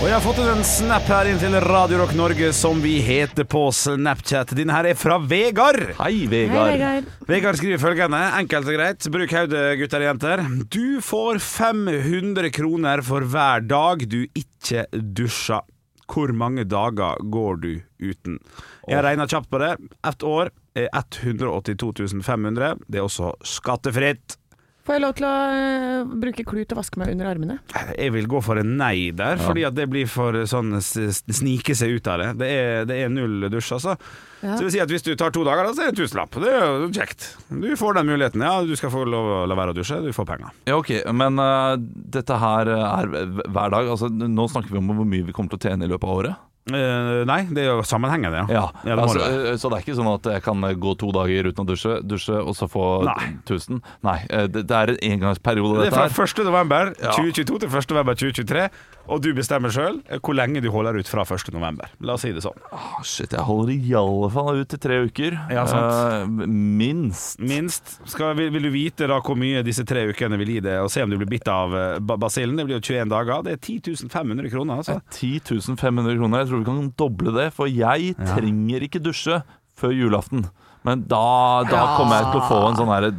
Og 0.00 0.06
jeg 0.06 0.14
har 0.14 0.22
fått 0.24 0.38
en 0.40 0.62
snap 0.64 1.08
her 1.12 1.28
inn 1.28 1.40
til 1.40 1.52
Radio 1.60 1.98
Rock 2.00 2.14
Norge, 2.16 2.48
som 2.56 2.78
vi 2.80 2.94
heter 3.04 3.44
på 3.44 3.66
Snapchat. 3.74 4.54
Din 4.56 4.72
her 4.72 4.88
er 4.88 4.96
fra 4.96 5.18
Vegard. 5.20 5.82
Hei, 5.98 6.22
Hei, 6.22 6.30
Vegard. 6.30 6.72
Vegard. 6.72 7.10
Vegard 7.28 7.58
skriver 7.60 7.82
følgende, 7.82 8.22
enkelt 8.38 8.70
og 8.72 8.78
greit. 8.78 9.08
Bruk 9.12 9.34
hodet, 9.36 9.64
gutter 9.82 10.04
og 10.04 10.08
jenter. 10.08 10.44
Du 10.72 11.02
får 11.04 11.42
500 11.44 12.48
kroner 12.56 13.04
for 13.04 13.28
hver 13.28 13.68
dag 13.68 14.06
du 14.08 14.22
ikke 14.24 14.86
dusjer. 14.96 15.68
Hvor 16.08 16.32
mange 16.32 16.64
dager 16.64 17.20
går 17.20 17.60
du 17.60 17.70
uten? 18.00 18.40
Jeg 18.88 19.04
regna 19.04 19.28
kjapt 19.28 19.52
på 19.52 19.60
det. 19.60 19.74
Ett 20.06 20.24
år 20.24 20.52
er 20.76 20.88
182 20.96 22.16
500. 22.24 22.76
Det 22.88 23.02
er 23.02 23.08
også 23.08 23.34
skattefritt. 23.44 24.38
Får 24.86 24.94
jeg 24.94 25.02
lov 25.02 25.14
til 25.18 25.24
å 25.26 25.30
eh, 25.50 26.10
bruke 26.22 26.44
klut 26.46 26.70
og 26.70 26.78
vaske 26.78 27.00
meg 27.02 27.08
under 27.10 27.26
armene? 27.26 27.56
Jeg 27.98 28.12
vil 28.14 28.28
gå 28.30 28.38
for 28.46 28.60
en 28.60 28.76
nei 28.78 29.08
der, 29.18 29.40
fordi 29.42 29.64
at 29.66 29.74
det 29.74 29.88
blir 29.90 30.06
for 30.06 30.36
sånn 30.46 30.76
s- 30.78 30.92
s- 30.96 31.24
snike 31.40 31.74
seg 31.74 31.96
ut 31.98 32.06
av 32.12 32.22
det. 32.22 32.28
Det 32.38 32.50
er, 32.54 32.84
det 32.86 33.00
er 33.02 33.10
null 33.10 33.48
dusj, 33.50 33.72
altså. 33.80 33.96
Ja. 34.44 34.52
Så 34.54 34.60
det 34.60 34.66
vil 34.68 34.74
si 34.76 34.82
at 34.84 34.92
hvis 34.94 35.02
du 35.02 35.10
tar 35.18 35.32
to 35.34 35.42
dager, 35.42 35.66
da, 35.66 35.72
så 35.74 35.82
er 35.82 35.90
det 35.90 35.96
en 35.96 36.00
tusenlapp. 36.04 36.38
Det 36.38 36.52
er 36.54 36.66
jo 36.84 36.90
kjekt. 36.94 37.26
Du 37.50 37.68
får 37.80 37.98
den 37.98 38.06
muligheten. 38.12 38.44
Ja, 38.46 38.60
du 38.62 38.76
skal 38.78 38.92
få 38.94 39.02
lov 39.10 39.26
å 39.26 39.44
la 39.50 39.58
være 39.58 39.74
å 39.74 39.78
dusje, 39.80 39.98
du 40.06 40.12
får 40.14 40.28
penger. 40.30 40.54
Ja, 40.70 40.76
ok, 40.78 40.92
Men 41.10 41.40
uh, 41.42 41.74
dette 42.14 42.38
her 42.38 42.70
er 42.76 43.10
hver 43.10 43.74
dag. 43.74 43.90
Altså, 43.90 44.06
nå 44.12 44.46
snakker 44.52 44.70
vi 44.76 44.78
om 44.84 44.92
hvor 44.94 45.08
mye 45.08 45.26
vi 45.26 45.34
kommer 45.34 45.50
til 45.50 45.58
å 45.58 45.66
tjene 45.72 45.88
i 45.88 45.90
løpet 45.90 46.06
av 46.06 46.20
året. 46.20 46.44
Eh, 46.66 47.20
nei, 47.30 47.44
det 47.54 47.62
er 47.62 47.68
jo 47.76 47.82
sammenhengende, 47.86 48.40
ja. 48.42 48.46
Ja, 48.50 48.62
det 48.82 48.96
altså, 48.98 49.20
det 49.22 49.50
eh, 49.52 49.58
Så 49.62 49.68
det 49.70 49.76
er 49.78 49.84
ikke 49.84 49.94
sånn 50.00 50.08
at 50.10 50.24
jeg 50.32 50.42
kan 50.42 50.64
eh, 50.66 50.72
gå 50.74 50.94
to 50.98 51.12
dager 51.14 51.46
uten 51.52 51.62
å 51.62 51.66
dusje, 51.68 52.00
dusje 52.02 52.40
og 52.42 52.56
så 52.58 52.66
få 52.66 52.86
Nei. 53.06 53.28
1000? 53.44 53.78
Nei, 54.02 54.16
nei. 54.26 54.46
det, 54.50 54.64
det 54.66 54.74
er 54.80 54.90
en 54.96 54.98
engangsperiode, 55.12 55.84
Det 55.84 55.92
er 55.92 55.94
dette 55.94 56.16
fra 56.16 56.26
her. 56.26 56.34
1. 56.42 56.44
november 56.50 56.90
Ja. 56.98 57.12
2022 57.14 57.60
til 57.62 57.70
1. 57.70 57.90
november 57.94 58.18
2023, 58.18 58.66
og 59.06 59.22
du 59.24 59.30
bestemmer 59.36 59.72
sjøl 59.72 60.00
hvor 60.20 60.36
lenge 60.36 60.62
du 60.64 60.68
holder 60.74 60.98
ut 60.98 61.10
fra 61.10 61.24
1. 61.26 61.50
november. 61.54 61.90
La 62.04 62.16
oss 62.16 62.24
si 62.26 62.32
det 62.34 62.42
sånn. 62.44 62.58
Oh, 62.74 62.98
shit, 63.06 63.32
jeg 63.34 63.44
holder 63.46 63.74
i 63.74 63.94
alle 63.98 64.30
fall 64.34 64.62
ut 64.62 64.76
i 64.76 64.80
tre 64.82 64.98
uker. 65.06 65.38
Ja, 65.52 65.66
sant. 65.70 66.26
Uh, 66.26 66.46
minst. 66.46 67.40
Minst. 67.42 67.96
Skal, 68.08 68.34
vil, 68.38 68.50
vil 68.54 68.68
du 68.68 68.72
vite 68.74 69.08
da 69.10 69.20
hvor 69.24 69.38
mye 69.38 69.64
disse 69.66 69.86
tre 69.88 70.06
ukene 70.10 70.38
vil 70.40 70.56
gi 70.56 70.64
deg, 70.66 70.82
og 70.84 70.92
se 70.92 71.04
om 71.04 71.12
du 71.12 71.18
blir 71.20 71.30
bitt 71.30 71.48
av 71.50 71.74
eh, 71.76 72.14
basillen? 72.16 72.56
Det 72.58 72.66
blir 72.68 72.78
jo 72.78 72.84
21 72.84 73.12
dager. 73.12 73.46
Det 73.46 73.56
er 73.56 73.62
10 73.62 74.10
500 74.12 74.52
kroner, 74.52 74.82
altså. 74.82 74.98
10 75.14 75.76
500 75.78 76.18
kroner. 76.18 76.42
Jeg 76.42 76.50
tror 76.50 76.62
vi 76.62 76.68
kan 76.70 76.92
doble 76.98 77.36
det, 77.36 77.50
for 77.56 77.70
jeg 77.70 78.14
trenger 78.34 78.86
ikke 78.86 79.02
dusje 79.04 79.40
før 79.76 79.94
julaften. 79.94 80.46
Men 80.86 81.02
da, 81.10 81.64
da 81.66 81.76
Ja. 81.82 81.86
kommer 81.98 82.20
jeg 82.22 82.30
til 82.32 82.40
å 82.40 82.48
få 82.48 82.60
en 82.70 82.76
sånn 82.78 82.92
her 82.94 83.10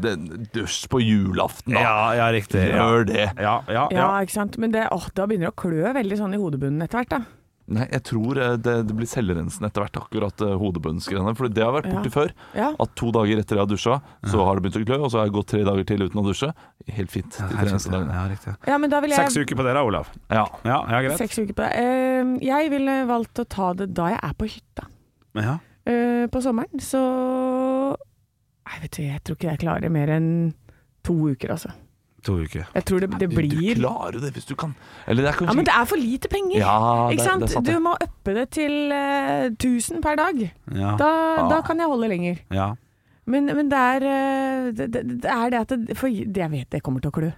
dusj 0.55 0.87
på 0.91 1.01
julaften, 1.03 1.73
da. 1.75 1.81
Ja, 1.83 2.11
ja, 2.23 2.27
riktig. 2.31 2.63
Gjør 2.71 3.05
det. 3.09 3.25
Ja, 3.35 3.57
ja, 3.67 3.87
Ja, 3.91 3.97
ja. 3.99 4.11
ikke 4.23 4.37
sant. 4.39 4.55
Men 4.57 4.71
det, 4.71 4.87
å, 4.89 5.01
da 5.13 5.25
begynner 5.27 5.49
det 5.51 5.55
å 5.55 5.61
klø 5.67 5.91
veldig 5.97 6.17
sånn 6.21 6.33
i 6.37 6.39
hodebunnen 6.39 6.81
etter 6.87 7.01
hvert, 7.03 7.11
da. 7.17 7.25
Nei, 7.67 7.83
jeg 7.91 7.99
tror 8.07 8.37
eh, 8.39 8.53
det, 8.63 8.73
det 8.87 8.93
blir 8.95 9.09
selvrensen 9.11 9.65
etter 9.67 9.83
hvert, 9.83 9.97
akkurat 9.99 10.39
uh, 10.39 10.53
hodebunnsgreiene. 10.55 11.33
For 11.35 11.51
det 11.51 11.65
har 11.65 11.73
vært 11.75 11.89
borti 11.91 12.07
Ja. 12.07 12.13
før. 12.15 12.29
Ja. 12.55 12.69
At 12.79 12.93
to 12.95 13.09
dager 13.11 13.41
etter 13.41 13.57
jeg 13.59 13.65
har 13.65 13.67
dusja, 13.67 13.97
så 14.23 14.45
har 14.47 14.55
det 14.55 14.63
begynt 14.63 14.79
å 14.79 14.85
klø, 14.87 14.99
og 15.03 15.11
så 15.11 15.19
har 15.19 15.27
jeg 15.27 15.33
gått 15.35 15.49
tre 15.51 15.65
dager 15.67 15.83
til 15.89 16.05
uten 16.07 16.21
å 16.21 16.23
dusje. 16.29 16.53
Helt 16.95 17.11
fint. 17.11 17.27
De 17.35 17.49
tre 17.59 17.67
neste 17.75 17.91
dagene. 17.91 18.15
Ja, 18.15 18.23
riktig. 18.31 18.55
ja, 18.71 18.77
men 18.79 18.89
da 18.95 19.01
vil 19.03 19.11
jeg 19.11 19.19
Seks 19.19 19.35
uker 19.43 19.59
på 19.59 19.67
det 19.67 19.73
da, 19.75 19.83
Olav. 19.83 20.07
Ja. 20.31 20.45
Ja, 20.63 20.79
ja 20.95 21.01
greit. 21.09 21.19
Seks 21.19 21.41
uker 21.43 21.51
på 21.59 21.65
det. 21.67 21.73
Eh, 21.83 22.31
jeg 22.47 22.71
ville 22.71 22.95
valgt 23.11 23.43
å 23.43 23.45
ta 23.51 23.73
det 23.75 23.91
da 23.99 24.07
jeg 24.15 24.23
er 24.23 24.37
på 24.39 24.47
hytta. 24.55 24.87
Ja. 25.35 25.57
Eh, 25.87 26.23
på 26.31 26.39
sommeren, 26.43 26.79
så 26.79 27.03
Nei, 28.67 28.79
vet 28.83 28.97
du, 28.97 29.03
jeg 29.05 29.21
tror 29.23 29.37
ikke 29.37 29.51
jeg 29.53 29.59
klarer 29.63 29.91
mer 29.93 30.09
enn 30.17 30.31
to 31.07 31.13
uker, 31.31 31.53
altså. 31.55 31.71
To 32.27 32.33
uker. 32.41 32.65
Jeg 32.75 32.83
tror 32.89 32.99
det, 33.03 33.07
det 33.21 33.29
Du 33.29 33.35
klarer 33.37 33.77
klarer 33.79 34.17
det 34.19 34.31
hvis 34.35 34.47
du 34.49 34.55
kan. 34.59 34.73
Eller 35.07 35.23
det 35.23 35.29
er 35.31 35.45
Ja, 35.47 35.53
men 35.55 35.67
det 35.67 35.73
er 35.77 35.85
for 35.87 36.01
lite 36.01 36.27
penger! 36.31 36.57
Ja, 36.59 36.73
det, 37.07 37.15
ikke 37.15 37.27
sant? 37.29 37.45
det 37.45 37.49
sant. 37.53 37.69
Du 37.69 37.79
må 37.85 37.93
uppe 38.03 38.33
det 38.35 38.49
til 38.57 38.91
uh, 38.91 39.47
1000 39.53 40.01
per 40.03 40.17
dag. 40.19 40.41
Ja. 40.73 40.95
Da, 40.99 41.11
Ja. 41.37 41.47
da 41.53 41.61
kan 41.63 41.79
jeg 41.79 41.87
holde 41.87 42.09
lenger. 42.11 42.43
ja. 42.51 42.73
Men, 43.27 43.45
men 43.45 43.67
det, 43.67 43.77
er, 43.77 44.03
eh, 44.07 44.67
det, 44.71 44.85
det, 44.93 45.25
er 45.27 45.49
det 45.51 45.59
at 45.59 45.97
For 45.99 46.07
jeg 46.07 46.47
vet 46.51 46.69
det 46.71 46.79
kommer 46.83 47.03
til 47.03 47.11
å 47.11 47.15
klø. 47.17 47.31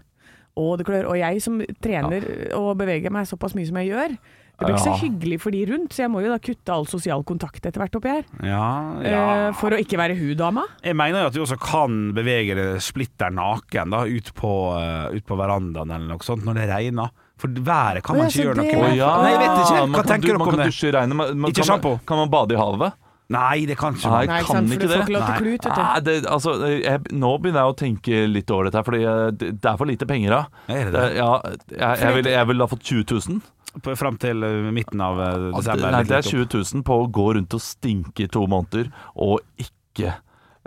Og 0.61 0.75
det 0.77 0.85
klør. 0.85 1.07
Og 1.09 1.17
jeg 1.17 1.41
som 1.41 1.55
trener 1.81 2.27
og 2.53 2.75
beveger 2.77 3.09
meg 3.09 3.25
såpass 3.25 3.55
mye 3.57 3.65
som 3.65 3.79
jeg 3.81 3.89
gjør, 3.89 4.13
det 4.59 4.67
blir 4.67 4.75
ikke 4.75 4.83
så 4.85 4.95
hyggelig 4.99 5.37
for 5.41 5.55
de 5.55 5.61
rundt, 5.69 5.93
så 5.95 6.03
jeg 6.03 6.11
må 6.11 6.21
jo 6.23 6.33
da 6.33 6.39
kutte 6.43 6.73
all 6.75 6.85
sosial 6.91 7.23
kontakt 7.27 7.63
etter 7.65 7.79
hvert 7.79 7.95
oppi 7.99 8.11
her. 8.11 8.25
Ja, 8.43 8.65
ja. 9.05 9.23
Eh, 9.47 9.53
for 9.59 9.71
å 9.71 9.79
ikke 9.79 9.97
være 10.01 10.17
hun 10.19 10.35
dama. 10.39 10.65
Jeg 10.83 10.97
mener 10.99 11.23
jo 11.23 11.31
at 11.31 11.37
du 11.37 11.41
også 11.45 11.57
kan 11.63 11.97
bevege 12.17 12.57
deg 12.59 12.83
splitter 12.83 13.31
naken 13.33 13.95
da, 13.95 14.03
ut, 14.05 14.33
på, 14.35 14.53
eh, 14.79 15.15
ut 15.15 15.25
på 15.25 15.39
verandaen 15.39 15.95
eller 15.95 16.11
noe 16.11 16.27
sånt 16.27 16.43
når 16.47 16.61
det 16.61 16.69
regner. 16.73 17.15
For 17.39 17.47
været 17.55 18.03
kan 18.03 18.17
man 18.19 18.27
ikke 18.27 18.49
gjøre 18.49 18.59
noe 18.59 18.79
med. 18.83 18.97
Ja, 18.99 19.11
Nei, 19.23 19.29
jeg 19.31 19.39
vet 19.39 19.59
ikke. 19.63 19.75
Hva 19.79 19.85
man 19.93 20.09
tenker 20.09 20.27
du, 20.27 20.33
det? 20.33 20.39
man 20.43 20.49
kan 20.49 20.59
det? 20.59 20.65
dusje 20.73 20.89
i 20.89 20.95
regnet. 20.97 21.15
Man, 21.21 21.37
man, 21.39 21.53
Ikke 21.53 21.61
kan, 21.63 21.69
sjampo. 21.71 21.93
man, 21.95 22.09
kan 22.11 22.19
man 22.25 22.33
bade 22.33 22.57
i 22.57 22.59
havet? 22.59 22.97
Nei, 23.29 23.59
det 23.69 23.75
kan 23.77 23.93
ikke 23.93 24.09
Nei, 24.09 24.19
jeg 24.25 24.45
kan 24.47 24.65
Nei, 24.65 24.73
ikke 24.75 24.87
for 24.89 25.05
det. 25.05 25.19
ikke 25.21 25.33
klut. 25.37 25.65
Nei, 25.77 25.99
det, 26.01 26.13
altså, 26.33 26.53
jeg, 26.73 27.01
nå 27.13 27.29
begynner 27.37 27.61
jeg 27.61 27.69
å 27.69 27.75
tenke 27.77 28.21
litt 28.25 28.49
over 28.55 28.67
dette, 28.71 28.81
fordi 28.87 29.01
eh, 29.05 29.19
det, 29.37 29.49
det 29.61 29.69
er 29.69 29.77
for 29.77 29.85
lite 29.85 30.07
penger 30.09 30.33
av. 30.39 30.47
Er 30.65 30.89
det 30.89 30.93
Det, 30.95 31.03
det? 31.03 31.19
ja, 31.19 31.27
jeg, 31.69 31.99
jeg 32.01 32.15
ville 32.17 32.33
jeg 32.33 32.49
vil 32.49 32.63
ha 32.65 32.67
fått 32.71 32.83
20 32.89 33.05
000. 33.29 33.39
På- 33.83 33.95
Fram 33.99 34.17
til 34.17 34.41
eh, 34.43 34.71
midten 34.73 35.01
av 35.05 35.19
eh, 35.21 35.51
desember. 35.59 35.91
nei, 35.93 36.03
det 36.09 36.17
er 36.19 36.29
20 36.31 36.47
000 36.73 36.83
på 36.87 36.99
å 37.03 37.07
gå 37.13 37.27
rundt 37.37 37.53
og 37.53 37.61
stinke 37.61 38.25
i 38.25 38.27
to 38.31 38.45
måneder, 38.49 38.89
og 39.15 39.39
ikke 39.61 40.15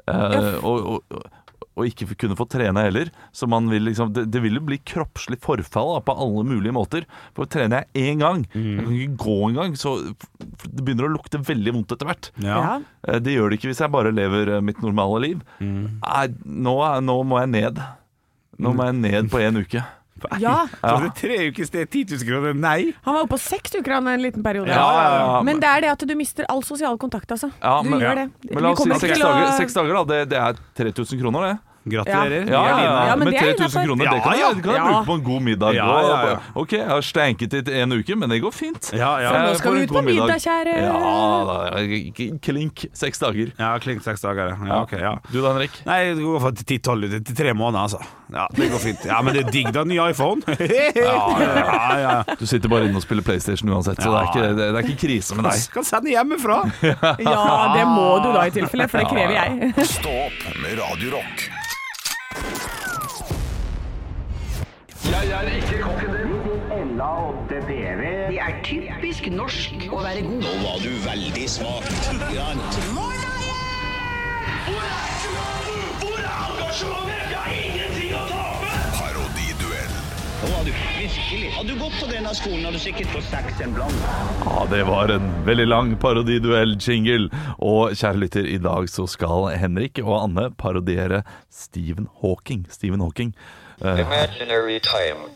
eh, 0.07 0.55
og, 0.63 1.03
og, 1.13 1.25
og 1.73 1.87
ikke 1.89 2.07
kunne 2.21 2.37
få 2.37 2.45
trene 2.53 2.83
heller. 2.85 3.09
Så 3.33 3.49
man 3.49 3.67
vil 3.73 3.87
liksom 3.89 4.13
Det, 4.13 4.27
det 4.31 4.43
vil 4.45 4.59
jo 4.59 4.63
bli 4.67 4.77
kroppslig 4.87 5.39
forfall 5.43 5.95
da, 5.97 6.01
på 6.05 6.15
alle 6.21 6.45
mulige 6.45 6.75
måter. 6.77 7.07
For 7.35 7.49
trener 7.51 7.87
jeg 7.95 8.13
én 8.13 8.21
gang, 8.23 8.45
Mm. 8.55 8.77
jeg 8.77 8.85
kan 8.85 8.99
ikke 8.99 9.25
gå 9.25 9.37
engang, 9.49 9.75
så 9.81 9.95
det 10.69 10.85
begynner 10.85 11.09
å 11.09 11.15
lukte 11.17 11.41
veldig 11.43 11.73
vondt 11.79 11.95
etter 11.97 12.07
hvert. 12.11 12.31
Ja. 12.45 12.81
Eh, 13.09 13.19
Det 13.25 13.35
gjør 13.35 13.51
det 13.51 13.59
ikke 13.59 13.73
hvis 13.73 13.81
jeg 13.83 13.91
bare 13.95 14.13
lever 14.15 14.61
mitt 14.63 14.83
normale 14.85 15.21
liv. 15.27 15.43
Mm. 15.61 15.99
Nei, 16.05 16.27
nå, 16.45 16.77
nå 17.03 17.19
må 17.25 17.41
jeg 17.41 17.51
ned. 17.57 17.83
Nå 18.63 18.75
må 18.77 18.85
jeg 18.91 19.01
ned 19.01 19.31
på 19.33 19.41
én 19.43 19.59
uke. 19.59 19.83
Ja. 20.41 20.67
Så 20.81 20.95
det 21.03 21.09
er 21.11 21.17
tre 21.21 21.39
uker 21.51 21.67
sted 21.69 21.91
10 21.91 22.05
000 22.17 22.29
kroner? 22.29 22.55
Nei! 22.55 22.93
Han 23.07 23.15
var 23.15 23.23
oppe 23.27 23.35
på 23.37 23.41
seks 23.41 23.75
uker 23.79 23.93
han 23.99 24.09
en 24.09 24.23
liten 24.23 24.43
periode. 24.43 24.69
Ja, 24.69 24.87
ja, 25.03 25.17
ja. 25.19 25.43
Men 25.43 25.61
det 25.63 25.69
er 25.69 25.81
det 25.87 25.91
at 25.95 26.07
du 26.09 26.15
mister 26.19 26.47
all 26.53 26.63
sosial 26.63 26.99
kontakt, 26.99 27.31
altså. 27.35 27.51
Ja, 27.63 27.81
du 27.83 27.91
men- 27.91 28.01
gjør 28.01 28.17
ja. 28.17 28.27
det. 28.27 28.55
Men 28.55 28.63
la 28.63 28.71
oss 28.73 28.83
si 28.85 28.99
seks 29.09 29.19
å- 29.19 29.23
dager, 29.29 29.53
seks 29.59 29.75
dager 29.75 29.95
da, 30.01 30.05
det, 30.15 30.21
det 30.31 30.39
er 30.39 30.59
3000 30.93 31.21
kroner, 31.21 31.49
det. 31.53 31.59
Gratulerer. 31.85 32.47
Ja, 32.47 32.63
ja, 32.69 32.79
ja. 32.85 33.07
Ja, 33.07 33.17
men 33.17 33.25
men 33.27 33.35
det 33.35 33.41
er 33.43 33.55
3000 33.59 33.87
kroner, 33.87 34.05
det 34.05 34.23
kan, 34.23 34.33
Ja, 34.33 34.39
ja. 34.39 34.49
jeg, 34.49 34.57
det 34.57 34.63
kan 34.63 34.73
jeg 34.73 34.83
Ja. 34.83 34.91
bruke 34.93 35.07
på 35.07 35.15
en 35.15 35.23
god 35.25 35.41
middag. 35.43 35.75
Ja, 35.75 35.87
ja, 36.01 36.19
ja. 36.29 36.37
Ok, 36.55 36.73
jeg 36.73 36.87
har 36.87 37.01
stanket 37.03 37.53
i 37.59 37.81
en 37.83 37.93
uke, 37.93 38.17
men 38.17 38.31
det 38.31 38.39
går 38.43 38.53
fint. 38.55 38.93
Ja, 38.95 39.19
ja. 39.19 39.31
For 39.33 39.39
nå 39.39 39.55
skal 39.59 39.71
får 39.73 39.79
vi 39.79 39.83
ut 39.83 39.89
på 39.97 40.03
middag, 40.07 40.39
kjære. 40.45 40.77
Ja, 40.79 40.93
da, 41.49 42.37
klink 42.43 42.85
seks 42.95 43.19
dager. 43.19 43.51
Ja, 43.59 43.79
klink 43.79 44.03
seks 44.07 44.21
dager. 44.23 44.55
ja. 45.01 45.15
Du 45.33 45.41
da, 45.43 45.53
Henrik? 45.53 45.71
Nei, 45.87 46.15
det 46.15 46.23
går 46.23 46.41
for 46.41 46.51
10-12 46.53 47.25
til 47.25 47.37
tre 47.37 47.53
måneder, 47.55 47.83
altså. 47.83 47.99
Ja, 48.33 48.47
Det 48.57 48.71
går 48.71 48.79
fint. 48.79 49.05
Ja, 49.05 49.21
Men 49.23 49.35
det 49.35 49.43
er 49.47 49.51
digg, 49.51 49.73
da. 49.75 49.85
Ny 49.85 49.99
iPhone. 50.11 50.41
ja, 50.49 51.17
ja, 51.43 51.99
ja. 52.01 52.23
Du 52.41 52.47
sitter 52.47 52.69
bare 52.69 52.87
inne 52.89 52.97
og 52.97 53.03
spiller 53.05 53.23
PlayStation 53.27 53.69
uansett, 53.75 54.01
så 54.03 54.09
det 54.15 54.21
er 54.23 54.31
ikke, 54.31 54.47
det, 54.57 54.69
det 54.73 54.85
er 54.85 54.89
ikke 54.89 55.01
krise 55.07 55.35
med 55.37 55.45
deg. 55.51 55.67
Kan 55.75 55.85
sende 55.85 56.11
hjemmefra. 56.15 56.63
Ja, 56.83 57.75
det 57.77 57.85
må 57.91 58.09
du 58.25 58.31
da 58.33 58.47
i 58.47 58.55
tilfelle, 58.55 58.89
for 58.89 59.03
det 59.03 59.09
krever 59.11 59.35
jeg. 59.37 59.73
Stå 65.03 65.11
opp 65.11 66.03
med 66.03 66.15
Radio 66.15 66.27
Rock. 66.33 67.53
Det 67.53 68.39
er 68.39 68.59
typisk 68.67 69.27
norsk 69.35 69.87
å 69.91 70.03
være 70.05 70.23
god. 70.27 70.45
Nå 70.45 70.53
var 70.63 70.77
du 70.85 70.93
veldig 71.03 71.47
smak. 71.51 71.89
Grant. 72.31 72.77
Hvor 74.63 76.21
er 76.21 76.39
engasjementet? 76.47 77.25
Jeg 77.33 77.41
har 77.41 77.57
ingenting 77.57 78.13
å 78.15 78.23
tape! 78.31 78.75
Parodiduell. 79.01 79.97
Nå 80.43 80.51
var 80.53 80.63
du 80.69 80.71
virkelig. 80.77 81.51
Hadde 81.57 81.73
du 81.73 81.83
gått 81.83 81.97
på 81.99 82.11
denne 82.13 82.35
skolen, 82.39 82.63
hadde 82.69 82.79
du 82.79 82.85
sikkert 82.85 83.11
fått 83.17 83.27
seks 83.33 83.65
en 83.67 83.75
blant. 83.75 84.07
Ja, 84.47 84.61
det 84.71 84.85
var 84.87 85.11
en 85.17 85.27
veldig 85.49 85.67
lang 85.67 85.97
parodiduell-jingle. 86.03 87.27
Og 87.59 87.99
kjære 87.99 88.23
lytter, 88.23 88.47
i 88.47 88.63
dag 88.63 88.87
så 88.93 89.09
skal 89.11 89.51
Henrik 89.59 89.99
og 90.07 90.15
Anne 90.21 90.47
parodiere 90.63 91.25
Stephen 91.51 92.07
Hawking. 92.23 92.69
Stephen 92.71 93.03
Hawking. 93.03 93.35
Eh, 93.85 94.01
Imaginary 94.01 94.81
time. 94.81 95.31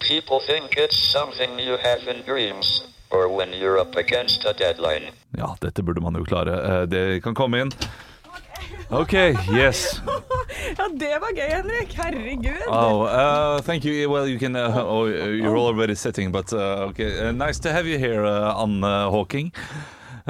People 0.00 0.40
think 0.40 0.76
it's 0.76 0.96
something 0.98 1.58
you 1.58 1.76
have 1.82 2.06
in 2.06 2.22
dreams, 2.26 2.82
or 3.10 3.28
when 3.28 3.52
you're 3.52 3.78
up 3.80 3.96
against 3.96 4.44
a 4.44 4.52
deadline. 4.52 5.10
ja, 5.36 5.54
dette 5.60 5.82
burde 5.82 6.00
man 6.00 6.14
jo 6.14 6.24
klare. 6.24 6.54
Eh, 6.82 6.86
det 6.86 7.22
kan 7.22 7.34
komme 7.34 7.60
inn. 7.60 7.72
OK, 8.90 9.12
yes. 9.52 10.00
Ja, 10.78 10.88
det 10.88 11.18
var 11.20 11.32
gøy, 11.36 11.48
Henrik. 11.52 11.92
Herregud. 11.92 12.62
Oh, 12.68 13.02
uh, 13.02 13.60
thank 13.60 13.84
you. 13.84 14.08
Well, 14.10 14.26
you 14.26 14.38
can. 14.38 14.56
Uh, 14.56 14.76
oh, 14.76 15.06
you're 15.06 15.56
already 15.58 15.94
sitting, 15.94 16.32
but 16.32 16.52
uh, 16.52 16.88
okay. 16.90 17.28
Uh, 17.28 17.32
nice 17.32 17.58
to 17.60 17.72
have 17.72 17.86
you 17.86 17.98
here, 17.98 18.24
uh, 18.24 18.62
Anne 18.62 18.82
Hawking. 18.82 19.52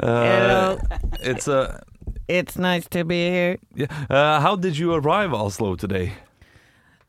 Uh, 0.01 0.75
It's 1.21 1.47
uh, 1.47 1.79
It's 2.27 2.57
nice 2.57 2.87
to 2.89 3.03
be 3.05 3.29
here. 3.29 3.57
yeah. 3.75 3.87
Uh, 4.09 4.39
how 4.41 4.55
did 4.55 4.77
you 4.77 4.93
arrive 4.93 5.33
Oslo 5.33 5.75
today? 5.75 6.13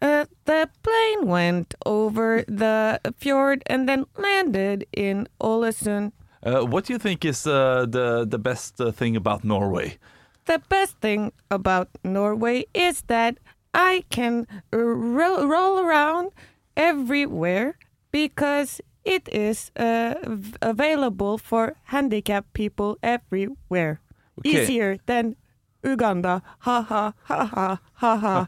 Uh, 0.02 0.24
the 0.46 0.68
plane 0.82 1.26
went 1.26 1.74
over 1.84 2.42
the 2.48 3.00
fjord 3.18 3.62
and 3.66 3.88
then 3.88 4.06
landed 4.16 4.86
in 4.92 5.28
Ålesund. 5.40 6.12
Uh, 6.42 6.64
what 6.64 6.86
do 6.86 6.92
you 6.94 6.98
think 6.98 7.24
is 7.24 7.46
uh, 7.46 7.84
the 7.86 8.24
the 8.24 8.38
best 8.38 8.80
uh, 8.80 8.90
thing 8.90 9.16
about 9.16 9.44
Norway? 9.44 9.98
The 10.46 10.58
best 10.68 10.96
thing 11.00 11.32
about 11.50 11.88
Norway 12.02 12.64
is 12.72 13.02
that 13.06 13.38
I 13.74 14.04
can 14.08 14.46
ro- 14.72 15.46
roll 15.46 15.78
around 15.78 16.32
everywhere 16.76 17.76
because 18.10 18.80
it 19.04 19.28
is 19.28 19.70
uh, 19.76 20.14
available 20.62 21.38
for 21.38 21.76
handicapped 21.84 22.52
people 22.52 22.96
everywhere. 23.02 24.00
Okay. 24.38 24.62
Easier 24.62 24.96
than 25.06 25.36
Uganda. 25.84 26.42
Ha 26.60 26.82
ha 26.82 27.12
ha 27.24 27.46
ha 27.46 27.78
ha 27.94 28.16
ha. 28.16 28.46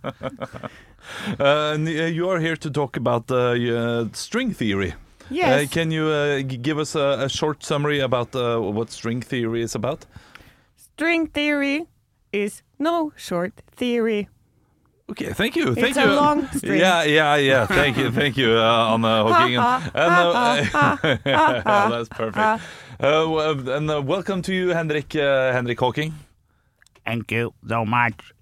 Uh, 1.41 1.73
and, 1.75 1.89
you 1.89 2.29
are 2.29 2.39
here 2.41 2.57
to 2.57 2.71
talk 2.71 2.97
about 2.97 3.31
uh, 3.31 4.07
string 4.13 4.53
theory. 4.53 4.95
Yes. 5.31 5.65
Uh, 5.65 5.69
can 5.71 5.91
you 5.91 6.09
uh, 6.09 6.43
give 6.43 6.79
us 6.79 6.95
a, 6.95 7.25
a 7.25 7.29
short 7.29 7.65
summary 7.65 8.01
about 8.01 8.35
uh, 8.35 8.59
what 8.59 8.91
string 8.91 9.23
theory 9.23 9.63
is 9.63 9.75
about? 9.75 10.07
String 10.77 11.27
theory 11.27 11.87
is 12.33 12.63
no 12.79 13.13
short 13.17 13.53
theory. 13.77 14.29
Okay, 15.11 15.33
thank 15.33 15.57
you. 15.57 15.75
Thank 15.75 15.89
It's 15.89 15.97
you. 15.97 16.05
a 16.05 16.15
long 16.15 16.47
string. 16.57 16.81
Yeah, 16.81 17.03
yeah, 17.05 17.37
yeah. 17.37 17.67
Thank 17.67 17.97
you, 17.97 18.11
thank 18.11 18.37
you, 18.37 18.53
uh, 18.57 18.95
Anna 18.95 19.25
And, 19.95 20.13
uh, 20.13 20.65
ha, 20.65 21.89
that's 21.91 22.09
perfect. 22.09 22.63
Uh, 23.01 23.77
and 23.77 23.91
uh, 23.91 24.01
welcome 24.01 24.43
to 24.43 24.55
you, 24.55 24.69
Henrik 24.69 25.15
uh, 25.17 25.53
Henrik 25.53 25.81
Hawking. 25.81 26.15
Thank 27.05 27.33
you 27.33 27.53
so 27.69 27.85
much. 27.85 28.33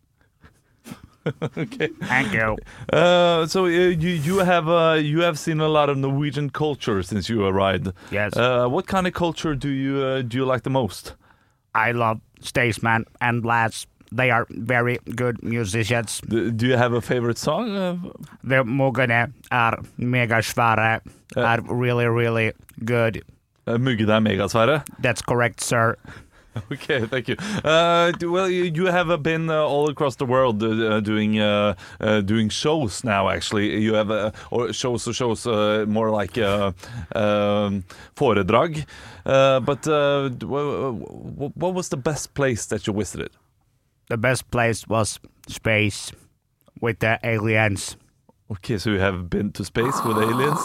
Okay. 1.56 1.88
Thank 2.08 2.32
you. 2.32 2.56
Uh, 2.92 3.46
so 3.46 3.64
uh, 3.64 3.68
you 3.68 4.10
you 4.28 4.38
have 4.38 4.68
uh, 4.68 4.94
you 5.00 5.20
have 5.20 5.38
seen 5.38 5.60
a 5.60 5.68
lot 5.68 5.88
of 5.90 5.96
Norwegian 5.98 6.50
culture 6.50 7.02
since 7.02 7.28
you 7.28 7.44
arrived. 7.44 7.92
Yes. 8.10 8.36
Uh, 8.36 8.66
what 8.68 8.86
kind 8.86 9.06
of 9.06 9.12
culture 9.12 9.54
do 9.54 9.68
you 9.68 9.98
uh, 10.02 10.22
do 10.22 10.36
you 10.38 10.44
like 10.52 10.62
the 10.62 10.70
most? 10.70 11.14
I 11.74 11.92
love 11.92 12.20
Staysman 12.42 13.04
and 13.20 13.44
Lads. 13.44 13.86
They 14.12 14.30
are 14.30 14.46
very 14.50 14.98
good 15.14 15.36
musicians. 15.42 16.20
Do, 16.28 16.50
do 16.50 16.66
you 16.66 16.76
have 16.76 16.92
a 16.96 17.00
favorite 17.00 17.38
song? 17.38 17.76
Uh, 17.76 17.96
The 18.42 18.64
muggene 18.64 19.32
er 19.52 19.76
megasvære, 19.98 21.00
er 21.36 21.60
really, 21.68 22.06
really 22.06 22.52
good. 22.84 23.22
uh, 23.68 23.78
Muggene 23.78 24.10
er 24.12 24.20
megasvære. 24.20 24.82
That's 25.02 25.22
correct, 25.22 25.60
sir. 25.60 25.94
Okay, 26.72 27.06
thank 27.06 27.28
you. 27.28 27.36
Uh, 27.64 28.10
do- 28.18 28.32
well, 28.32 28.48
you 28.48 28.64
you 28.64 28.86
have 28.86 29.10
uh, 29.10 29.16
been 29.16 29.48
uh, 29.50 29.62
all 29.62 29.88
across 29.88 30.16
the 30.16 30.24
world 30.26 30.62
uh, 30.62 31.00
doing 31.00 31.38
uh, 31.38 31.74
uh, 32.00 32.20
doing 32.22 32.48
shows 32.50 33.04
now. 33.04 33.28
Actually, 33.28 33.80
you 33.82 33.94
have 33.94 34.10
uh, 34.10 34.30
or 34.50 34.72
shows 34.72 35.06
or 35.06 35.12
shows 35.12 35.46
uh, 35.46 35.84
more 35.88 36.10
like 36.10 36.36
uh, 36.38 36.72
um, 37.14 37.84
foredrag. 38.16 38.84
Uh, 39.24 39.60
but 39.60 39.86
uh, 39.86 40.28
d- 40.28 40.46
wh- 40.46 40.94
wh- 41.38 41.56
what 41.56 41.74
was 41.74 41.88
the 41.88 41.96
best 41.96 42.34
place 42.34 42.66
that 42.66 42.86
you 42.86 42.92
visited? 42.94 43.30
The 44.08 44.16
best 44.16 44.50
place 44.50 44.88
was 44.88 45.20
space 45.48 46.12
with 46.80 46.98
the 46.98 47.18
aliens. 47.22 47.96
Okay, 48.50 48.78
so 48.78 48.90
you 48.90 48.98
have 48.98 49.28
been 49.30 49.52
to 49.52 49.64
space 49.64 50.04
with 50.04 50.16
aliens? 50.18 50.58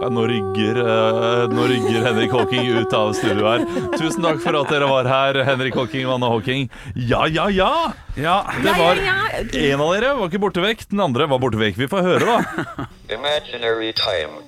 Nå, 0.00 0.22
rygger, 0.26 0.78
eh, 0.80 1.42
nå 1.52 1.64
rygger 1.68 2.04
Henrik 2.06 2.32
Hawking 2.32 2.70
ut 2.80 2.94
av 2.96 3.10
studio 3.12 3.44
her. 3.44 3.64
Tusen 4.00 4.24
takk 4.24 4.40
for 4.40 4.56
at 4.56 4.70
dere 4.72 4.88
var 4.88 5.04
her, 5.04 5.38
Henrik 5.44 5.76
Hawking 5.76 6.06
og 6.08 6.14
Anne 6.14 6.30
Hawking. 6.32 6.70
Ja, 6.96 7.26
ja, 7.28 7.48
ja! 7.52 7.92
Ja, 8.16 8.38
Det 8.64 8.72
var 8.78 8.96
En 8.96 9.80
av 9.84 9.92
dere 9.92 10.14
var 10.16 10.30
ikke 10.30 10.40
borte 10.40 10.64
vekk, 10.64 10.86
den 10.88 11.04
andre 11.04 11.28
var 11.28 11.38
borte 11.42 11.60
vekk. 11.60 11.76
Vi 11.76 11.90
får 11.92 12.06
høre, 12.06 12.24
da. 12.24 12.86
Imaginary 13.18 13.92
time. 13.92 14.40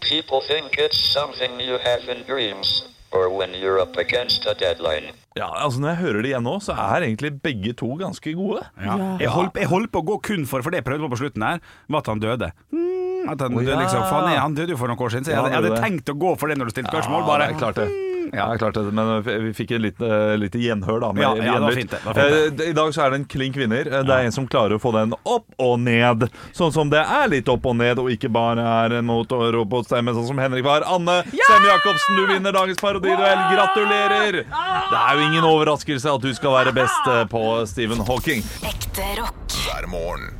People 0.00 0.40
think 0.46 0.78
it's 0.78 1.00
something 1.00 1.58
you 1.58 1.78
have 1.82 2.06
in 2.08 2.22
dreams, 2.28 2.84
or 3.10 3.28
when 3.34 3.50
you're 3.50 3.80
up 3.82 3.96
against 3.98 4.46
a 4.46 4.54
deadline. 4.54 5.10
Ja, 5.34 5.48
altså 5.64 5.80
Når 5.82 5.88
jeg 5.88 5.98
hører 6.04 6.22
det 6.22 6.28
igjen 6.30 6.44
nå, 6.46 6.54
så 6.62 6.76
er 6.78 7.02
egentlig 7.08 7.32
begge 7.42 7.72
to 7.74 7.88
ganske 7.98 8.34
gode. 8.38 8.62
Ja. 8.78 8.94
Jeg, 9.18 9.32
holdt, 9.34 9.58
jeg 9.58 9.66
holdt 9.66 9.90
på 9.90 10.04
å 10.04 10.06
gå 10.12 10.20
kun 10.22 10.46
for 10.46 10.62
For 10.62 10.70
det 10.70 10.84
jeg 10.84 10.86
prøvde 10.86 11.08
på 11.08 11.16
på 11.16 11.22
slutten 11.24 11.42
her, 11.42 11.58
var 11.90 12.04
at 12.04 12.10
han 12.12 12.22
døde. 12.22 12.52
Mm, 12.70 12.83
at 13.28 13.40
han, 13.40 13.56
oh, 13.56 13.62
ja. 13.62 13.78
liksom, 13.80 14.02
faen, 14.10 14.30
jeg- 14.32 14.40
han 14.40 14.54
døde 14.54 14.70
jo 14.70 14.76
for 14.76 14.88
noen 14.88 14.98
år 15.00 15.10
siden, 15.10 15.24
så 15.24 15.30
jeg 15.32 15.36
Ja, 15.36 15.42
hadde, 15.42 15.52
jeg 15.54 15.62
hadde 15.62 15.74
det. 15.74 15.84
tenkt 15.84 16.14
å 16.14 16.18
gå 16.18 16.38
for 16.38 16.48
det 16.48 16.58
når 16.58 16.64
du 16.66 16.70
stilte 16.76 16.90
spørsmål. 16.92 17.20
Ja, 17.20 17.26
Bare 17.26 17.48
er 17.50 17.54
klart 17.58 17.74
det. 17.76 17.88
Ja, 18.34 18.48
det 18.50 18.54
er 18.56 18.58
klart 18.58 18.74
det, 18.74 18.92
Men 18.92 19.22
vi 19.22 19.52
fikk 19.54 19.70
et 19.76 19.80
lite, 19.84 20.08
lite 20.40 20.58
gjenhør, 20.58 20.98
da. 21.00 21.12
Med 21.12 21.22
Ja, 21.22 21.34
ja, 21.36 21.52
det 21.54 21.60
var 21.62 21.70
fint 21.76 21.90
det, 21.92 22.00
var 22.04 22.14
fint 22.14 22.56
det. 22.58 22.68
I 22.68 22.72
dag 22.72 22.88
så 22.96 23.02
er 23.04 23.10
det 23.10 23.18
en 23.20 23.24
klink 23.26 23.54
vinner. 23.54 23.86
Eh, 23.86 24.02
Det 24.02 24.10
er 24.10 24.24
en 24.24 24.32
som 24.32 24.48
klarer 24.48 24.74
å 24.74 24.80
få 24.80 24.90
den 24.96 25.12
opp 25.24 25.44
og 25.60 25.78
ned. 25.78 26.24
Sånn 26.52 26.72
som 26.72 26.90
det 26.90 27.04
er 27.04 27.28
litt 27.28 27.46
opp 27.48 27.64
og 27.66 27.76
ned, 27.76 27.98
og 28.00 28.08
ikke 28.10 28.32
bare 28.32 28.58
er 28.58 28.96
en 28.98 29.04
motorrobotstemme, 29.06 30.10
sånn 30.16 30.26
som 30.26 30.38
Henrik 30.38 30.64
var. 30.64 30.82
Anne 30.82 31.22
Sem 31.30 31.62
Jacobsen, 31.68 32.16
du 32.16 32.26
vinner 32.32 32.50
dagens 32.52 32.80
parodiduell. 32.80 33.38
Gratulerer! 33.54 34.32
Det 34.42 34.98
er 34.98 35.14
jo 35.14 35.20
ingen 35.30 35.44
overraskelse 35.44 36.14
at 36.14 36.20
du 36.20 36.32
skal 36.34 36.50
være 36.64 36.74
best 36.74 37.06
eh, 37.06 37.24
på 37.30 37.66
Stephen 37.68 37.98
Hawking. 38.08 38.42
Ekte 38.64 39.20
rock. 39.20 39.36
hver 39.68 39.86
morgen. 39.86 40.32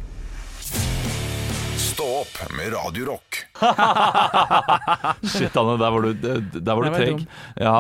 Stå 2.04 2.20
opp 2.20 2.52
med 2.56 2.72
Radio 2.72 3.04
Rock. 3.06 3.36
Shit, 5.32 5.56
Anne, 5.56 5.76
der 5.78 5.90
var 5.90 6.02
du, 6.02 6.12
der 6.60 6.74
var 6.74 6.84
du 6.84 6.90
treg. 6.90 7.22
Ja, 7.56 7.72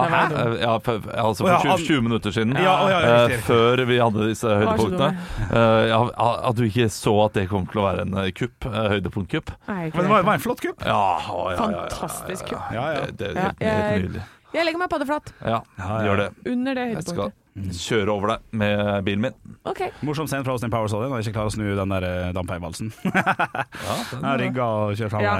ja, 0.60 0.80
altså 1.24 1.44
for 1.44 1.58
20, 1.60 1.84
20 1.86 2.00
minutter 2.00 2.32
siden, 2.32 2.56
Ja, 2.56 2.62
ja, 2.62 3.00
ja, 3.00 3.00
eh, 3.00 3.10
riktig, 3.10 3.34
riktig. 3.34 3.44
før 3.50 3.82
vi 3.90 3.98
hadde 4.00 4.28
disse 4.30 4.54
høydepunktene. 4.62 5.10
Uh, 5.52 5.82
ja, 5.90 6.00
at 6.48 6.56
du 6.56 6.64
ikke 6.64 6.88
så 6.94 7.14
at 7.26 7.36
det 7.36 7.50
kom 7.52 7.68
til 7.68 7.82
å 7.82 7.86
være 7.90 8.06
en 8.08 8.16
eh, 8.22 8.30
kupp, 8.32 8.64
eh, 8.70 8.88
høydepunktkupp. 8.94 9.52
Men 9.68 9.92
det 9.92 10.08
var, 10.14 10.24
var 10.30 10.40
en 10.40 10.46
flott 10.46 10.64
kupp. 10.64 10.88
Ja, 10.88 11.04
å, 11.28 11.44
ja, 11.52 11.58
ja, 11.58 11.68
ja, 11.68 11.70
ja, 11.76 11.86
Fantastisk 11.92 12.48
kupp. 12.54 12.72
Ja, 12.72 12.88
ja. 12.96 13.06
Det, 13.12 13.32
det, 13.36 13.48
Ja, 13.60 13.76
helt, 13.76 14.06
nydelig. 14.06 14.24
Jeg 14.54 14.70
legger 14.70 14.86
meg 14.86 14.92
paddeflat 14.96 15.32
Ja, 15.42 15.60
ja. 15.76 16.04
gjør 16.08 16.24
det. 16.24 16.28
under 16.54 16.80
det 16.80 16.92
høydepunktet. 16.94 17.40
Kjøre 17.54 18.10
over 18.10 18.32
deg 18.32 18.38
med 18.58 19.04
bilen 19.06 19.20
min. 19.28 19.34
Ok. 19.64 19.80
Morsom 20.02 20.26
scene 20.26 20.42
fra 20.46 20.56
Austin 20.56 20.72
Powers 20.72 20.94
òg, 20.96 21.04
når 21.06 21.20
jeg 21.22 21.28
ikke 21.28 21.36
klarer 21.38 21.52
å 21.52 21.54
snu 21.54 21.68
den 21.78 21.94
der 21.94 22.32
dampeivalsen. 22.34 22.90
dampheimvalsen. 22.90 22.92
Ja, 23.84 23.96
den, 24.10 24.26
rygga 24.40 24.64
og 24.64 24.96
kjører 24.98 25.12
fram 25.12 25.22
Ja. 25.22 25.34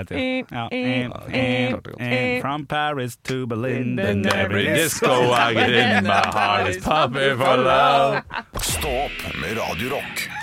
Ja. 0.53 0.65
Eh, 0.71 1.09
eh, 1.33 1.75
Eh, 1.99 2.35
eh, 2.37 2.41
From 2.43 2.67
Paris 2.67 3.17
to 3.25 3.47
Berlin 3.47 3.99
In 3.99 4.27
Every 4.27 4.67
disco 4.67 5.33
I 5.33 5.55
get 5.55 5.71
in 5.71 6.05
my 6.05 6.23
heart 6.35 6.69
is 6.69 6.83
pumping 6.83 7.37
for 7.39 7.57
love. 7.57 8.23
Stå 8.61 8.95
opp 9.07 9.37
med 9.41 9.59
Radio 9.59 9.97
Rock. 9.97 10.34